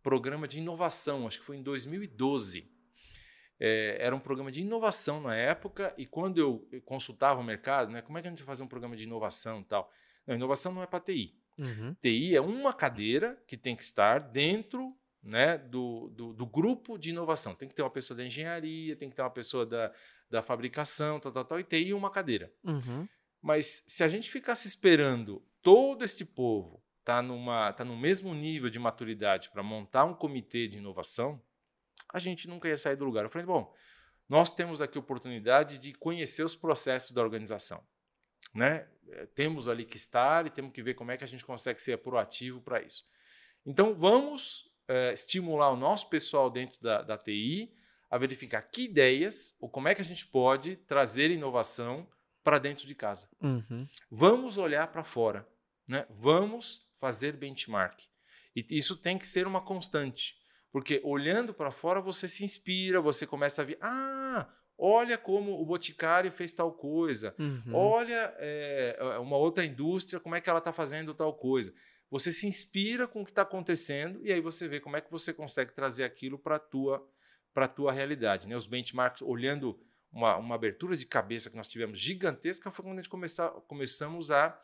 [0.01, 2.67] programa de inovação, acho que foi em 2012.
[3.59, 8.01] É, era um programa de inovação na época, e quando eu consultava o mercado, né,
[8.01, 9.91] como é que a gente vai fazer um programa de inovação e tal?
[10.25, 11.35] Não, inovação não é para TI.
[11.57, 11.95] Uhum.
[12.01, 17.11] TI é uma cadeira que tem que estar dentro né, do, do, do, grupo de
[17.11, 17.55] inovação.
[17.55, 19.91] Tem que ter uma pessoa da engenharia, tem que ter uma pessoa da,
[20.29, 22.51] da fabricação, tal, tal, tal, e TI uma cadeira.
[22.63, 23.07] Uhum.
[23.41, 28.69] Mas se a gente ficasse esperando todo este povo tá numa tá no mesmo nível
[28.69, 31.41] de maturidade para montar um comitê de inovação,
[32.13, 33.23] a gente nunca ia sair do lugar.
[33.23, 33.73] Eu falei, bom,
[34.29, 37.83] nós temos aqui a oportunidade de conhecer os processos da organização.
[38.53, 38.87] Né?
[39.09, 41.81] É, temos ali que estar e temos que ver como é que a gente consegue
[41.81, 43.07] ser proativo para isso.
[43.65, 47.73] Então, vamos é, estimular o nosso pessoal dentro da, da TI
[48.09, 52.07] a verificar que ideias ou como é que a gente pode trazer inovação
[52.43, 53.27] para dentro de casa.
[53.41, 53.87] Uhum.
[54.11, 55.47] Vamos olhar para fora,
[55.87, 56.05] né?
[56.09, 58.01] vamos fazer benchmark.
[58.55, 60.37] E isso tem que ser uma constante,
[60.71, 64.47] porque olhando para fora você se inspira, você começa a ver, ah,
[64.85, 67.33] Olha como o Boticário fez tal coisa.
[67.39, 67.73] Uhum.
[67.73, 71.73] Olha é, uma outra indústria, como é que ela está fazendo tal coisa.
[72.11, 75.09] Você se inspira com o que está acontecendo e aí você vê como é que
[75.09, 77.01] você consegue trazer aquilo para a tua,
[77.73, 78.45] tua realidade.
[78.45, 78.57] Né?
[78.57, 79.79] Os benchmarks, olhando
[80.11, 84.31] uma, uma abertura de cabeça que nós tivemos gigantesca, foi quando a gente começar, começamos
[84.31, 84.61] a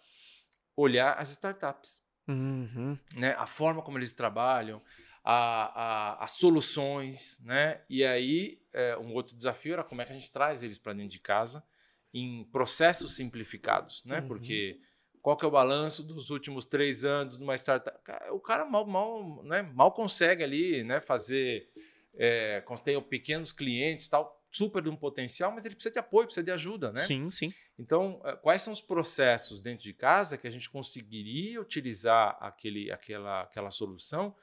[0.76, 2.04] olhar as startups.
[2.28, 3.00] Uhum.
[3.16, 3.36] Né?
[3.38, 4.82] A forma como eles trabalham,
[5.24, 7.82] a, a, as soluções, né?
[7.90, 10.94] E aí, é, um outro desafio era como é que a gente traz eles para
[10.94, 11.64] dentro de casa
[12.14, 14.20] em processos simplificados, né?
[14.20, 14.28] Uhum.
[14.28, 14.80] Porque
[15.22, 17.98] qual que é o balanço dos últimos três anos numa startup?
[18.32, 19.62] O cara mal, mal, né?
[19.62, 21.00] mal consegue ali, né?
[21.02, 21.70] Fazer,
[22.16, 24.42] é, tem pequenos clientes tal.
[24.52, 27.02] super de um potencial, mas ele precisa de apoio, precisa de ajuda, né?
[27.02, 27.54] Sim, sim.
[27.78, 32.92] Então, eh, quais são os processos dentro de casa que a gente conseguiria utilizar aquele,
[32.92, 34.36] aquela, aquela solução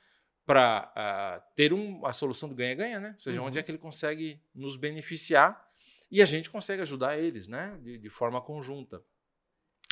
[0.47, 3.12] para uh, ah, ter um, a solução do ganha-ganha, né?
[3.16, 3.49] Ou seja, uhum.
[3.49, 5.61] onde é que ele consegue nos beneficiar
[6.09, 7.76] e a gente consegue ajudar eles, né?
[7.82, 9.03] De, de forma conjunta.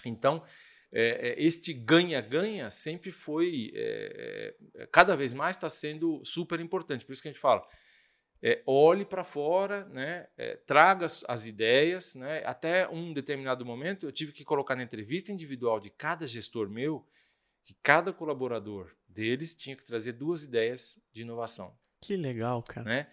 [0.06, 0.44] Então,
[0.92, 4.54] é, este ganha-ganha sempre foi, é,
[4.92, 7.04] cada vez mais está sendo super importante.
[7.04, 7.66] Por isso que a gente fala,
[8.46, 12.14] é, olhe para fora, né, é, traga as, as, ideias.
[12.14, 16.68] Né, até um determinado momento, eu tive que colocar na entrevista individual de cada gestor
[16.68, 17.04] meu
[17.64, 21.74] que cada colaborador deles tinha que trazer duas ideias de inovação.
[22.00, 22.84] Que legal, cara.
[22.84, 23.06] Né?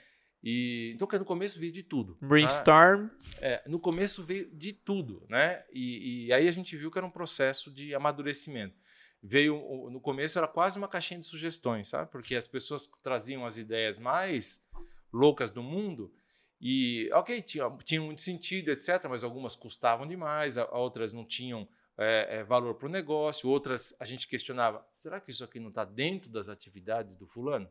[0.43, 2.15] E, então, no começo veio de tudo.
[2.15, 2.27] Tá?
[2.27, 3.07] Brainstorm.
[3.07, 3.15] Tá?
[3.41, 5.63] É, no começo veio de tudo, né?
[5.71, 8.75] E, e, aí a gente viu que era um processo de amadurecimento.
[9.23, 12.09] Veio no começo era quase uma caixinha de sugestões, sabe?
[12.11, 14.65] Porque as pessoas traziam as ideias mais
[15.13, 16.11] loucas do mundo
[16.59, 21.67] e, ok, tinha, tinha muito sentido, etc., mas algumas custavam demais, outras não tinham
[22.01, 25.69] é, é, valor para o negócio, outras a gente questionava: será que isso aqui não
[25.69, 27.69] está dentro das atividades do fulano?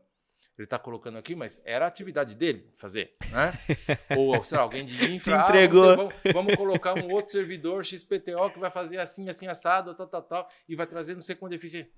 [0.57, 3.53] Ele está colocando aqui, mas era a atividade dele fazer, né?
[4.17, 5.89] Ou, sei lá, alguém de infra, Se entregou.
[5.89, 10.07] Ah, vamos, vamos, colocar um outro servidor XPTO que vai fazer assim, assim, assado, tal,
[10.07, 11.91] tal, tal, e vai trazer não sei quanto eficiência.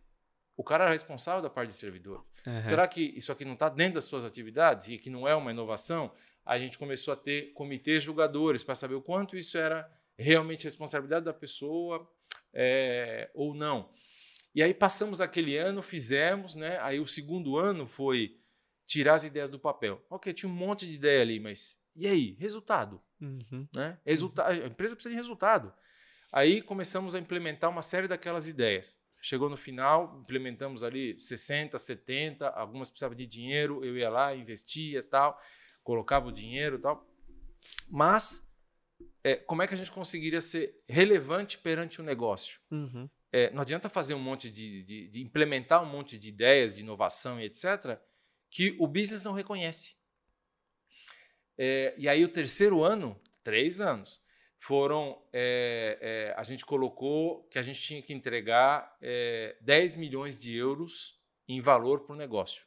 [0.56, 2.26] O cara é responsável da parte de servidor.
[2.46, 2.66] Uhum.
[2.66, 5.52] Será que isso aqui não está dentro das suas atividades e que não é uma
[5.52, 6.12] inovação?
[6.46, 11.26] A gente começou a ter comitês julgadores para saber o quanto isso era realmente responsabilidade
[11.26, 12.08] da pessoa
[12.54, 13.90] é, ou não.
[14.54, 16.80] E aí passamos aquele ano, fizemos, né?
[16.82, 18.38] Aí o segundo ano foi
[18.86, 20.06] tirar as ideias do papel.
[20.10, 22.36] Ok, tinha um monte de ideia ali, mas e aí?
[22.40, 23.02] Resultado.
[23.22, 23.68] Uhum.
[23.74, 23.98] Né?
[24.06, 25.74] Resulta a empresa precisa de resultado.
[26.32, 28.98] Aí começamos a implementar uma série daquelas ideias.
[29.22, 35.02] Chegou no final, implementamos ali 60, 70, algumas precisavam de dinheiro, eu ia lá, investia
[35.02, 35.40] tal,
[35.82, 37.08] colocava o dinheiro tal.
[37.88, 38.53] Mas
[39.24, 42.60] é, como é que a gente conseguiria ser relevante perante o negócio?
[42.72, 43.10] Uhum.
[43.32, 46.82] É, não adianta fazer um monte de, de, de, implementar um monte de ideias de
[46.82, 48.00] inovação e etc.,
[48.52, 49.96] que o business não reconhece.
[51.58, 54.22] É, e aí o terceiro ano, três anos,
[54.60, 55.22] foram.
[55.34, 60.56] É, é, a gente colocou que a gente tinha que entregar é, 10 milhões de
[60.56, 62.66] euros em valor para o negócio.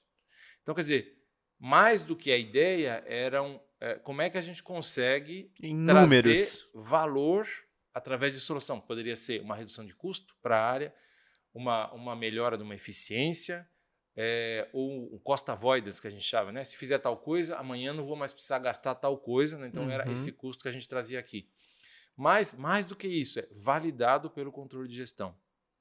[0.62, 1.16] Então, quer dizer,
[1.58, 3.62] mais do que a ideia, eram
[3.94, 6.70] como é que a gente consegue em trazer números.
[6.74, 7.48] valor
[7.94, 8.80] através de solução.
[8.80, 10.94] Poderia ser uma redução de custo para a área,
[11.54, 13.66] uma, uma melhora de uma eficiência,
[14.16, 16.64] é, ou o cost avoidance que a gente chama, né?
[16.64, 19.68] Se fizer tal coisa, amanhã não vou mais precisar gastar tal coisa, né?
[19.68, 19.90] então uhum.
[19.90, 21.48] era esse custo que a gente trazia aqui.
[22.16, 25.36] Mas, mais do que isso, é validado pelo controle de gestão.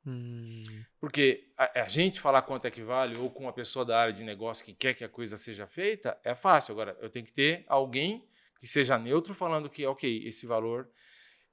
[0.06, 0.64] Hum.
[1.00, 4.14] Porque a, a, gente falar quanto é que vale, ou com uma pessoa da área
[4.14, 6.74] de negócio que quer que a coisa seja feita, é fácil.
[6.74, 8.28] Agora, eu tenho que ter alguém
[8.60, 10.90] que seja neutro falando que, ok, esse valor.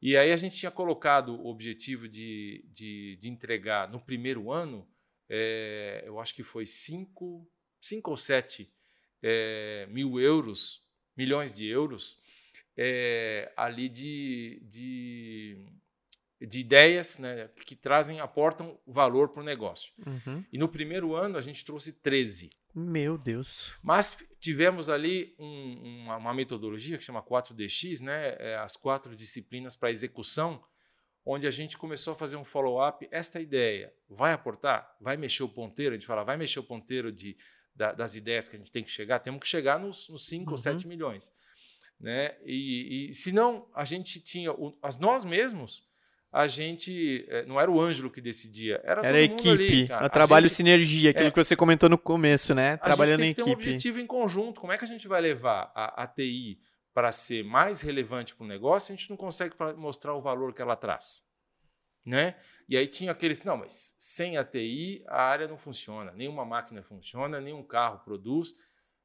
[0.00, 4.86] E aí a gente tinha colocado o objetivo de, de, de entregar no primeiro ano,
[5.28, 7.48] é, eu acho que foi 5
[8.04, 8.70] ou 7
[9.22, 10.84] é, mil euros,
[11.16, 12.18] milhões de euros,
[12.76, 15.58] é, ali de, de,
[16.46, 19.92] de ideias né, que trazem, aportam valor para o negócio.
[20.06, 20.44] Uhum.
[20.52, 22.50] E no primeiro ano a gente trouxe 13.
[22.74, 23.74] Meu Deus.
[23.82, 29.76] Mas tivemos ali um, uma, uma, metodologia que chama 4DX, né, é, as quatro disciplinas
[29.76, 30.62] para execução,
[31.24, 33.06] onde a gente começou a fazer um follow-up.
[33.10, 34.96] Esta ideia vai aportar?
[35.00, 35.94] Vai mexer o ponteiro?
[35.94, 37.36] A gente fala, vai mexer o ponteiro de,
[37.74, 39.20] da, das ideias que a gente tem que chegar?
[39.20, 40.52] Temos que chegar nos, nos 5 uhum.
[40.52, 41.32] ou 7 milhões.
[42.00, 42.36] Né?
[42.44, 44.50] E, e se não, a gente tinha,
[44.82, 45.86] as nós mesmos,
[46.32, 49.48] a gente eh, não era o Ângelo que decidia, era, era a equipe,
[49.92, 52.78] ali, o trabalho gente, sinergia, aquilo é, que você comentou no começo, né?
[52.78, 53.42] Trabalhando em equipe.
[53.42, 54.58] A gente tem um objetivo em conjunto.
[54.58, 56.58] Como é que a gente vai levar a, a TI
[56.94, 58.94] para ser mais relevante para o negócio?
[58.94, 61.22] A gente não consegue mostrar o valor que ela traz,
[62.02, 62.34] né?
[62.66, 66.82] E aí tinha aqueles, não, mas sem a TI a área não funciona, nenhuma máquina
[66.82, 68.54] funciona, nenhum carro produz.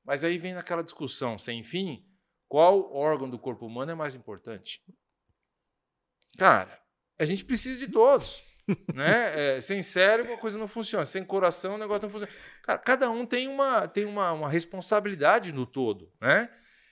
[0.05, 2.05] Mas aí vem naquela discussão sem fim,
[2.47, 4.82] qual órgão do corpo humano é mais importante?
[6.38, 6.86] Cara,
[7.20, 8.43] a gente precisa de todos.
[8.93, 9.55] né?
[9.57, 12.32] É, sem cérebro a coisa não funciona, sem coração o negócio não funciona.
[12.63, 16.11] Cara, cada um tem uma, tem uma, uma responsabilidade no todo.
[16.20, 16.49] Né?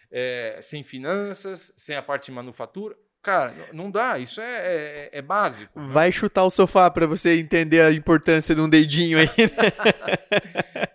[0.09, 2.97] É, sem finanças, sem a parte de manufatura.
[3.25, 5.79] Cara, não dá, isso é, é, é básico.
[5.79, 5.87] Né?
[5.91, 9.27] Vai chutar o sofá para você entender a importância de um dedinho aí.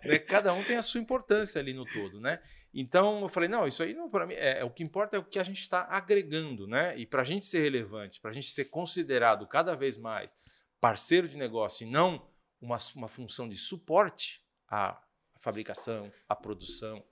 [0.03, 0.17] Né?
[0.17, 2.39] Cada um tem a sua importância ali no todo, né?
[2.73, 5.19] Então eu falei, não, isso aí não para mim é, é, o que importa é
[5.19, 6.97] o que a gente está agregando, né?
[6.97, 10.35] E para a gente ser relevante, para a gente ser considerado cada vez mais
[10.79, 12.27] parceiro de negócio e não
[12.59, 14.99] uma, uma função de suporte à
[15.37, 17.03] fabricação, à produção,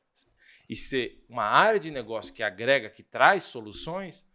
[0.68, 4.29] e ser uma área de negócio que agrega, que traz soluções,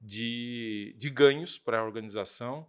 [0.00, 2.68] de, de ganhos para a organização,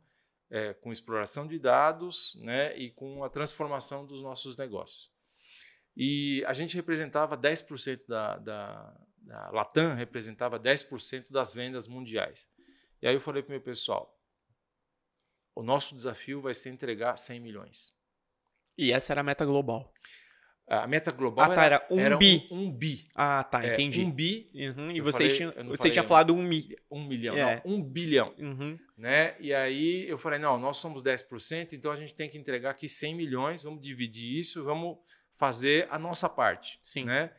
[0.50, 5.12] é, com exploração de dados né, e com a transformação dos nossos negócios.
[5.96, 12.50] E a gente representava 10% da, da, da Latam, representava 10% das vendas mundiais.
[13.02, 14.18] E aí eu falei para o meu pessoal,
[15.56, 17.94] o nosso desafio vai ser entregar 100 milhões.
[18.78, 19.94] E essa era a meta global.
[20.70, 22.48] A meta global ah, tá, era, um era bi.
[22.52, 23.08] Um, um, bi.
[23.16, 24.02] Ah, tá, é, entendi.
[24.02, 24.52] Um bi.
[24.54, 26.76] Uhum, e vocês tinham, não você tinha falado um mi.
[26.92, 27.60] Um milhão, É.
[27.66, 28.36] não, um bilhão.
[28.38, 28.78] Uhum.
[28.96, 29.36] Né?
[29.40, 32.88] E aí eu falei, não, nós somos 10%, então a gente tem que entregar aqui
[32.88, 35.00] 100 milhões, vamos dividir isso, vamos
[35.34, 36.78] fazer a nossa parte.
[36.84, 37.06] Sim.
[37.06, 37.32] Né?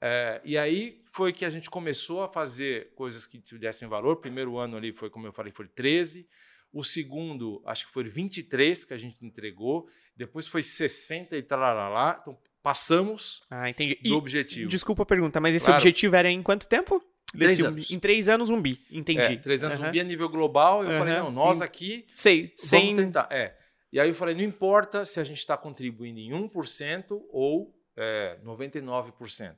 [0.00, 4.14] É, e aí foi que a gente começou a fazer coisas que tivessem valor.
[4.14, 6.26] O primeiro ano ali foi, como eu falei, foi 13.
[6.72, 9.86] O segundo, acho que foi 23 que a gente entregou.
[10.16, 11.60] Depois foi 60 e tal.
[12.18, 13.96] Então passamos Ah, entendi.
[13.96, 14.68] do E, objetivo.
[14.70, 15.80] desculpa a pergunta, mas esse Claro.
[15.80, 17.02] objetivo era em quanto tempo?
[17.32, 17.90] Três um anos.
[17.90, 18.78] Em três anos, um bi.
[18.90, 19.20] Entendi.
[19.20, 19.88] É, três anos Aham.
[19.88, 20.84] um bi a nível global.
[20.84, 21.24] Eu falei, Aham.
[21.24, 22.94] não, nós Em- aqui Sei, sem...
[22.94, 23.28] Vamos tentar.
[23.30, 23.56] É.
[23.90, 28.38] E aí eu falei, não importa se a gente está contribuindo em 1% ou é,
[28.42, 29.56] 99%.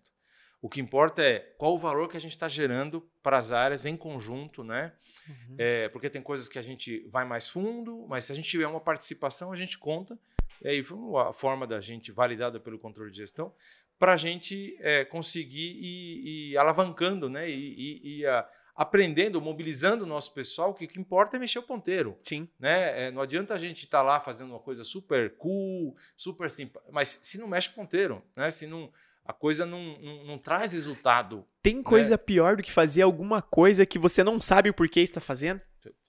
[0.63, 3.85] O que importa é qual o valor que a gente está gerando para as áreas
[3.85, 4.93] em conjunto, né?
[5.29, 5.55] Uhum.
[5.59, 8.67] É, porque tem coisas que a gente vai mais fundo, mas se a gente tiver
[8.67, 10.19] uma participação, a gente conta.
[10.65, 13.55] E aí foi a forma da gente, validada pelo controle de gestão,
[13.99, 17.49] para a gente é, conseguir ir, ir alavancando, né?
[17.49, 20.71] E, ah, aprendendo, mobilizando o nosso pessoal.
[20.71, 22.49] O que, que importa é mexer o ponteiro Sim.
[22.59, 23.07] né?
[23.07, 27.21] É, não adianta a gente estar lá fazendo uma coisa super cool, super simples, mas
[27.23, 28.51] se não mexe o ponteiro, né?
[28.51, 28.91] Se não
[29.25, 31.47] a coisa não, não, não traz resultado.
[31.63, 35.21] Tem coisa pior do que fazer alguma coisa que você não sabe o porquê está
[35.21, 35.61] fazendo?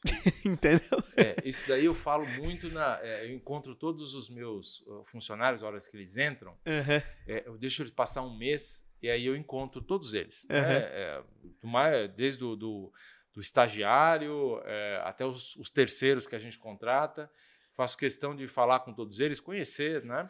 [0.45, 1.03] Entendeu?
[1.15, 5.63] É, isso daí eu falo muito na, é, eu encontro todos os meus uh, funcionários,
[5.63, 7.01] horas que eles entram, Aham.
[7.27, 11.23] é, eu deixo eles passar um mês e aí eu encontro todos eles, né?
[11.63, 11.89] Aham.
[11.89, 12.93] É, desde do, do,
[13.33, 17.29] do estagiário é, até os, os terceiros que a gente contrata.
[17.73, 20.29] Faço questão de falar com todos eles, conhecer, né?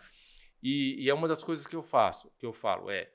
[0.68, 3.09] E, e é uma das coisas que eu faço, que eu falo é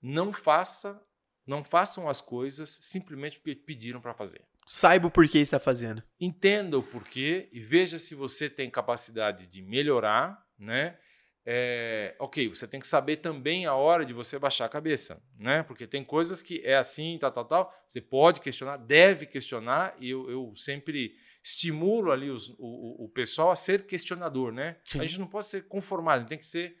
[0.00, 1.00] não faça,
[1.46, 4.40] não façam as coisas simplesmente porque pediram para fazer.
[4.66, 6.02] Saiba o porquê está fazendo.
[6.18, 10.98] Entenda o porquê e veja se você tem capacidade de melhorar, né?
[11.46, 15.62] É, ok, você tem que saber também a hora de você baixar a cabeça, né?
[15.62, 17.74] Porque tem coisas que é assim, tal, tal, tal.
[17.86, 23.50] Você pode questionar, deve questionar, e eu, eu sempre estimulo ali os- o, o- pessoal
[23.50, 24.78] a ser questionador, né?
[24.86, 25.00] Sim.
[25.00, 26.74] A gente não pode ser conformado, tem que ser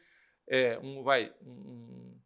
[0.48, 2.18] é, um, vai, um,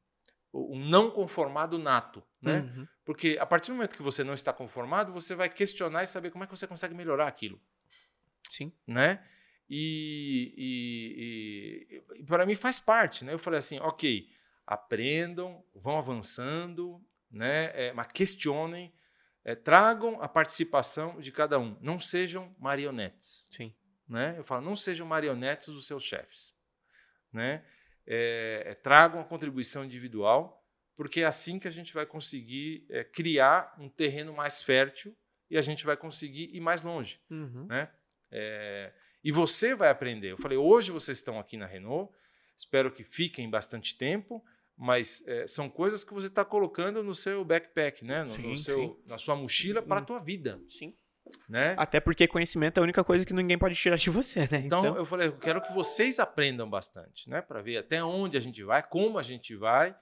[0.53, 2.61] um não conformado nato, né?
[2.61, 2.89] Uhum.
[3.05, 6.31] Porque a partir do momento que você não está conformado, você vai questionar e saber
[6.31, 7.61] como é que você consegue melhorar aquilo,
[8.49, 8.73] Sim.
[8.87, 9.25] né?
[9.71, 13.33] E, e- e- para mim faz parte, né?
[13.35, 14.29] Eu falei assim, ok,
[14.67, 17.71] aprendam, vão avançando, né?
[17.75, 18.93] É, mas questionem,
[19.45, 23.75] é, tragam a participação de cada um, não sejam marionetes, Sim.
[24.09, 24.35] né?
[24.37, 26.55] Eu falo, não sejam marionetes dos seus chefes,
[27.33, 27.65] né?
[28.11, 30.65] É, é, tragam a contribuição individual,
[30.97, 35.15] porque é assim que a gente vai conseguir é, criar um terreno mais fértil
[35.51, 37.67] e a gente vai conseguir ir mais longe, Uhum.
[37.67, 37.91] né?
[38.31, 38.93] É,
[39.23, 40.33] e você vai aprender.
[40.33, 42.11] Eu falei, hoje vocês estão aqui na Renault,
[42.57, 44.43] espero que fiquem bastante tempo,
[44.77, 48.23] mas é, são coisas que você está colocando no seu backpack, né?
[48.23, 49.03] No, Sim, no seu, sim.
[49.07, 50.97] na sua mochila para a tua vida, Sim.
[51.49, 51.75] Né?
[51.79, 54.63] Até porque conhecimento é a única coisa que ninguém pode tirar de você, né?
[54.65, 57.41] Então, eu falei, eu quero que vocês aprendam bastante, né?
[57.41, 59.95] Para ver até onde a gente vai, como a gente vai.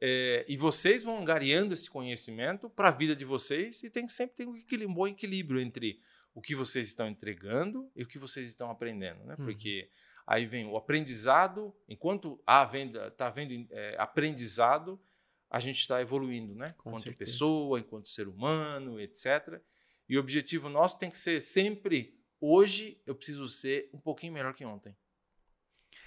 [0.00, 4.12] é, e vocês vão angariando esse conhecimento para a vida de vocês e tem que
[4.12, 6.00] sempre ter um, equilíbrio, um bom equilíbrio entre
[6.34, 9.36] o que vocês estão entregando e o que vocês estão aprendendo, né?
[9.38, 9.46] Uhum.
[9.46, 9.88] Porque
[10.26, 15.00] aí vem o aprendizado, enquanto há venda, está havendo é, aprendizado,
[15.48, 16.74] a gente está evoluindo, né?
[16.76, 17.30] Com enquanto certeza.
[17.30, 19.60] pessoa, enquanto ser humano, etc.
[20.08, 24.54] E o objetivo nosso tem que ser sempre hoje eu preciso ser um pouquinho melhor
[24.54, 24.96] que ontem.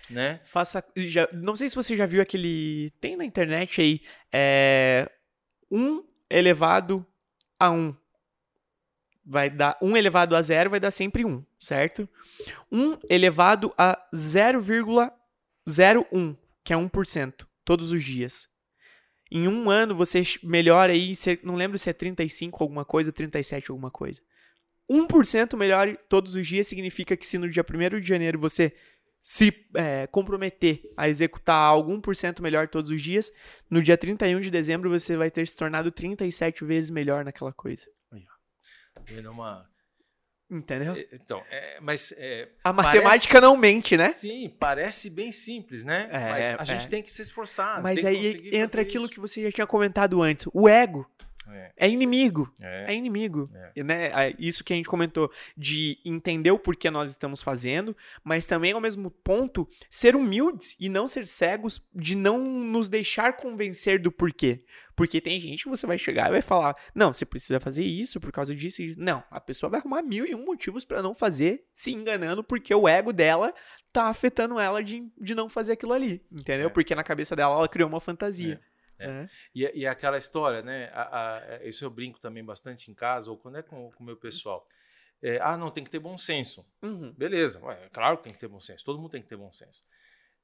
[0.09, 0.39] Né?
[0.43, 0.83] Faça.
[0.95, 2.91] Já, não sei se você já viu aquele.
[2.99, 4.01] Tem na internet aí.
[4.31, 5.11] É.
[5.69, 7.05] 1 elevado
[7.59, 7.95] a 1.
[9.23, 12.09] Vai dar 1 elevado a 0 vai dar sempre 1, certo?
[12.71, 18.48] 1 elevado a 0,01, que é 1%, todos os dias.
[19.31, 21.13] Em um ano você melhora aí,
[21.43, 24.21] não lembro se é 35 alguma coisa, 37 alguma coisa.
[24.89, 28.73] 1% melhor todos os dias significa que se no dia 1 de janeiro você
[29.21, 33.31] se é, comprometer a executar algo 1% melhor todos os dias,
[33.69, 37.85] no dia 31 de dezembro você vai ter se tornado 37 vezes melhor naquela coisa.
[39.05, 39.69] Vendo uma.
[40.49, 40.95] Entendeu?
[41.13, 42.11] Então, é, mas.
[42.17, 43.41] É, a matemática parece...
[43.41, 44.09] não mente, né?
[44.09, 46.09] Sim, parece bem simples, né?
[46.11, 46.89] É, mas a gente é.
[46.89, 47.83] tem que se esforçar.
[47.83, 49.13] Mas aí entra aquilo isso.
[49.13, 51.07] que você já tinha comentado antes: o ego.
[51.51, 51.71] É.
[51.77, 52.53] é, inimigo.
[52.59, 53.49] É, é inimigo.
[53.75, 53.83] É.
[53.83, 54.11] Né?
[54.37, 58.81] Isso que a gente comentou, de entender o porquê nós estamos fazendo, mas também, ao
[58.81, 64.63] mesmo ponto, ser humildes e não ser cegos de não nos deixar convencer do porquê.
[64.99, 68.19] Porque tem gente que você vai chegar e vai falar: não, você precisa fazer isso
[68.19, 68.81] por causa disso.
[68.97, 72.75] Não, a pessoa vai arrumar mil e um motivos para não fazer, se enganando, porque
[72.75, 73.53] o ego dela
[73.93, 76.21] tá afetando ela de, de não fazer aquilo ali.
[76.29, 76.67] Entendeu?
[76.67, 76.69] É.
[76.69, 78.59] Porque na cabeça dela ela criou uma fantasia.
[78.61, 78.78] É.
[78.99, 79.29] É.
[79.53, 80.89] E, e aquela história, né?
[80.93, 84.17] A, a, isso eu brinco também bastante em casa, ou quando é com o meu
[84.17, 84.67] pessoal.
[85.21, 86.65] É, ah, não, tem que ter bom senso.
[86.81, 87.13] Uhum.
[87.13, 89.51] Beleza, é claro que tem que ter bom senso, todo mundo tem que ter bom
[89.51, 89.83] senso.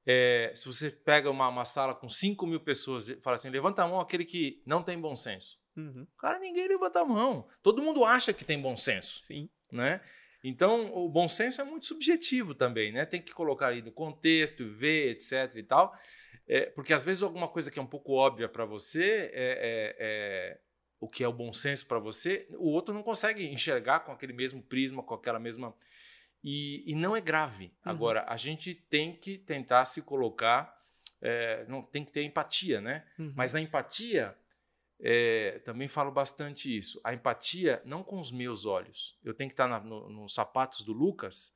[0.05, 3.83] É, se você pega uma, uma, sala com 5 mil pessoas e fala assim, levanta
[3.83, 5.57] a mão aquele que não tem bom senso.
[5.75, 6.05] Uhum.
[6.19, 7.47] Cara, ninguém levanta a mão.
[7.63, 9.19] Todo mundo acha que tem bom senso.
[9.19, 9.49] Sim.
[9.71, 9.99] Né?
[10.43, 13.03] Então, o bom senso é muito subjetivo também, né?
[13.03, 15.91] Tem que colocar aí no contexto, ver, etc e tal.
[16.47, 19.95] É, porque às vezes alguma coisa que é um pouco óbvia para você, é, é,
[19.99, 20.59] é,
[20.99, 24.33] o que é o bom senso para você, o outro não consegue enxergar com aquele
[24.33, 25.75] mesmo prisma, com aquela mesma.
[26.43, 27.65] E, e não é grave.
[27.65, 27.71] Uhum.
[27.91, 30.79] Agora, a gente tem que tentar se colocar,
[31.19, 33.03] é, não tem que ter empatia, né?
[33.17, 33.33] Uhum.
[33.35, 34.37] Mas a empatia,
[34.99, 37.01] é, também falo bastante isso.
[37.03, 39.17] A empatia não com os meus olhos.
[39.23, 41.55] Eu tenho que estar na, no, nos sapatos do Lucas,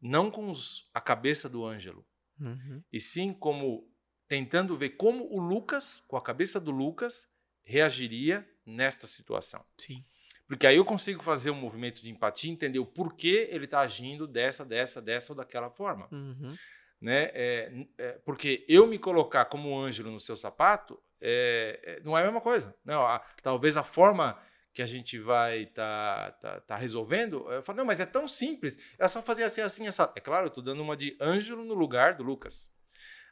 [0.00, 2.06] não com os, a cabeça do Ângelo.
[2.38, 2.82] Uhum.
[2.92, 3.87] E sim como
[4.28, 7.26] tentando ver como o Lucas, com a cabeça do Lucas,
[7.64, 9.64] reagiria nesta situação.
[9.76, 10.04] Sim.
[10.46, 14.26] Porque aí eu consigo fazer um movimento de empatia, entender o porquê ele está agindo
[14.26, 16.08] dessa, dessa, dessa ou daquela forma.
[16.10, 16.56] Uhum.
[17.00, 17.30] Né?
[17.34, 22.16] É, é, porque eu me colocar como um ângelo no seu sapato é, é não
[22.16, 22.74] é a mesma coisa.
[22.84, 22.94] Né?
[22.94, 24.40] A, talvez a forma
[24.72, 28.28] que a gente vai estar tá, tá, tá resolvendo, eu falo, não, mas é tão
[28.28, 30.12] simples, é só fazer assim, assim, essa.
[30.14, 32.70] É claro, eu estou dando uma de ângelo no lugar do Lucas.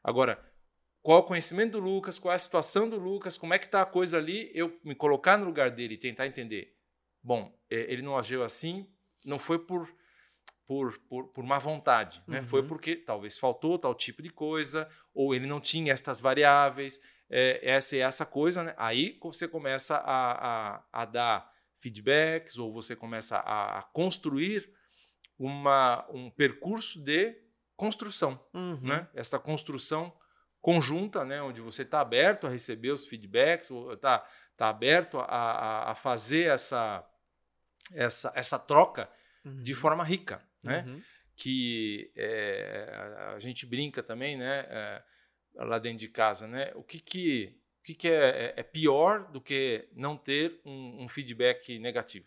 [0.02, 0.42] Agora,
[1.06, 3.80] qual o conhecimento do Lucas, qual é a situação do Lucas, como é que está
[3.80, 6.74] a coisa ali, eu me colocar no lugar dele e tentar entender.
[7.22, 8.90] Bom, é, ele não agiu assim,
[9.24, 9.88] não foi por
[10.66, 12.40] por, por, por má vontade, né?
[12.40, 12.46] Uhum.
[12.48, 17.00] Foi porque talvez faltou tal tipo de coisa, ou ele não tinha estas variáveis,
[17.30, 18.74] é, essa e essa coisa, né?
[18.76, 24.68] Aí você começa a, a, a dar feedbacks, ou você começa a, a, construir
[25.38, 27.32] uma, um percurso de
[27.76, 28.80] construção, uhum.
[28.80, 29.08] né?
[29.14, 30.12] Esta construção
[30.66, 35.90] conjunta, né, onde você está aberto a receber os feedbacks, está tá aberto a, a,
[35.92, 37.08] a, fazer essa,
[37.94, 39.08] essa, essa troca
[39.44, 39.62] uhum.
[39.62, 40.84] de forma rica, né?
[40.84, 41.00] Uhum.
[41.36, 45.02] Que é, a gente brinca também, né, é,
[45.54, 46.72] lá dentro de casa, né?
[46.74, 51.04] O que que, o que, que é, é, é pior do que não ter um,
[51.04, 52.26] um feedback negativo?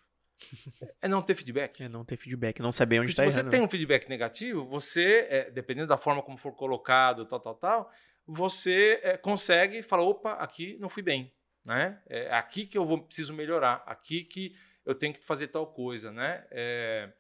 [1.01, 1.83] É não ter feedback.
[1.83, 3.35] É não ter feedback, não saber onde está errando.
[3.35, 7.41] Se você tem um feedback negativo, você, é, dependendo da forma como for colocado, tal,
[7.41, 7.91] tal, tal,
[8.31, 11.33] você é, consegue falar, opa, aqui não fui bem,
[11.65, 11.99] né?
[12.07, 14.55] É aqui que eu vou, preciso melhorar, aqui que
[14.85, 16.45] eu tenho que fazer tal coisa, né?
[16.51, 17.11] É,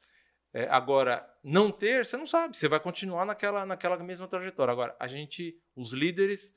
[0.53, 4.71] é, agora, não ter, você não sabe, você vai continuar naquela, naquela mesma trajetória.
[4.71, 6.53] Agora, a gente, os líderes,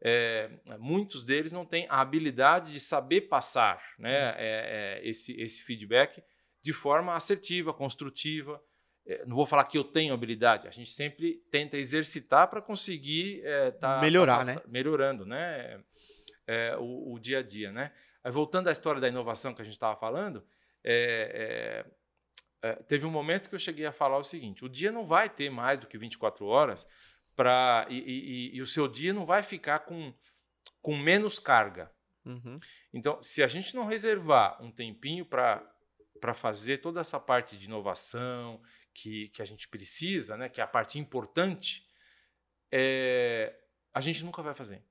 [0.00, 6.22] é, muitos deles não têm a habilidade de saber passar né, é, esse, esse feedback
[6.62, 8.60] de forma assertiva, construtiva.
[9.06, 13.40] É, não vou falar que eu tenho habilidade, a gente sempre tenta exercitar para conseguir
[13.44, 14.60] é, tá, melhorar, tá, né?
[14.66, 15.80] Melhorando, né?
[16.46, 17.92] É, o, o, dia a dia, né?
[18.24, 20.44] Voltando à história da inovação que a gente estava falando,
[20.82, 21.84] é,
[22.62, 25.06] é, é, teve um momento que eu cheguei a falar o seguinte: o dia não
[25.06, 26.88] vai ter mais do que 24 horas
[27.36, 30.12] para e, e, e, o seu dia não vai ficar com,
[30.82, 31.92] com menos carga.
[32.24, 32.58] Uhum.
[32.92, 35.64] Então, se a gente não reservar um tempinho para
[36.16, 38.60] para fazer toda essa parte de inovação
[38.96, 41.86] que, que a gente precisa, né, que é a parte importante,
[42.72, 43.54] é,
[43.92, 44.82] a gente nunca vai fazer.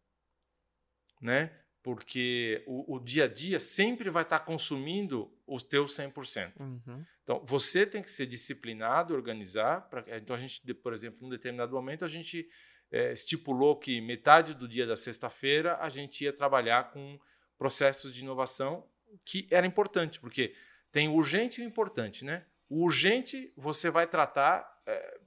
[1.20, 1.52] Né?
[1.82, 6.54] Porque o, o dia a dia sempre vai estar consumindo o teu 100%.
[6.60, 7.06] Uhum.
[7.24, 9.90] Então, você tem que ser disciplinado, organizar.
[9.90, 12.48] Pra, então, a gente, por exemplo, num determinado momento, a gente
[12.92, 17.20] é, estipulou que metade do dia da sexta-feira a gente ia trabalhar com
[17.58, 18.88] processos de inovação,
[19.24, 20.54] que era importante, porque
[20.92, 22.46] tem o urgente e o importante, né?
[22.70, 25.20] O urgente você vai tratar é,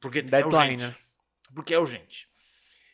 [0.00, 0.82] porque é Deadline, é urgente.
[0.84, 0.96] Né?
[1.54, 2.28] Porque é urgente.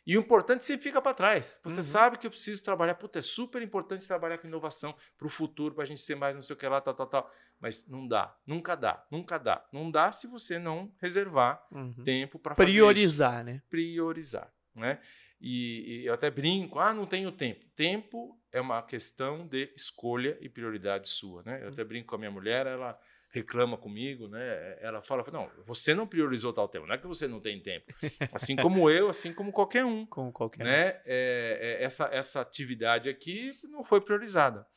[0.05, 1.59] E o importante sempre fica para trás.
[1.63, 1.83] Você Uhum.
[1.83, 2.95] sabe que eu preciso trabalhar.
[2.95, 6.35] Puta, é super importante trabalhar com inovação para o futuro, para a gente ser mais
[6.35, 7.31] não sei o que lá, tal, tal, tal.
[7.59, 8.35] Mas não dá.
[8.45, 9.05] Nunca dá.
[9.11, 9.63] Nunca dá.
[9.71, 11.93] Não dá se você não reservar Uhum.
[12.03, 13.61] tempo para Priorizar, né?
[13.69, 14.99] priorizar, né?
[15.39, 17.63] E, e eu até brinco, ah, não tenho tempo.
[17.75, 21.63] Tempo é uma questão de escolha e prioridade sua, né?
[21.63, 22.99] Eu até brinco com a minha mulher, ela
[23.31, 24.77] reclama comigo, né?
[24.81, 27.93] Ela fala, não, você não priorizou tal tempo, não é que você não tem tempo.
[28.33, 30.63] Assim como eu, assim como qualquer um, Com qualquer.
[30.63, 31.01] né?
[31.05, 34.67] É, é, essa, essa atividade aqui não foi priorizada.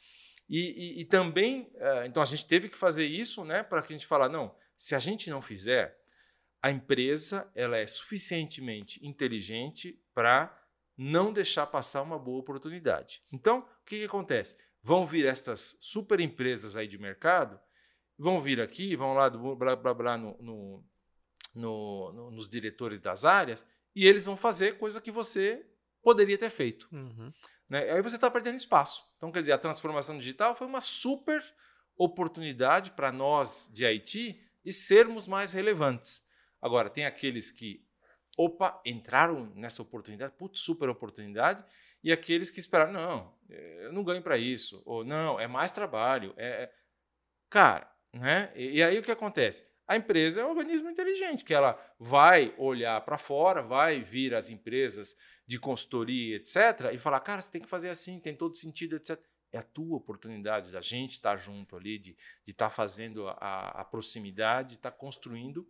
[0.48, 0.60] E,
[0.98, 3.62] e- e também, eh, então a gente teve que fazer isso, né?
[3.62, 5.96] Para que a gente falar, não, se a gente não fizer,
[6.62, 10.54] a empresa ela é suficientemente inteligente para
[10.96, 13.22] não deixar passar uma boa oportunidade.
[13.32, 14.56] Então, o que, que acontece?
[14.82, 17.58] Vão vir estas super empresas aí de mercado,
[18.18, 20.84] vão vir aqui, vão lá do blá blá blá no, no-
[21.54, 25.64] no- no- nos diretores das áreas e eles vão fazer coisa que você
[26.02, 26.88] poderia ter feito.
[26.92, 27.32] Uhum.
[27.68, 27.90] Né?
[27.92, 29.02] Aí você está perdendo espaço.
[29.16, 31.42] Então, quer dizer, a transformação digital foi uma super
[31.96, 36.26] oportunidade para nós de Haiti de sermos mais relevantes.
[36.60, 37.84] Agora, tem aqueles que,
[38.36, 41.64] opa, entraram nessa oportunidade, putz, super oportunidade,
[42.02, 46.34] e aqueles que esperaram, não, eu não ganho para isso, ou não, é mais trabalho.
[46.36, 46.64] É...
[46.64, 46.72] é-".
[47.48, 48.52] Cara, né?
[48.54, 49.64] E, e aí o que acontece?
[49.86, 54.48] A empresa é um organismo inteligente, que ela vai olhar para fora, vai vir as
[54.48, 55.14] empresas
[55.46, 59.20] de consultoria, etc., e falar, cara, você tem que fazer assim, tem todo sentido, etc.
[59.52, 64.76] É a tua oportunidade da gente estar junto ali, de estar fazendo a, a proximidade,
[64.76, 65.68] estar construindo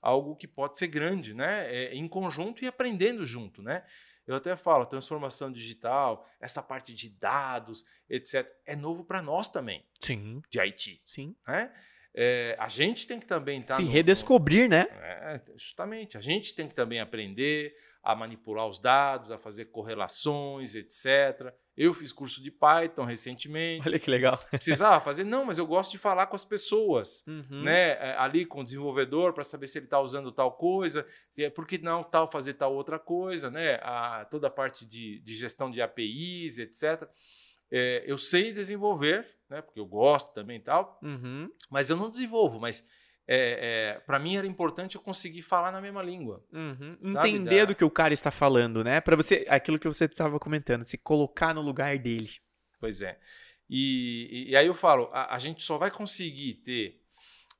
[0.00, 1.66] algo que pode ser grande, né?
[1.70, 3.84] É, em conjunto e aprendendo junto, né?
[4.26, 9.84] Eu até falo, transformação digital, essa parte de dados, etc., é novo para nós também,
[10.00, 11.00] Sim, de Haiti.
[11.04, 11.36] sim.
[11.46, 11.72] Né?
[12.18, 13.74] É, a gente tem que também estar.
[13.74, 14.86] Se redescobrir, né?
[14.90, 16.16] É, justamente.
[16.16, 21.52] A gente tem que também aprender a manipular os dados, a fazer correlações, etc.
[21.76, 23.86] Eu fiz curso de Python recentemente.
[23.88, 24.38] Olha que legal.
[24.50, 25.24] Precisava fazer?
[25.24, 27.24] Não, mas eu gosto de falar com as pessoas.
[27.26, 27.62] Uhum.
[27.64, 31.04] Né, é, ali com o desenvolvedor para saber se ele está usando tal coisa,
[31.36, 33.80] e por que não tal fazer tal outra coisa, né?
[33.82, 37.08] A, toda a parte de, de gestão de APIs, etc.
[37.70, 39.60] É, eu sei desenvolver, né?
[39.60, 41.50] Porque eu gosto também e tal, Uhum.
[41.68, 42.60] mas eu não desenvolvo.
[42.60, 42.86] Mas
[43.28, 46.44] é, para mim era importante eu conseguir falar na mesma língua.
[46.52, 46.90] Uhum.
[47.02, 49.00] Entender da- do que o cara está falando, né?
[49.00, 52.30] Para você, aquilo que você estava comentando, se colocar no lugar dele.
[52.78, 53.18] Pois é.
[53.68, 57.02] E, e- e aí eu falo, a, a gente só vai conseguir ter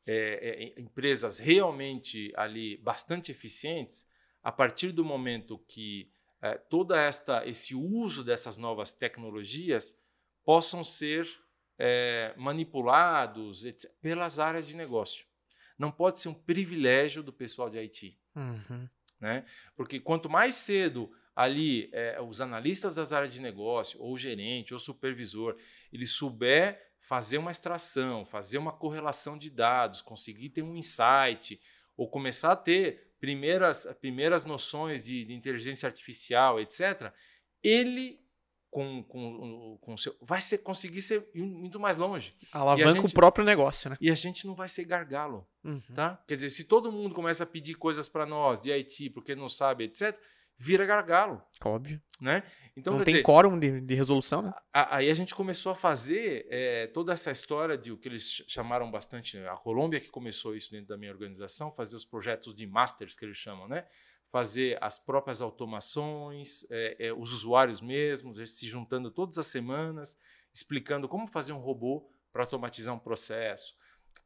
[0.06, 4.06] é, é, empresas realmente ali bastante eficientes
[4.40, 6.08] a partir do momento que
[6.40, 9.98] é, toda esta esse uso dessas novas tecnologias
[10.44, 11.26] possam ser
[11.76, 15.25] é, manipulados etc., pelas áreas de negócio.
[15.78, 18.86] Não pode ser um privilégio do pessoal de IT Uhum.
[19.18, 19.46] né?
[19.74, 24.72] Porque quanto mais cedo ali é, os analistas das áreas de negócio, ou o gerente,
[24.72, 25.56] ou supervisor,
[25.92, 31.60] ele souber fazer uma extração, fazer uma correlação de dados, conseguir ter um insight,
[31.96, 37.12] ou começar a ter primeiras, primeiras noções de, de inteligência artificial, etc.,
[37.62, 38.20] ele
[38.70, 42.32] com, com, com o seu, vai ser, conseguir ser muito mais longe.
[42.52, 43.96] Alavanca gente- o próprio negócio, né?
[44.00, 45.46] E a gente não vai ser gargalo.
[45.64, 45.80] Uhum.
[45.94, 46.22] Tá?
[46.26, 49.48] Quer dizer, se todo mundo começa a pedir coisas para nós de IT, porque não
[49.48, 50.18] sabe, etc.,
[50.58, 52.00] vira gargalo, Óbvio.
[52.18, 52.42] né?
[52.74, 54.54] Então, não tem dizer, quórum de, de resolução, né?
[54.72, 58.30] a- aí a gente começou a fazer eh, toda essa história de o que eles
[58.32, 62.54] ch- chamaram bastante, a Colômbia que começou isso dentro da minha organização, fazer os projetos
[62.54, 63.84] de masters que eles chamam, né?
[64.30, 70.18] Fazer as próprias automações, eh, eh, os usuários mesmos, se juntando todas as semanas,
[70.52, 73.74] explicando como fazer um robô para automatizar um processo,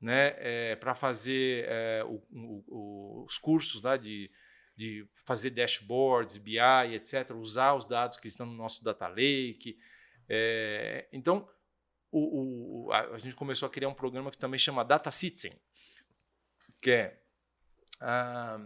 [0.00, 0.74] né?
[0.76, 2.22] para fazer eh, o-
[2.68, 4.30] o- os cursos lá de,
[4.74, 6.58] de fazer dashboards, BI,
[6.94, 9.78] etc., usar os dados que estão no nosso data lake.
[10.28, 11.48] É, então,
[12.10, 15.52] o, o- a, gente começou a criar um programa que também chama Data Citizen,
[16.82, 17.20] que é
[18.00, 18.58] ah,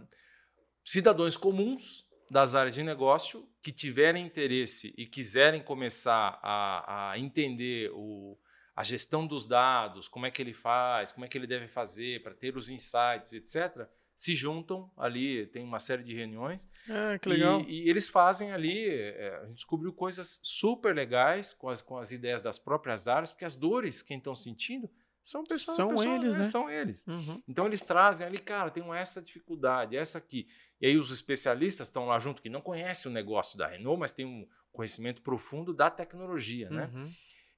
[0.85, 7.91] cidadãos comuns das áreas de negócio que tiverem interesse e quiserem começar a, a entender
[7.93, 8.37] o,
[8.75, 12.21] a gestão dos dados, como é que ele faz, como é que ele deve fazer
[12.21, 17.27] para ter os insights, etc., se juntam ali, tem uma série de reuniões Ah, que
[17.29, 21.97] e, e eles fazem ali, é, a gente descobriu coisas super legais com as, com
[21.97, 24.89] as ideias das próprias áreas, porque as dores quem estão sentindo
[25.25, 26.45] são pessoas, São pessoas, eles, né?
[26.45, 27.03] São eles.
[27.07, 27.41] Uhum.
[27.47, 30.47] Então eles trazem ali, cara, tem essa dificuldade, essa aqui.
[30.79, 34.11] E aí os especialistas estão lá junto, que não conhecem o negócio da Renault, mas
[34.11, 36.91] tem um conhecimento profundo da tecnologia, né?
[36.93, 37.09] Uhum.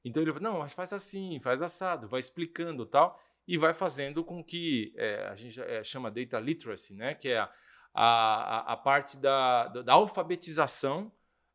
[0.06, 4.24] Então ele fala, não, mas faz assim, faz assado, vai explicando tal, e vai fazendo
[4.24, 7.16] com que é, a gente é, chama data literacy, né?
[7.16, 7.50] Que é a,
[7.94, 11.12] a, a, parte da, da alfabetização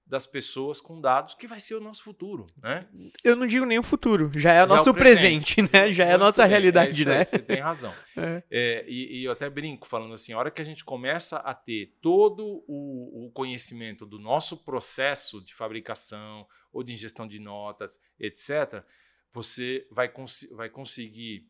[0.07, 2.87] das pessoas com dados, que vai ser o nosso futuro, né?
[3.25, 5.93] Eu não digo nem o futuro, já é o nosso é o presente, presente, né?
[5.93, 7.19] Já é a nossa realidade, é né?
[7.21, 7.95] Aí, você tem razão.
[8.15, 8.43] É.
[8.51, 11.55] É, e, e, eu até brinco falando assim, a hora que a gente começa a
[11.55, 17.99] ter todo o, o conhecimento do nosso processo de fabricação ou de ingestão de notas,
[18.21, 18.85] etc.,
[19.33, 21.49] você vai, cons vai conseguir,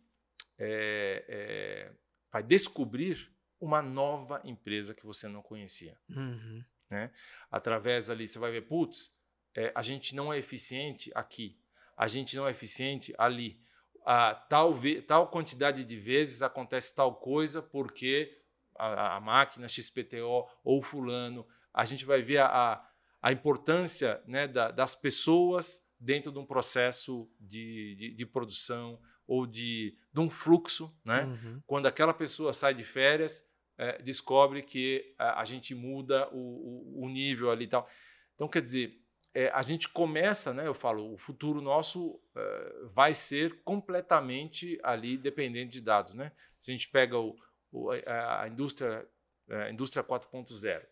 [0.57, 1.93] é, é,
[2.31, 5.97] vai descobrir uma nova empresa que você não conhecia.
[6.09, 6.65] Uhum.
[6.93, 7.11] Né?
[7.51, 9.17] Através ali, você vai ver, putz,
[9.57, 11.59] é, a gente não é eficiente aqui,
[11.97, 13.59] a gente não é eficiente ali.
[14.05, 14.75] A, tal,
[15.07, 18.39] tal quantidade de vezes acontece tal coisa porque
[18.77, 22.87] a, a máquina XPTO ou fulano, a gente vai ver a,
[23.23, 29.47] a importância né, da, das pessoas dentro de um processo de, de, de produção ou
[29.47, 30.95] de, de, um fluxo.
[31.03, 31.25] Né?
[31.25, 31.63] Uhum.
[31.67, 37.05] Quando aquela pessoa sai de férias, é, descobre que a, a gente muda o, o,
[37.05, 37.89] o, nível ali e tal.
[38.35, 39.01] Então, quer dizer,
[39.35, 45.17] é, a gente começa, né, eu falo, o futuro nosso é, vai ser completamente ali
[45.17, 46.15] dependente de dados.
[46.15, 46.33] Né?
[46.59, 47.37] Se a gente pega o,
[47.71, 49.07] o a, a, indústria,
[49.49, 50.83] a indústria 4.0,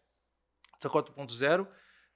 [0.82, 1.68] a 4.0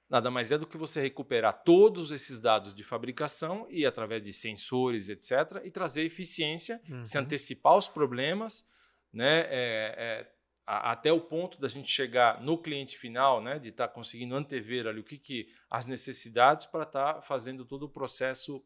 [0.09, 4.33] nada mais é do que você recuperar todos esses dados de fabricação e através de
[4.33, 7.05] sensores, etc., e trazer eficiência, uhum.
[7.05, 8.69] se antecipar os problemas,
[9.11, 10.31] né, é, é,
[10.65, 14.35] a, até o ponto da gente chegar no cliente final, né, de estar tá conseguindo
[14.35, 18.63] antever ali o que, que as necessidades para estar tá fazendo todo o processo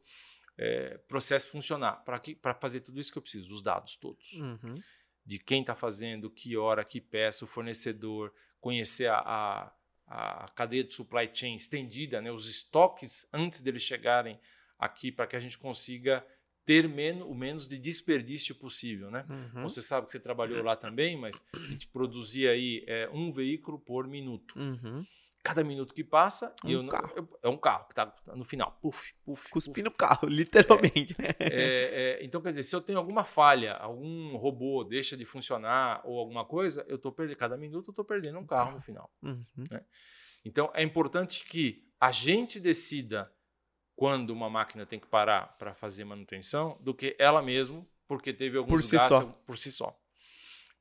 [0.60, 2.04] é, processo funcionar.
[2.04, 4.34] Para fazer tudo isso que eu preciso, os dados todos.
[4.34, 4.76] Uhum.
[5.26, 9.74] De quem está fazendo, que hora, que peça, o fornecedor, conhecer a, a,
[10.08, 14.40] a cadeia de supply chain estendida, né, os estoques antes deles chegarem
[14.78, 16.26] aqui, para que a gente consiga
[16.70, 19.26] ter menos, o menos de desperdício possível, né?
[19.28, 19.64] Uhum.
[19.64, 23.80] Você sabe que você trabalhou lá também, mas a gente produzia aí é, um veículo
[23.80, 24.54] por minuto.
[24.56, 25.04] Uhum.
[25.44, 27.12] Cada minuto que passa, um eu, carro.
[27.16, 29.50] Eu, é um carro que está no final, puf, puf.
[29.50, 31.16] Cuspi no carro, literalmente.
[31.18, 35.26] É, é, é, então, quer dizer, se eu tenho alguma falha, algum robô deixa de
[35.26, 37.38] funcionar ou alguma coisa, eu estou perdendo.
[37.38, 39.12] Cada minuto eu estou perdendo um carro no final.
[39.24, 39.44] Uhum.
[39.72, 39.84] Né?
[40.46, 43.34] Então, é importante que a gente decida
[44.00, 48.58] quando uma máquina tem que parar para fazer manutenção do que ela mesma, porque teve
[48.58, 49.26] alguns por si só.
[49.46, 49.94] por si só.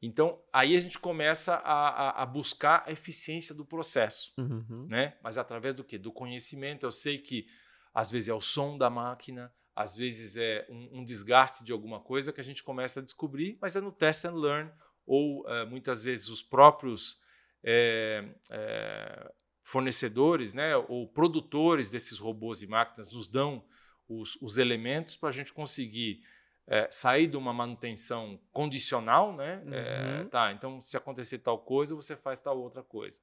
[0.00, 4.86] Então, aí a gente começa a, a, a buscar a eficiência do processo, uhum.
[4.88, 5.16] né?
[5.20, 5.98] Mas através do quê?
[5.98, 6.86] Do conhecimento.
[6.86, 7.48] Eu sei que
[7.92, 11.98] às vezes é o som da máquina, às vezes é um, um desgaste de alguma
[11.98, 14.70] coisa que a gente começa a descobrir, mas é no test and learn
[15.04, 17.18] ou uh, muitas vezes os próprios
[17.64, 19.32] é, é,
[19.68, 23.62] fornecedores né, ou produtores desses robôs e máquinas nos dão
[24.08, 26.24] os, os elementos para a gente conseguir
[26.66, 29.62] é, sair de uma manutenção condicional, né?
[29.66, 29.74] Uhum.
[29.74, 33.20] É, tá, então se acontecer tal coisa, você faz tal outra coisa.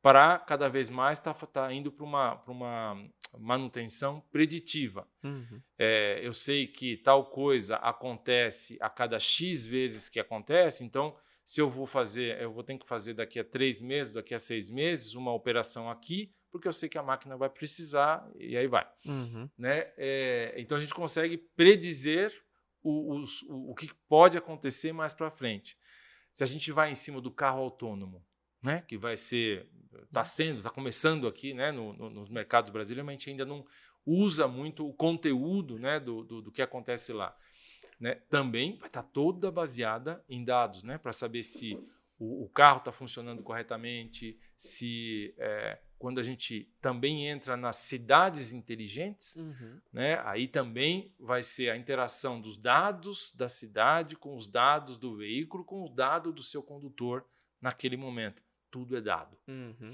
[0.00, 5.08] Para cada vez mais estar tá, tá indo para uma, uma manutenção preditiva.
[5.24, 5.60] Uhum.
[5.76, 11.16] É, eu sei que tal coisa acontece a cada X vezes que acontece, então
[11.50, 14.38] se eu vou fazer, eu vou ter que fazer daqui a três meses, daqui a
[14.38, 18.68] seis meses, uma operação aqui, porque eu sei que a máquina vai precisar e aí
[18.68, 18.88] vai.
[19.04, 19.50] Uhum.
[19.58, 19.92] Né?
[19.96, 22.32] É, então a gente consegue predizer
[22.80, 25.76] o, os, o, o que pode acontecer mais para frente.
[26.32, 28.24] Se a gente vai em cima do carro autônomo,
[28.62, 29.68] né, que vai ser,
[30.04, 33.44] está sendo, está começando aqui né, no, no, nos mercados brasileiros, mas a gente ainda
[33.44, 33.66] não
[34.06, 37.36] usa muito o conteúdo né, do, do, do que acontece lá
[37.98, 41.74] né, também vai estar toda baseada em dados, né, para saber se
[42.18, 48.52] o, o carro está funcionando corretamente, se é, quando a gente também entra nas cidades
[48.52, 49.80] inteligentes, uhum.
[49.92, 55.16] né, aí também vai ser a interação dos dados da cidade com os dados do
[55.16, 57.24] veículo, com o dado do seu condutor
[57.60, 58.42] naquele momento.
[58.70, 59.36] Tudo é dado.
[59.48, 59.92] Uhum.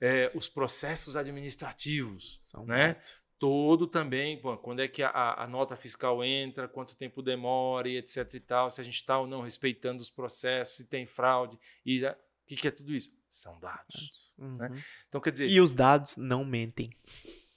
[0.00, 2.92] É, os processos administrativos, São né?
[2.92, 7.86] Muito todo também, bom, quando é que a, a, nota fiscal entra, quanto tempo demora
[7.86, 11.04] e etc e tal, se a gente está ou não respeitando os processos, se tem
[11.04, 12.16] fraude, e o
[12.46, 13.12] que, que, é tudo isso?
[13.28, 14.32] São dados.
[14.38, 14.46] Né?
[14.46, 14.56] Uhum.
[14.56, 14.84] Né?
[15.06, 15.50] Então, quer dizer...
[15.50, 16.88] E os dados não mentem.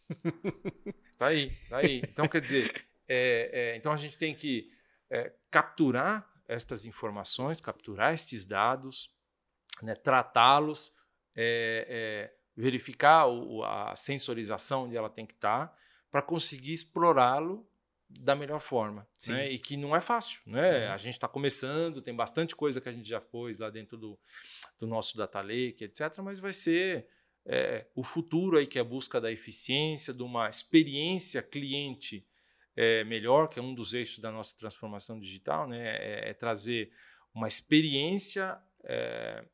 [1.18, 2.02] tá aí, tá aí.
[2.04, 4.70] Então, quer dizer, é, é, então a gente tem que
[5.10, 9.10] é, capturar estas informações, capturar estes dados,
[9.82, 10.94] né, tratá-los,
[11.34, 15.78] é, é, verificar o, a sensorização onde ela tem que estar, tá,
[16.10, 17.70] para conseguir explorá-lo
[18.10, 19.08] da melhor forma.
[19.28, 19.52] Né?
[19.52, 20.42] E que não é fácil.
[20.46, 20.88] Né?
[20.88, 20.94] Uhum.
[20.94, 24.18] A gente está começando, tem bastante coisa que a gente já pôs lá dentro do,
[24.80, 27.08] do nosso data lake, etc., mas vai ser
[27.46, 32.26] é, o futuro aí que é a busca da eficiência, de uma experiência cliente
[32.76, 35.98] é, melhor, que é um dos eixos da nossa transformação digital, né?
[35.98, 36.92] é, é trazer
[37.34, 39.46] uma experiência é,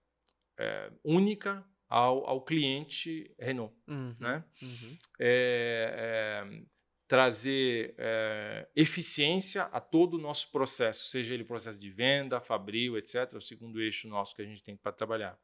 [0.57, 3.71] é, única ao, ao, cliente Renault.
[3.87, 4.43] Uhum, né?
[4.63, 4.97] Uhum.
[5.19, 6.61] É, é,
[7.07, 13.35] trazer é, eficiência a todo o nosso processo, seja ele processo de venda, fabril, etc.,
[13.35, 15.37] o segundo eixo nosso que a gente tem para trabalhar.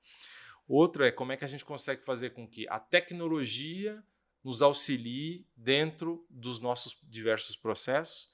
[0.67, 4.03] Outro é como é que a gente consegue fazer com que a tecnologia
[4.43, 8.27] nos auxilie dentro dos nossos diversos processos.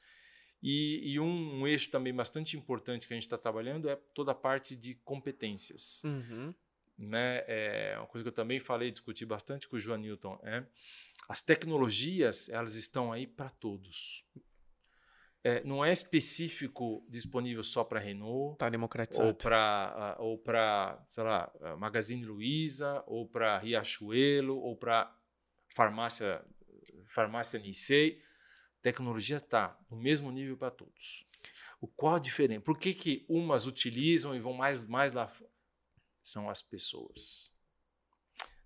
[0.64, 4.32] E, e um, um, eixo também bastante importante que a gente está trabalhando é toda
[4.32, 6.02] a parte de competências.
[6.04, 6.54] Uhum.
[6.98, 7.44] Né?
[7.48, 10.40] É uma coisa que eu também falei, discuti bastante com o João Newton.
[10.44, 10.66] É,
[11.28, 14.26] as tecnologias elas estão aí para todos.
[15.44, 18.54] É, não é específico disponível só para Renault.
[18.54, 19.28] Está democratizado.
[19.28, 20.44] Ou para, ou
[21.12, 25.16] sei lá, Magazine Luiza, ou para Riachuelo, ou para
[25.76, 26.44] farmácia,
[27.06, 28.20] farmácia Nissei.
[28.82, 31.28] Tecnologia está no mesmo nível para todos.
[31.80, 32.62] O qual a diferença?
[32.62, 35.32] Por que, que umas utilizam e vão mais, mais lá?
[36.26, 37.52] São as pessoas.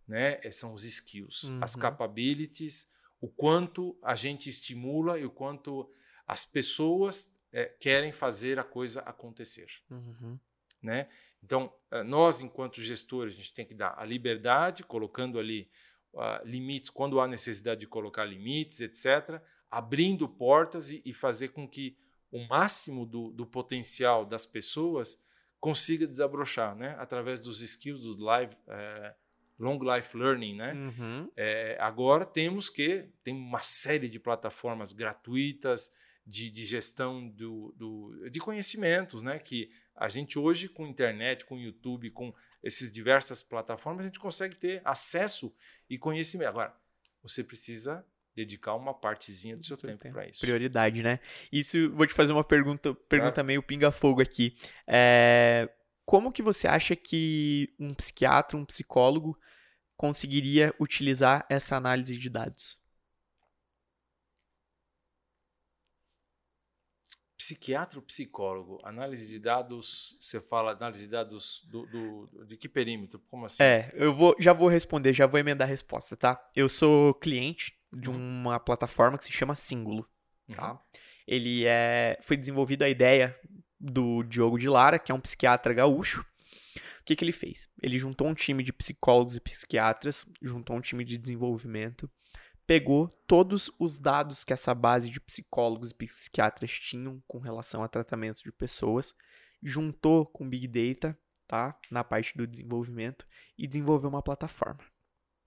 [0.07, 0.40] Né?
[0.41, 1.60] É, são os skills, uhum.
[1.61, 5.91] as capabilities, o quanto a gente estimula e o quanto
[6.26, 9.68] as pessoas é, querem fazer a coisa acontecer.
[9.91, 10.40] Uhum.
[10.81, 11.10] Né?
[11.44, 15.69] Então, eh, nós, enquanto gestores, a gente tem que dar a liberdade, colocando ali
[16.14, 21.68] uh, limites quando há necessidade de colocar limites, etc., abrindo portas e, e fazer com
[21.68, 21.98] que
[22.31, 25.22] o máximo do, do, potencial das pessoas
[25.60, 26.95] consiga desabrochar, né?
[26.99, 29.14] Através dos skills do live, é,
[29.60, 30.73] long life learning, né?
[30.73, 31.31] Uhum.
[31.36, 35.94] É, agora temos que tem uma série de plataformas gratuitas
[36.26, 39.40] de, de gestão do, do, de conhecimentos, né?
[39.40, 42.34] Que a gente hoje com internet, com YouTube, com
[42.64, 45.53] essas diversas plataformas, a gente consegue ter acesso
[45.90, 46.49] e conhecimento.
[46.49, 46.76] Agora,
[47.22, 50.39] você precisa dedicar uma partezinha do seu tempo, tempo para isso.
[50.39, 51.19] Prioridade, né?
[51.51, 54.56] Isso, vou te fazer uma pergunta, pergunta meio pinga-fogo aqui.
[54.88, 55.69] É,
[56.06, 59.38] como que você acha que um psiquiatra, um psicólogo
[59.95, 62.78] conseguiria utilizar essa análise de dados?
[67.40, 68.82] Psiquiatra ou psicólogo?
[68.84, 73.18] Análise de dados, você fala análise de dados do, do, de que perímetro?
[73.30, 73.64] Como assim?
[73.64, 76.44] É, eu vou, já vou responder, já vou emendar a resposta, tá?
[76.53, 78.18] Eu sou cliente de uhum.
[78.18, 80.06] uma plataforma que se chama Singulo,
[80.53, 80.74] tá?
[80.74, 80.80] Uhum.
[81.26, 83.36] Ele é, foi desenvolvido a ideia
[83.80, 86.22] do Diogo de Lara, que é um psiquiatra gaúcho.
[86.99, 87.70] O que, que ele fez?
[87.82, 92.10] Ele juntou um time de psicólogos e psiquiatras, juntou um time de desenvolvimento,
[92.69, 97.87] pegou todos os dados que essa base de psicólogos e psiquiatras tinham com relação a
[97.87, 99.15] tratamento de pessoas,
[99.63, 101.17] juntou com Big Data,
[101.47, 101.75] tá?
[101.89, 103.25] Na parte do desenvolvimento
[103.57, 104.81] e desenvolveu uma plataforma,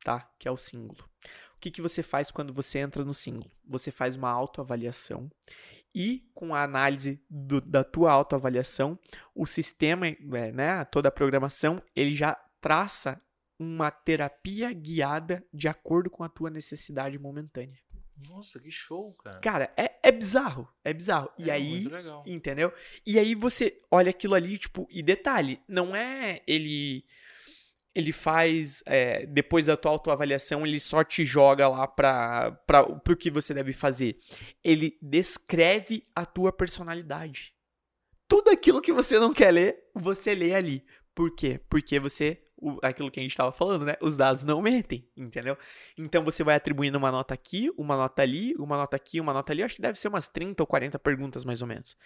[0.02, 0.28] tá?
[0.36, 1.08] Que é o Símbolo.
[1.54, 3.52] O que, que você faz quando você entra no Símbolo?
[3.68, 5.30] Você faz uma autoavaliação
[5.94, 8.98] e com a análise do, da tua autoavaliação,
[9.32, 13.22] o sistema, é, né, toda a programação, ele já traça
[13.62, 17.78] uma terapia guiada de acordo com a tua necessidade momentânea.
[18.28, 19.40] Nossa, que show, cara.
[19.40, 20.68] Cara, é, é bizarro.
[20.84, 21.30] É bizarro.
[21.38, 21.86] É, e aí.
[22.26, 22.72] Entendeu?
[23.06, 27.04] E aí você olha aquilo ali, tipo, e detalhe, não é ele.
[27.94, 28.82] Ele faz.
[28.86, 33.52] É, depois da tua autoavaliação, ele só te joga lá pra, pra, pro que você
[33.52, 34.18] deve fazer.
[34.62, 37.54] Ele descreve a tua personalidade.
[38.28, 40.84] Tudo aquilo que você não quer ler, você lê ali.
[41.14, 41.60] Por quê?
[41.68, 43.96] Porque você o, aquilo que a gente estava falando, né?
[44.00, 45.58] Os dados não mentem, entendeu?
[45.98, 49.52] Então você vai atribuindo uma nota aqui, uma nota ali, uma nota aqui, uma nota
[49.52, 49.64] ali.
[49.64, 51.96] acho que deve ser umas 30 ou 40 perguntas mais ou menos.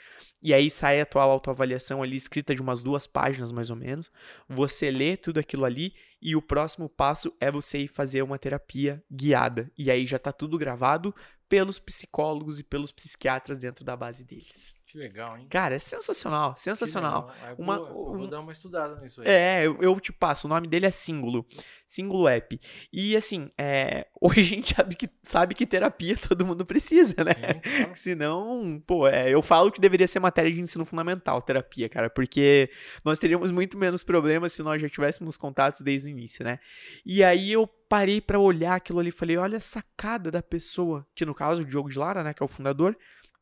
[0.41, 4.11] E aí sai a tua autoavaliação ali escrita de umas duas páginas mais ou menos.
[4.49, 9.05] Você lê tudo aquilo ali e o próximo passo é você ir fazer uma terapia
[9.13, 9.71] guiada.
[9.77, 11.15] E aí já tá tudo gravado
[11.49, 14.76] pelos psicólogos e pelos psiquiatras dentro da base deles.
[14.87, 15.49] Que legal, hein?
[15.51, 17.29] Cara, é sensacional, sensacional.
[17.59, 19.27] Uma, vou, um, vou dar uma estudada nisso aí.
[19.27, 21.45] É, eu, eu, te passo, o nome dele é Símbolo.
[21.89, 22.61] Símbolo App.
[22.93, 27.33] E assim, é, hoje a gente sabe que, sabe que terapia todo mundo precisa, né?
[27.35, 27.91] Sim, claro.
[27.99, 32.71] Senão, pô, é, eu falo que deveria ser matéria de ensino fundamental, terapia, cara, porque
[33.05, 36.61] nós teríamos muito menos problemas se nós já tivéssemos contatos desde o início, né?
[37.05, 41.05] E aí eu parei para olhar aquilo ali e falei, olha a sacada da pessoa,
[41.13, 42.97] que no caso o Diogo de Lara, né, que é o fundador,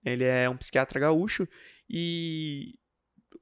[0.04, 1.48] ele é um psiquiatra gaúcho
[1.88, 2.74] e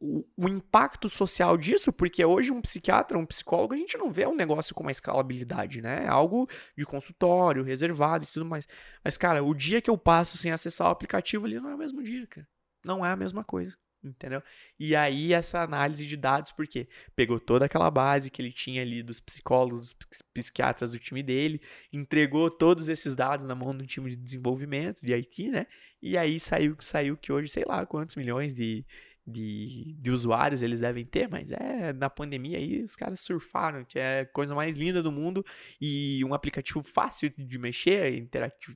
[0.00, 4.26] o, o, impacto social disso, porque hoje um psiquiatra, um psicólogo, a gente não vê
[4.26, 6.04] um negócio com uma escalabilidade, né?
[6.04, 8.66] É algo de consultório, reservado e tudo mais.
[9.04, 11.78] Mas, cara, o dia que eu passo sem acessar o aplicativo ali não é o
[11.78, 12.48] mesmo dia, cara.
[12.84, 14.42] Não é a mesma coisa entendeu?
[14.78, 19.02] E aí essa análise de dados, porque pegou toda aquela base que ele tinha ali
[19.02, 21.60] dos psicólogos, dos psiquiatras do time dele,
[21.92, 25.66] entregou todos esses dados na mão do time de desenvolvimento de IT, né?
[26.00, 28.84] E aí saiu, saiu que hoje, sei lá, quantos milhões de,
[29.26, 33.98] de, de usuários eles devem ter, mas é na pandemia aí os caras surfaram, que
[33.98, 35.44] é a coisa mais linda do mundo
[35.80, 38.28] e um aplicativo fácil de mexer,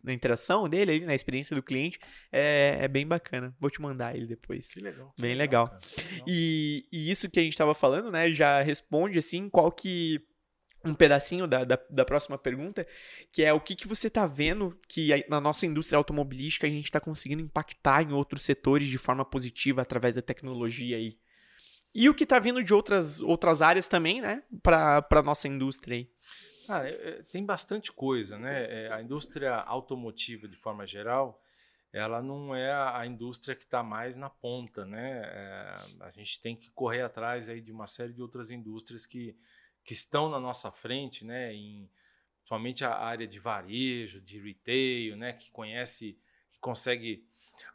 [0.05, 1.99] na interação dele, na experiência do cliente,
[2.31, 3.55] é, é, bem bacana.
[3.59, 4.71] Vou te mandar ele depois.
[4.71, 5.13] Que legal.
[5.17, 5.65] Que bem legal.
[5.65, 5.81] legal.
[6.11, 6.25] legal.
[6.27, 10.21] E, e isso que a gente estava falando, né, já responde assim qual que
[10.87, 12.87] um pedacinho da, da, da, próxima pergunta,
[13.33, 16.85] que é o que, que você está vendo que na nossa indústria automobilística a gente
[16.85, 21.19] está conseguindo impactar em outros setores de forma positiva através da tecnologia aí.
[21.95, 25.97] E o que está vindo de outras, outras áreas também, né, para a nossa indústria
[25.97, 26.11] aí.
[26.69, 28.87] Ah, é, tem bastante coisa, né?
[28.87, 31.41] É, a indústria automotiva, de forma geral,
[31.93, 35.23] ela não é a indústria que está mais na ponta, né?
[35.25, 39.37] É, a gente tem que correr atrás aí de uma série de outras indústrias que
[39.87, 41.89] que estão na nossa frente, né, em
[42.45, 46.19] somente a área de varejo, de retail, né, que conhece,
[46.53, 47.25] que consegue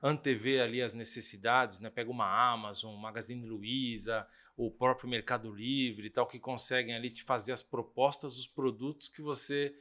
[0.03, 4.27] antever ali as necessidades, né, pega uma Amazon, Magazine Luiza,
[4.57, 9.07] o próprio Mercado Livre e tal, que conseguem ali te fazer as propostas dos produtos
[9.07, 9.73] que você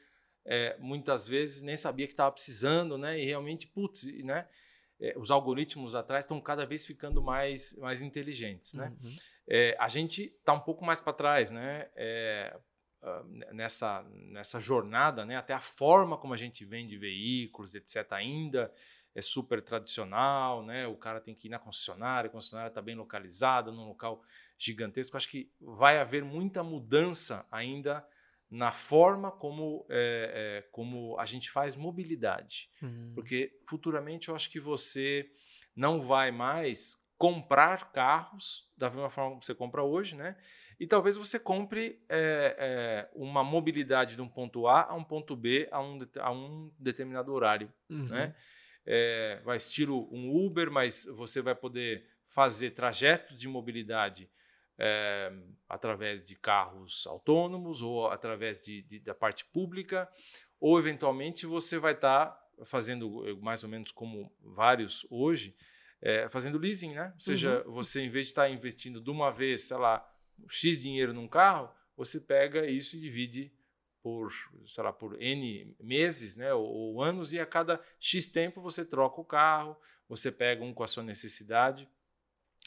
[0.44, 4.48] é, muitas vezes nem sabia que estava precisando, né, e realmente, putz, né,
[5.00, 8.92] é, os algoritmos atrás estão cada vez ficando mais, mais inteligentes, né?
[9.02, 9.16] Uhum.
[9.48, 11.88] É, a gente está um pouco mais para trás, né?
[11.96, 12.56] É,
[13.02, 15.36] ah, nessa, nessa jornada, né?
[15.36, 18.12] Até a forma como a gente vende veículos, etc.
[18.12, 18.70] Ainda
[19.14, 20.86] é super tradicional, né?
[20.86, 24.22] O cara tem que ir na concessionária, a concessionária está bem localizada, num local
[24.58, 25.16] gigantesco.
[25.16, 28.06] Acho que vai haver muita mudança ainda
[28.50, 32.68] na forma como, é, é, como a gente faz mobilidade.
[32.82, 33.12] Uhum.
[33.14, 35.30] Porque futuramente eu acho que você
[35.76, 40.36] não vai mais comprar carros da mesma forma como você compra hoje, né?
[40.80, 45.68] E talvez você compre é, uma mobilidade de um ponto A a um ponto B
[45.70, 48.06] a um, a um determinado horário, uhum.
[48.06, 48.34] né?
[49.44, 54.28] vai estilo um Uber, mas você vai poder fazer trajetos de mobilidade
[54.80, 55.30] é,
[55.68, 60.10] através de carros autônomos ou através de, de, da parte pública,
[60.58, 65.54] ou eventualmente você vai estar tá fazendo eh, mais ou menos como vários hoje,
[66.00, 67.12] é, fazendo leasing, né?
[67.14, 67.74] Ou seja, uhum.
[67.74, 70.06] você em vez de estar tá investindo de uma vez, sei lá,
[70.48, 73.52] X dinheiro num carro, você pega isso e divide
[74.02, 74.32] por,
[74.66, 78.82] sei lá, por N meses, né, ou, ou, anos, e a cada X tempo você
[78.82, 79.76] troca o carro,
[80.08, 81.86] você pega um com a sua necessidade.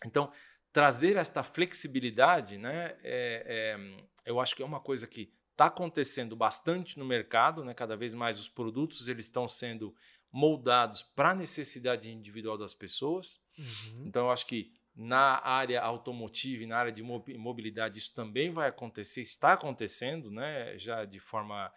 [0.06, 0.32] Então,
[0.74, 6.36] trazer esta flexibilidade, né, é, é, eu acho que é uma coisa que está acontecendo
[6.36, 9.96] bastante no mercado, né, cada vez mais os produtos eles estão sendo
[10.32, 13.40] moldados para a necessidade individual das pessoas.
[13.56, 14.08] Uhum.
[14.08, 18.68] Então, eu acho que na área automotiva e na área de mobilidade isso também vai
[18.70, 21.72] acontecer, está acontecendo, né, já de forma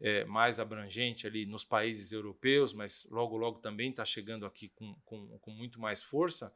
[0.00, 4.94] é, mais abrangente ali nos países europeus, mas logo, logo também está chegando aqui com,
[5.04, 6.50] com, com muito mais força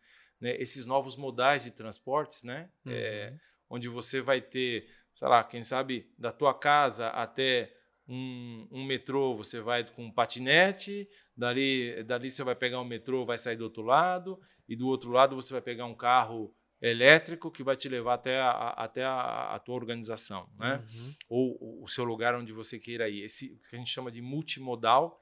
[0.44, 2.68] né, esses novos modais de transportes, né?
[2.84, 2.92] Uhum.
[2.92, 3.34] É,
[3.70, 7.74] onde você vai ter, sei lá, quem sabe da tua casa até
[8.06, 13.24] um, um, metrô, você vai com um patinete, dali, dali você vai pegar um metrô,
[13.24, 14.38] vai sair do outro lado,
[14.68, 18.38] e do outro lado você vai pegar um carro elétrico que vai te levar até
[18.38, 20.84] a, até a, a tua organização, né?
[20.92, 21.14] Uhum.
[21.30, 23.22] Ou o seu lugar onde você queira ir.
[23.22, 25.18] Esse que a gente chama de multimodal,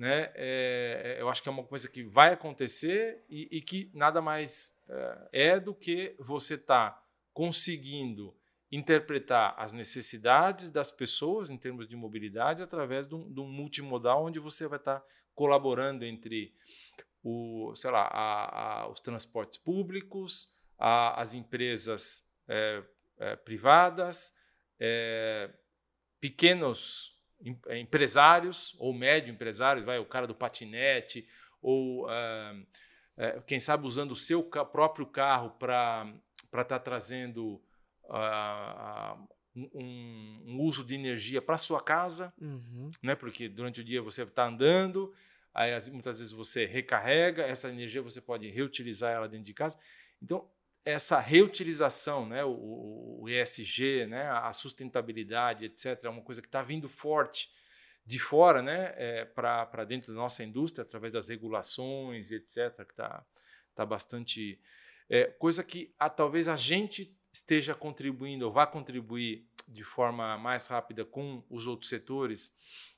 [0.00, 0.32] né?
[0.34, 4.74] É, eu acho que é uma coisa que vai acontecer e, e que nada mais
[4.88, 7.04] é, é do que você estar tá
[7.34, 8.34] conseguindo
[8.72, 14.24] interpretar as necessidades das pessoas em termos de mobilidade através de um, de um multimodal
[14.24, 16.54] onde você vai estar tá colaborando entre
[17.22, 20.48] o, sei lá, a, a, os transportes públicos,
[20.78, 22.82] a, as empresas é,
[23.18, 24.34] é, privadas,
[24.78, 25.50] é,
[26.18, 27.19] pequenos é,
[27.70, 31.26] empresários ou médio empresários, vai o cara do patinete
[31.62, 32.60] ou uh,
[33.16, 36.12] uh, quem sabe usando o seu próprio carro para
[36.50, 37.62] para estar tá trazendo
[38.04, 42.90] uh, um, um, uso de energia para sua casa, uhum.
[43.02, 43.14] né?
[43.14, 45.14] Porque durante o dia você está andando,
[45.54, 49.78] aí muitas vezes você recarrega essa energia, você pode reutilizar ela dentro de casa.
[50.20, 50.48] Então
[50.84, 56.62] essa reutilização, né, o, o, ESG, né, a sustentabilidade, etc., é uma coisa que está
[56.62, 57.50] vindo forte
[58.04, 63.24] de fora né, é, para dentro da nossa indústria, através das regulações, etc., que está
[63.74, 64.60] tá bastante.
[65.08, 70.66] É, coisa que a, talvez a gente esteja contribuindo ou vá contribuir de forma mais
[70.66, 72.52] rápida com os outros setores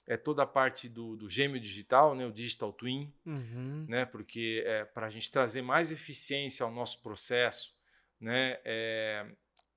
[0.06, 3.86] é toda a parte do, do gêmeo digital, né, o digital twin, uhum.
[3.88, 7.76] né, porque é, para a gente trazer mais eficiência ao nosso processo,
[8.20, 9.26] né, é,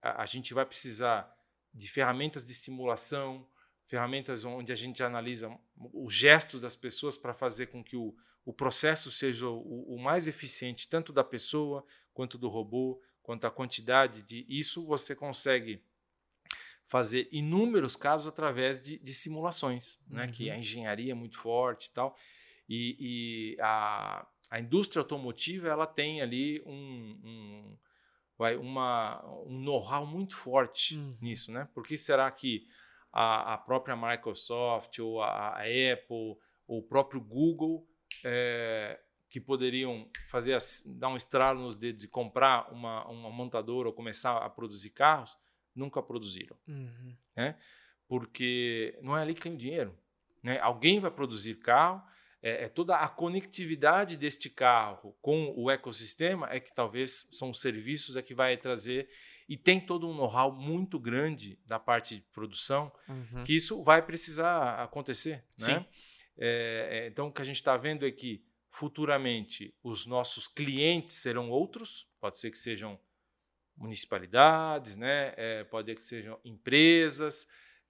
[0.01, 1.31] a, a, gente vai precisar
[1.73, 3.47] de ferramentas de simulação,
[3.85, 5.55] ferramentas onde a gente analisa
[5.93, 10.27] os gestos das pessoas para fazer com que o, o processo seja o, o, mais
[10.27, 14.45] eficiente, tanto da pessoa quanto do robô, quanto a quantidade de.
[14.47, 15.83] Isso você consegue
[16.95, 20.15] fazer inúmeros casos através de, de simulações, uhum.
[20.15, 20.27] né?
[20.29, 22.15] que a engenharia é muito forte e tal.
[22.69, 27.77] E, e a, a indústria automotiva ela tem ali um, um,
[28.37, 31.17] vai, uma, um know-how muito forte uhum.
[31.19, 31.51] nisso.
[31.51, 31.67] Né?
[31.73, 32.65] Por que será que
[33.11, 37.85] a, a própria Microsoft ou a, a Apple ou o próprio Google
[38.23, 38.97] é,
[39.29, 44.37] que poderiam fazer dar um estralo nos dedos e comprar uma, uma montadora ou começar
[44.37, 45.37] a produzir carros,
[45.75, 46.55] nunca produziram.
[46.67, 47.15] Uhum.
[47.35, 47.57] Né?
[48.07, 49.97] Porque não é ali que tem o dinheiro.
[50.41, 50.59] Né?
[50.59, 52.01] Alguém vai produzir carro,
[52.41, 57.59] é, é, toda a conectividade deste carro com o ecossistema é que talvez são os
[57.59, 59.09] serviços é que vai trazer
[59.49, 63.43] e tem todo um know-how muito grande da parte de produção uhum.
[63.43, 65.43] que isso vai precisar acontecer.
[65.59, 65.85] Né?
[66.37, 71.15] É, é, então, o que a gente está vendo é que futuramente os nossos clientes
[71.15, 72.99] serão outros, pode ser que sejam
[73.77, 75.33] municipalidades, né?
[75.35, 77.47] É, pode ser que sejam empresas,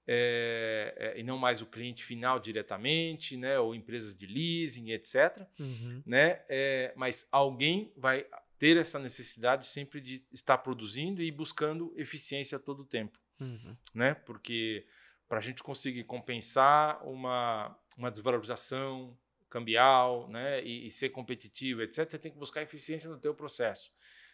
[0.07, 3.59] é, é, e não mais o cliente final diretamente, né?
[3.59, 5.47] ou empresas de leasing, etc.
[5.59, 6.03] Uhum.
[6.05, 6.41] Né?
[6.47, 8.25] É, mas alguém vai
[8.59, 13.19] ter essa necessidade sempre de estar produzindo e buscando eficiência a todo tempo.
[13.39, 13.75] Uhum.
[13.93, 14.13] Né?
[14.13, 14.85] Porque
[15.27, 19.17] para a gente conseguir compensar uma, uma desvalorização
[19.49, 20.61] cambial né?
[20.65, 23.89] E, e, ser competitivo, etc., você tem que buscar eficiência no teu processo.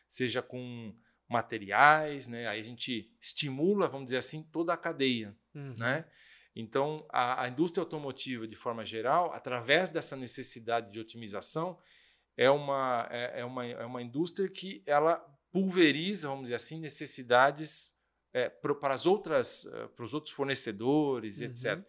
[0.08, 0.96] Seja com
[1.32, 2.48] materiais, né?
[2.48, 5.76] Aí a gente estimula, vamos dizer assim, toda a cadeia, uhum.
[5.78, 6.06] né?
[6.56, 11.80] Então, a, a, indústria automotiva, de forma geral, através dessa necessidade de otimização,
[12.36, 15.16] é uma, é, é uma, é uma indústria que ela
[15.52, 17.96] pulveriza, vamos dizer assim, necessidades
[18.34, 21.46] é, para, as outras, é, para os outros fornecedores, uhum.
[21.46, 21.82] etc.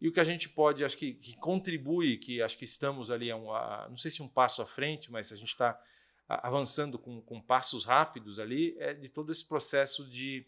[0.00, 3.30] E o que a gente pode, acho que, que contribui, que acho que estamos ali,
[3.30, 5.78] a um, a, não sei se um passo à frente, mas a gente está
[6.28, 10.46] avançando com, com, passos rápidos ali, é de todo esse processo de,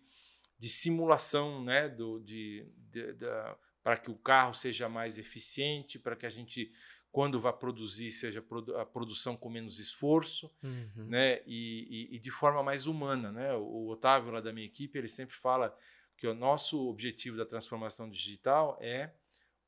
[0.59, 3.27] de simulação, né, do, de, de, de
[3.83, 6.71] para que o carro seja mais eficiente, para que a gente,
[7.11, 8.45] quando vá produzir, seja
[8.79, 11.07] a produção com menos esforço, uhum.
[11.09, 13.33] né, e, e, e, de forma mais humana.
[13.33, 13.55] Né?
[13.55, 15.75] O Otávio, lá da minha equipe, ele sempre fala
[16.17, 19.15] que o nosso objetivo da transformação digital é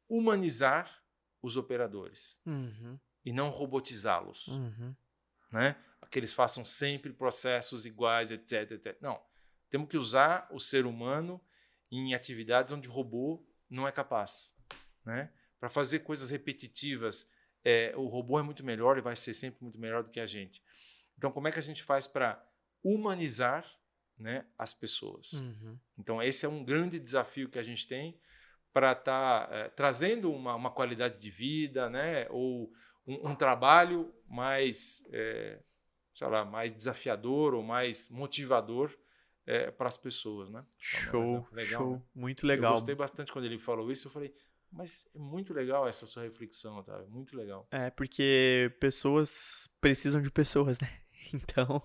[0.07, 1.03] humanizar
[1.41, 2.99] os operadores uhum.
[3.25, 4.49] e não robotizá-los.
[4.49, 4.95] Uhum.
[5.51, 5.75] Né?
[6.11, 8.97] Que eles façam sempre processos iguais, etc, etc.
[9.01, 9.21] Não.
[9.71, 11.41] Temos que usar o ser humano
[11.91, 14.55] em atividades onde o robô não é capaz.
[15.05, 15.31] Né?
[15.59, 17.31] Para fazer coisas repetitivas,
[17.65, 20.27] é, o robô é muito melhor e vai ser sempre muito melhor do que a
[20.27, 20.63] gente.
[21.17, 22.45] Então, como é que a gente faz para
[22.83, 23.65] humanizar
[24.19, 25.33] né, as pessoas?
[25.35, 25.79] Uhum.
[25.99, 28.19] Então, esse é um grande desafio que a gente tem
[28.73, 32.73] para estar tá, é, trazendo uma, uma, qualidade de vida, né, ou
[33.07, 35.61] um, um trabalho mais é,
[36.15, 38.95] sei lá, mais desafiador ou mais motivador
[39.47, 40.65] é, para as pessoas, né?
[40.79, 42.03] Show, legal, show, né?
[42.15, 42.73] muito legal.
[42.73, 44.35] Eu gostei bastante quando ele falou isso, eu falei,
[44.71, 46.99] mas é muito legal essa sua reflexão, tá?
[47.09, 47.67] Muito legal.
[47.71, 50.89] É, porque pessoas precisam de pessoas, né?
[51.33, 51.81] Então,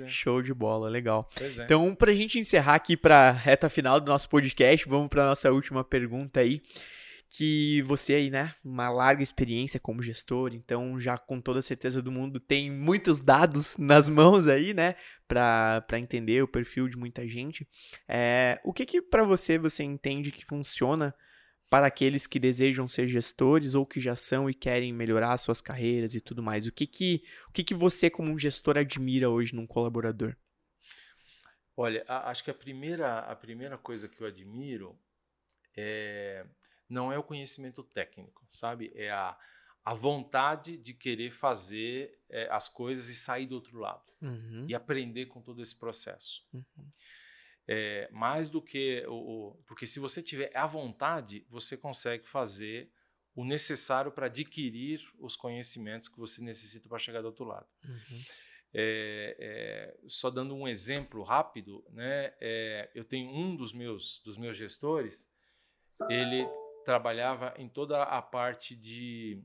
[0.00, 0.08] é.
[0.08, 1.28] show de bola, legal.
[1.40, 1.64] É.
[1.64, 5.50] Então, para a gente encerrar aqui para reta final do nosso podcast, vamos para nossa
[5.50, 6.62] última pergunta aí
[7.36, 12.10] que você aí, né, uma larga experiência como gestor, então já com toda certeza do
[12.10, 14.94] mundo tem muitos dados nas mãos aí, né,
[15.28, 17.68] para entender o perfil de muita gente.
[18.08, 21.14] É, o que que para você você entende que funciona
[21.68, 26.14] para aqueles que desejam ser gestores ou que já são e querem melhorar suas carreiras
[26.14, 26.66] e tudo mais?
[26.66, 30.34] O que que, o que, que você como gestor admira hoje num colaborador?
[31.76, 34.98] Olha, a, acho que a primeira, a primeira coisa que eu admiro
[35.76, 36.46] é
[36.88, 38.92] não é o conhecimento técnico, sabe?
[38.94, 39.36] É a,
[39.84, 44.66] a vontade de querer fazer é, as coisas e sair do outro lado uhum.
[44.68, 46.44] e aprender com todo esse processo.
[46.52, 46.90] Uhum.
[47.68, 52.90] É, mais do que o, o, porque se você tiver a vontade, você consegue fazer
[53.34, 57.66] o necessário para adquirir os conhecimentos que você necessita para chegar do outro lado.
[57.84, 58.22] Uhum.
[58.72, 62.34] É, é, só dando um exemplo rápido, né?
[62.40, 65.28] É, eu tenho um dos meus dos meus gestores,
[66.10, 66.46] ele
[66.86, 69.42] trabalhava em toda a parte de,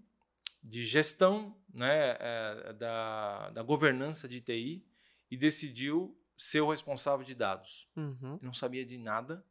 [0.64, 4.86] de gestão né, é, da, da governança de TI
[5.30, 7.90] e decidiu ser o responsável de dados.
[7.96, 8.38] Uhum.
[8.44, 9.44] Não sabia de nada.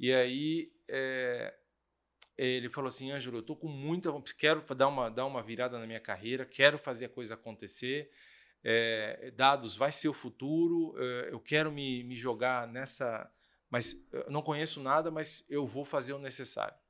[0.00, 1.54] E aí é,
[2.38, 4.10] ele falou assim, Ângelo, eu estou com muita...
[4.38, 8.10] Quero dar uma, dar uma virada na minha carreira, quero fazer a coisa acontecer.
[8.64, 10.96] É, dados vai ser o futuro,
[11.30, 13.30] eu quero me, me jogar nessa...
[13.68, 16.81] Mas eu não conheço nada, mas eu vou fazer o necessário.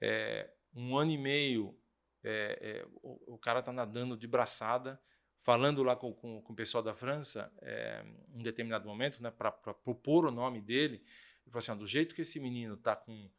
[0.00, 1.78] É, um ano e meio,
[2.22, 5.00] é, é, o, o, cara está nadando de braçada,
[5.42, 9.30] falando lá com, com, com o pessoal da França, é, em um determinado momento, né,
[9.30, 13.30] para propor o nome dele, ele falou assim: do jeito que esse menino está com,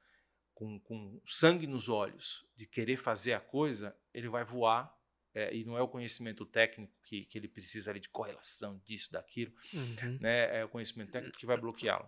[0.54, 4.96] com, com sangue nos olhos de querer fazer a coisa, ele vai voar
[5.34, 9.12] é, e não é o conhecimento técnico que, que ele precisa ali de correlação disso,
[9.12, 10.18] daquilo, uhum.
[10.22, 10.60] né?
[10.60, 12.06] É o conhecimento técnico que vai bloqueá-lo.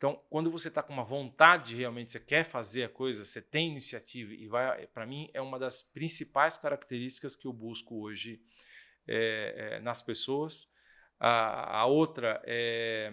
[0.00, 3.68] Então, quando você está com uma vontade realmente, você quer fazer a coisa, você tem
[3.68, 8.42] iniciativa e vai, para mim é uma das principais características que eu busco hoje
[9.06, 10.72] é, é, nas pessoas.
[11.18, 13.12] A, a outra é,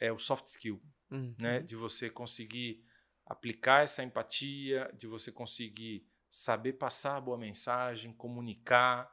[0.00, 1.36] é, o soft skill, uhum.
[1.38, 1.60] né?
[1.60, 2.84] De você conseguir
[3.24, 9.08] aplicar essa empatia, de você conseguir saber passar a boa mensagem, comunicar,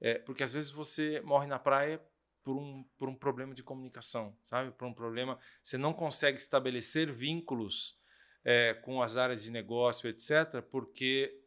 [0.00, 2.02] é, porque às vezes você morre na praia
[2.48, 4.70] por um, por um problema de comunicação, sabe?
[4.70, 7.94] Por um problema, você não consegue estabelecer vínculos
[8.42, 11.42] é, com as áreas de negócio, etc., porque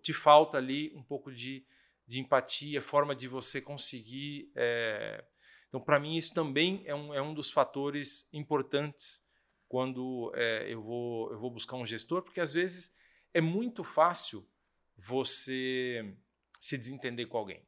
[0.00, 1.66] te falta ali um pouco de,
[2.06, 4.48] de empatia, forma de você conseguir.
[4.54, 5.24] É...
[5.68, 9.26] Então, para mim, isso também é um, é um dos fatores importantes
[9.66, 12.94] quando é, eu, vou, eu vou buscar um gestor, porque às vezes
[13.34, 14.48] é muito fácil
[14.96, 16.14] você
[16.60, 17.66] se desentender com alguém.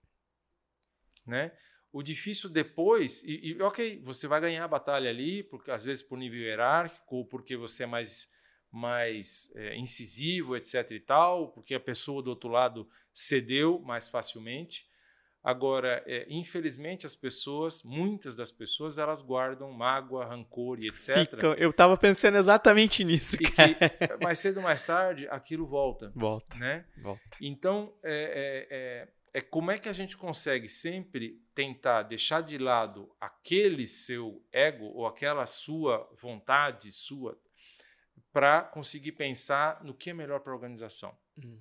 [1.27, 1.51] Né?
[1.93, 6.03] O difícil depois, e, e, ok, você vai ganhar a batalha ali, porque às vezes
[6.03, 8.29] por nível hierárquico, ou porque você é mais,
[8.71, 10.89] mais é, incisivo, etc.
[10.93, 14.89] e tal, porque a pessoa do outro lado cedeu mais facilmente.
[15.43, 21.31] Agora, é, infelizmente, as pessoas, muitas das pessoas, elas guardam mágoa, rancor e etc.
[21.31, 23.39] Fica, eu estava pensando exatamente nisso.
[23.39, 23.45] Que,
[24.23, 26.13] mais cedo ou mais tarde, aquilo volta.
[26.15, 26.57] Volta.
[26.59, 26.85] Né?
[27.03, 27.23] Volta.
[27.41, 33.15] Então, é, é, é, como é que a gente consegue sempre tentar deixar de lado
[33.21, 37.41] aquele seu ego ou aquela sua vontade sua
[38.33, 41.17] para conseguir pensar no que é melhor para a organização.
[41.37, 41.61] Uhum.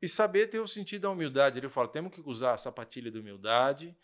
[0.00, 1.58] E saber ter o sentido da humildade.
[1.58, 3.96] Ele fala: temos que usar a sapatilha da humildade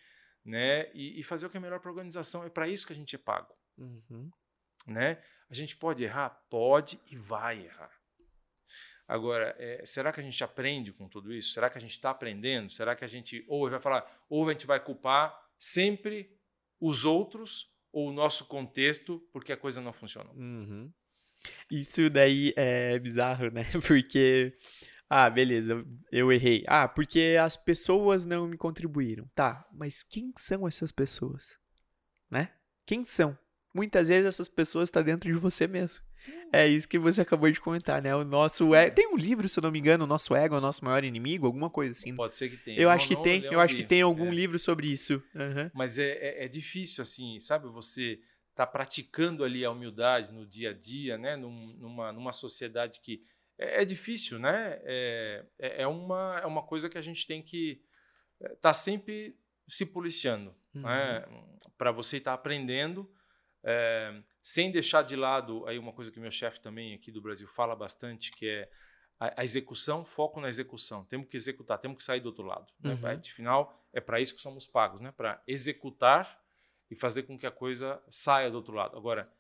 [0.44, 0.90] né?
[0.94, 2.44] E, e fazer o que é melhor para a organização.
[2.44, 3.54] É para isso que a gente é pago.
[3.76, 4.30] Uhum.
[4.86, 5.22] Né?
[5.48, 6.30] A gente pode errar?
[6.48, 7.99] Pode e vai errar.
[9.10, 11.52] Agora, é, será que a gente aprende com tudo isso?
[11.52, 12.70] Será que a gente está aprendendo?
[12.70, 16.30] Será que a gente ou vai falar, ou a gente vai culpar sempre
[16.80, 20.32] os outros ou o nosso contexto porque a coisa não funcionou?
[20.36, 20.92] Uhum.
[21.68, 23.64] Isso daí é bizarro, né?
[23.84, 24.56] Porque
[25.08, 26.62] ah, beleza, eu errei.
[26.68, 29.28] Ah, porque as pessoas não me contribuíram.
[29.34, 31.58] Tá, mas quem são essas pessoas?
[32.30, 32.52] Né?
[32.86, 33.36] Quem são?
[33.72, 36.04] Muitas vezes essas pessoas estão tá dentro de você mesmo.
[36.52, 38.14] É isso que você acabou de comentar, né?
[38.14, 38.94] O nosso ego.
[38.94, 41.04] Tem um livro, se eu não me engano, o nosso ego é o nosso maior
[41.04, 42.14] inimigo, alguma coisa assim.
[42.14, 42.78] Pode ser que tenha.
[42.78, 43.44] Eu não, acho que não, tem.
[43.44, 44.34] Eu acho que tem algum é.
[44.34, 45.22] livro sobre isso.
[45.34, 45.70] Uhum.
[45.72, 47.68] Mas é, é, é, difícil, assim, sabe?
[47.68, 48.20] Você
[48.54, 51.36] tá praticando ali a humildade no dia a dia, né?
[51.36, 53.22] Num, numa, numa sociedade que
[53.56, 54.80] é, é difícil, né?
[54.82, 57.80] É, é, é, uma, é uma coisa que a gente tem que
[58.40, 59.36] estar é, tá sempre
[59.68, 61.24] se policiando, né?
[61.28, 61.36] uhum.
[61.36, 61.44] né?
[61.78, 63.08] Para você estar tá aprendendo,
[63.62, 67.46] é, sem deixar de lado aí uma coisa que meu chefe também aqui do Brasil
[67.48, 68.70] fala bastante, que é
[69.18, 71.04] a, a, execução, foco na execução.
[71.04, 72.72] Temos que executar, temos que sair do outro lado.
[72.80, 72.94] Né?
[72.94, 73.00] Uhum.
[73.00, 73.16] Né?
[73.16, 75.12] De final, é para isso que somos pagos, né?
[75.12, 76.42] Para executar
[76.90, 78.96] e fazer com que a coisa saia do outro lado.
[78.96, 79.30] Agora,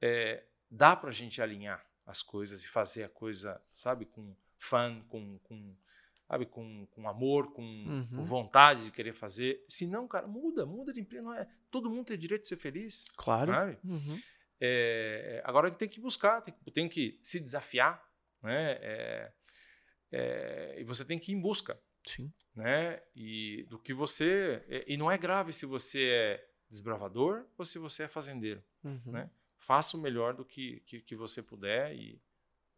[0.00, 5.02] é, dá para a gente alinhar as coisas e fazer a coisa, sabe, com fã,
[5.08, 5.74] com, com
[6.28, 8.06] sabe, com, com amor, com, uhum.
[8.16, 9.64] com, vontade de querer fazer.
[9.68, 11.24] Se não, cara, muda, muda de emprego.
[11.24, 13.12] Não é, todo mundo tem direito de ser feliz.
[13.16, 13.78] Claro.
[13.84, 14.20] Uhum.
[14.60, 18.02] É, agora tem que buscar, tem, tem que se desafiar,
[18.42, 18.72] né?
[18.80, 19.32] É,
[20.12, 21.78] é, e você tem que ir em busca.
[22.04, 22.32] Sim.
[22.54, 23.02] Né?
[23.14, 24.64] E do que você.
[24.86, 28.62] E não é grave se você é desbravador ou se você é fazendeiro.
[28.82, 29.00] Uhum.
[29.06, 29.30] Né?
[29.66, 32.22] faça o melhor do que, que, que você puder e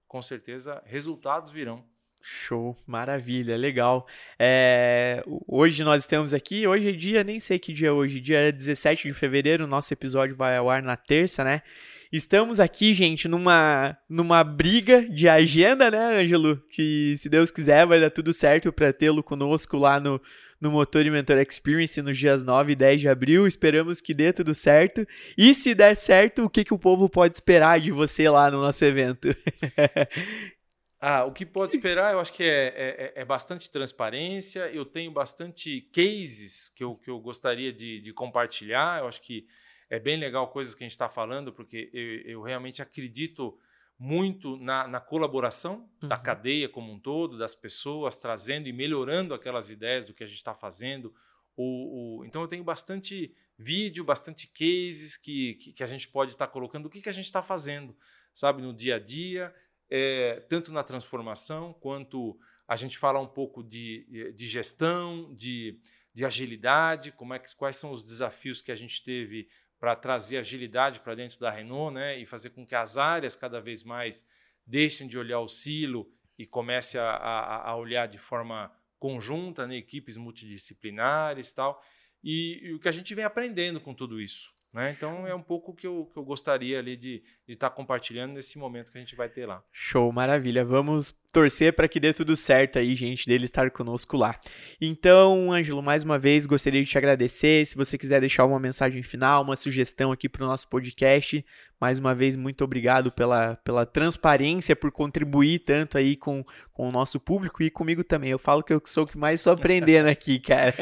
[0.07, 1.87] com certeza resultados virão.
[2.20, 4.07] Show, maravilha, legal.
[4.39, 8.53] É, hoje nós estamos aqui, hoje é dia, nem sei que dia é hoje, dia
[8.53, 11.62] 17 de fevereiro, nosso episódio vai ao ar na terça, né?
[12.11, 16.57] Estamos aqui, gente, numa, numa briga de agenda, né, Ângelo?
[16.70, 20.20] Que se Deus quiser vai dar tudo certo para tê-lo conosco lá no,
[20.59, 23.47] no Motor e Mentor Experience nos dias 9 e 10 de abril.
[23.47, 25.07] Esperamos que dê tudo certo.
[25.36, 28.62] E se der certo, o que, que o povo pode esperar de você lá no
[28.62, 29.28] nosso evento?
[31.01, 34.69] Ah, o que pode esperar, eu acho que é, é, é, bastante transparência.
[34.73, 39.01] Eu tenho bastante cases que eu, que eu gostaria de, de compartilhar.
[39.01, 39.47] Eu acho que
[39.89, 43.57] é bem legal coisas que a gente está falando, porque eu, eu, realmente acredito
[43.97, 46.09] muito na, na colaboração uhum.
[46.09, 50.27] da cadeia como um todo, das pessoas trazendo e melhorando aquelas ideias do que a
[50.27, 51.15] gente está fazendo.
[51.57, 56.33] O, o, então eu tenho bastante vídeo, bastante cases que, que, que a gente pode
[56.33, 57.97] estar tá colocando, o que, que a gente está fazendo,
[58.35, 59.55] sabe, no dia a dia.
[59.90, 65.81] É, tanto na transformação quanto a gente fala um pouco de, de gestão, de,
[66.12, 69.48] de agilidade, como é que, quais são os desafios que a gente teve
[69.78, 73.60] para trazer agilidade para dentro da Renault né, e fazer com que as áreas cada
[73.60, 74.27] vez mais
[74.66, 79.77] deixem de olhar o silo e comece a, a, a olhar de forma conjunta, né,
[79.77, 81.82] equipes multidisciplinares tal.
[82.23, 84.51] E, e o que a gente vem aprendendo com tudo isso.
[84.73, 84.95] Né?
[84.97, 88.59] Então é um pouco que eu, que eu gostaria ali de estar tá compartilhando nesse
[88.59, 89.62] momento que a gente vai ter lá.
[89.73, 90.62] Show, maravilha.
[90.62, 94.39] Vamos torcer para que dê tudo certo aí, gente, dele estar conosco lá.
[94.78, 97.65] Então, Ângelo, mais uma vez gostaria de te agradecer.
[97.65, 101.45] Se você quiser deixar uma mensagem final, uma sugestão aqui para o nosso podcast,
[101.81, 106.93] mais uma vez, muito obrigado pela, pela transparência, por contribuir tanto aí com, com o
[106.93, 108.31] nosso público e comigo também.
[108.31, 110.74] Eu falo que eu sou o que mais estou aprendendo aqui, cara.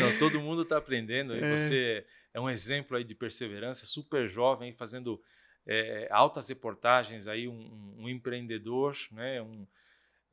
[0.00, 1.56] Não, todo mundo está aprendendo e é.
[1.56, 5.22] você é um exemplo aí de perseverança, super jovem, fazendo
[5.66, 9.66] é, altas reportagens, aí um, um empreendedor, né, um,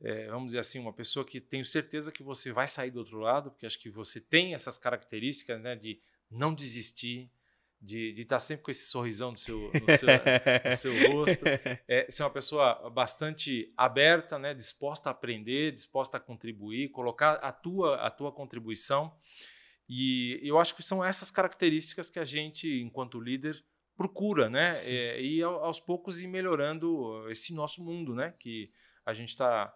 [0.00, 3.18] é, vamos dizer assim, uma pessoa que tenho certeza que você vai sair do outro
[3.18, 6.00] lado, porque acho que você tem essas características né, de
[6.30, 7.30] não desistir,
[7.80, 10.08] de, de estar sempre com esse sorrisão no seu, no seu,
[10.64, 11.44] no seu rosto.
[11.88, 17.52] É, ser uma pessoa bastante aberta, né, disposta a aprender, disposta a contribuir, colocar a
[17.52, 19.12] tua, a tua contribuição.
[19.88, 23.62] E eu acho que são essas características que a gente, enquanto líder,
[23.96, 24.72] procura, né?
[24.86, 28.34] É, e aos poucos ir melhorando esse nosso mundo, né?
[28.38, 28.72] Que
[29.04, 29.74] a gente está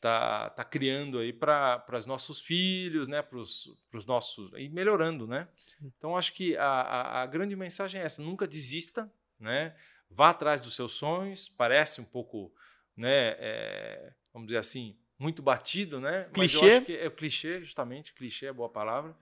[0.00, 3.22] tá, tá criando aí para os nossos filhos, né?
[3.22, 5.48] Para os nossos e melhorando, né?
[5.56, 5.92] Sim.
[5.96, 9.76] Então acho que a, a, a, grande mensagem é essa: nunca desista, né?
[10.08, 11.48] Vá atrás dos seus sonhos.
[11.48, 12.52] Parece um pouco,
[12.96, 13.36] né?
[13.38, 16.24] É, vamos dizer assim, muito batido, né?
[16.32, 16.82] Clichê?
[16.94, 19.14] É clichê, justamente, clichê é boa palavra.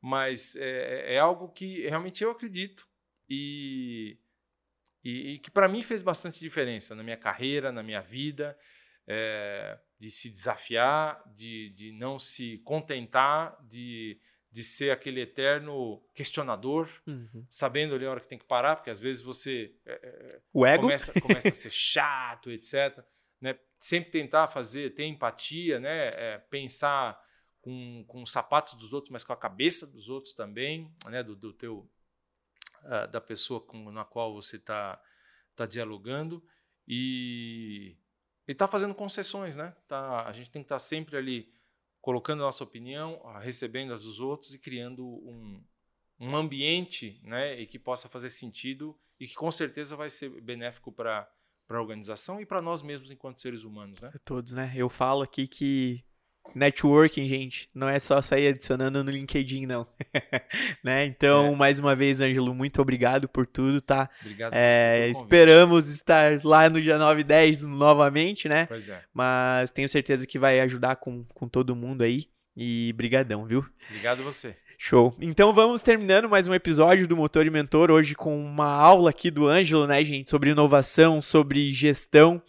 [0.00, 2.86] Mas é, é algo que realmente eu acredito
[3.28, 4.18] e,
[5.04, 8.58] e, e que para mim fez bastante diferença na minha carreira, na minha vida,
[9.06, 14.20] é, de se desafiar, de, de não se contentar, de,
[14.50, 17.46] de ser aquele eterno questionador, uhum.
[17.48, 20.82] sabendo ali a hora que tem que parar, porque às vezes você é, o ego
[20.82, 23.04] começa, começa a ser chato, etc
[23.40, 23.58] né?
[23.78, 26.08] Sempre tentar fazer, ter empatia, né?
[26.08, 27.22] É, pensar
[27.60, 31.22] com, com os sapatos dos outros, mas com a cabeça dos outros também, né?
[31.22, 31.88] Do, do teu
[32.82, 35.00] uh, da pessoa com na qual você está
[35.54, 36.42] tá dialogando
[36.86, 37.96] e
[38.46, 39.74] está fazendo concessões, né?
[39.86, 41.52] Tá, a gente tem que estar tá sempre ali
[42.00, 45.62] colocando a nossa opinião, recebendo as dos outros e criando um,
[46.18, 47.60] um ambiente, né?
[47.60, 51.30] E que possa fazer sentido e que com certeza vai ser benéfico para
[51.68, 54.10] para a organização e para nós mesmos enquanto seres humanos, né?
[54.24, 54.72] Todos, né?
[54.74, 56.02] Eu falo aqui que
[56.54, 59.86] networking, gente, não é só sair adicionando no LinkedIn, não.
[60.82, 61.04] né?
[61.04, 61.54] Então, é.
[61.54, 64.08] mais uma vez, Ângelo, muito obrigado por tudo, tá?
[64.22, 68.64] Obrigado é, Esperamos estar lá no dia 9 e 10 novamente, né?
[68.64, 69.02] Pois é.
[69.12, 72.30] Mas tenho certeza que vai ajudar com, com todo mundo aí.
[72.56, 73.64] E brigadão, viu?
[73.88, 74.56] Obrigado você.
[74.80, 75.12] Show.
[75.20, 79.28] Então vamos terminando mais um episódio do Motor e Mentor, hoje com uma aula aqui
[79.28, 82.40] do Ângelo, né, gente, sobre inovação, sobre gestão.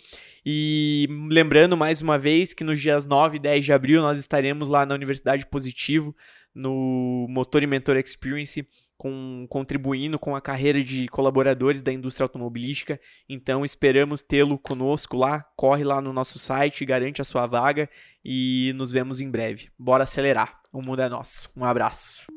[0.45, 4.69] E lembrando mais uma vez que nos dias 9 e 10 de abril nós estaremos
[4.69, 6.15] lá na Universidade Positivo,
[6.53, 8.65] no Motor e Mentor Experience,
[8.99, 12.99] com, contribuindo com a carreira de colaboradores da indústria automobilística.
[13.27, 15.41] Então esperamos tê-lo conosco lá.
[15.55, 17.89] Corre lá no nosso site, garante a sua vaga
[18.23, 19.69] e nos vemos em breve.
[19.79, 20.59] Bora acelerar.
[20.71, 21.49] O mundo é nosso.
[21.55, 22.27] Um abraço.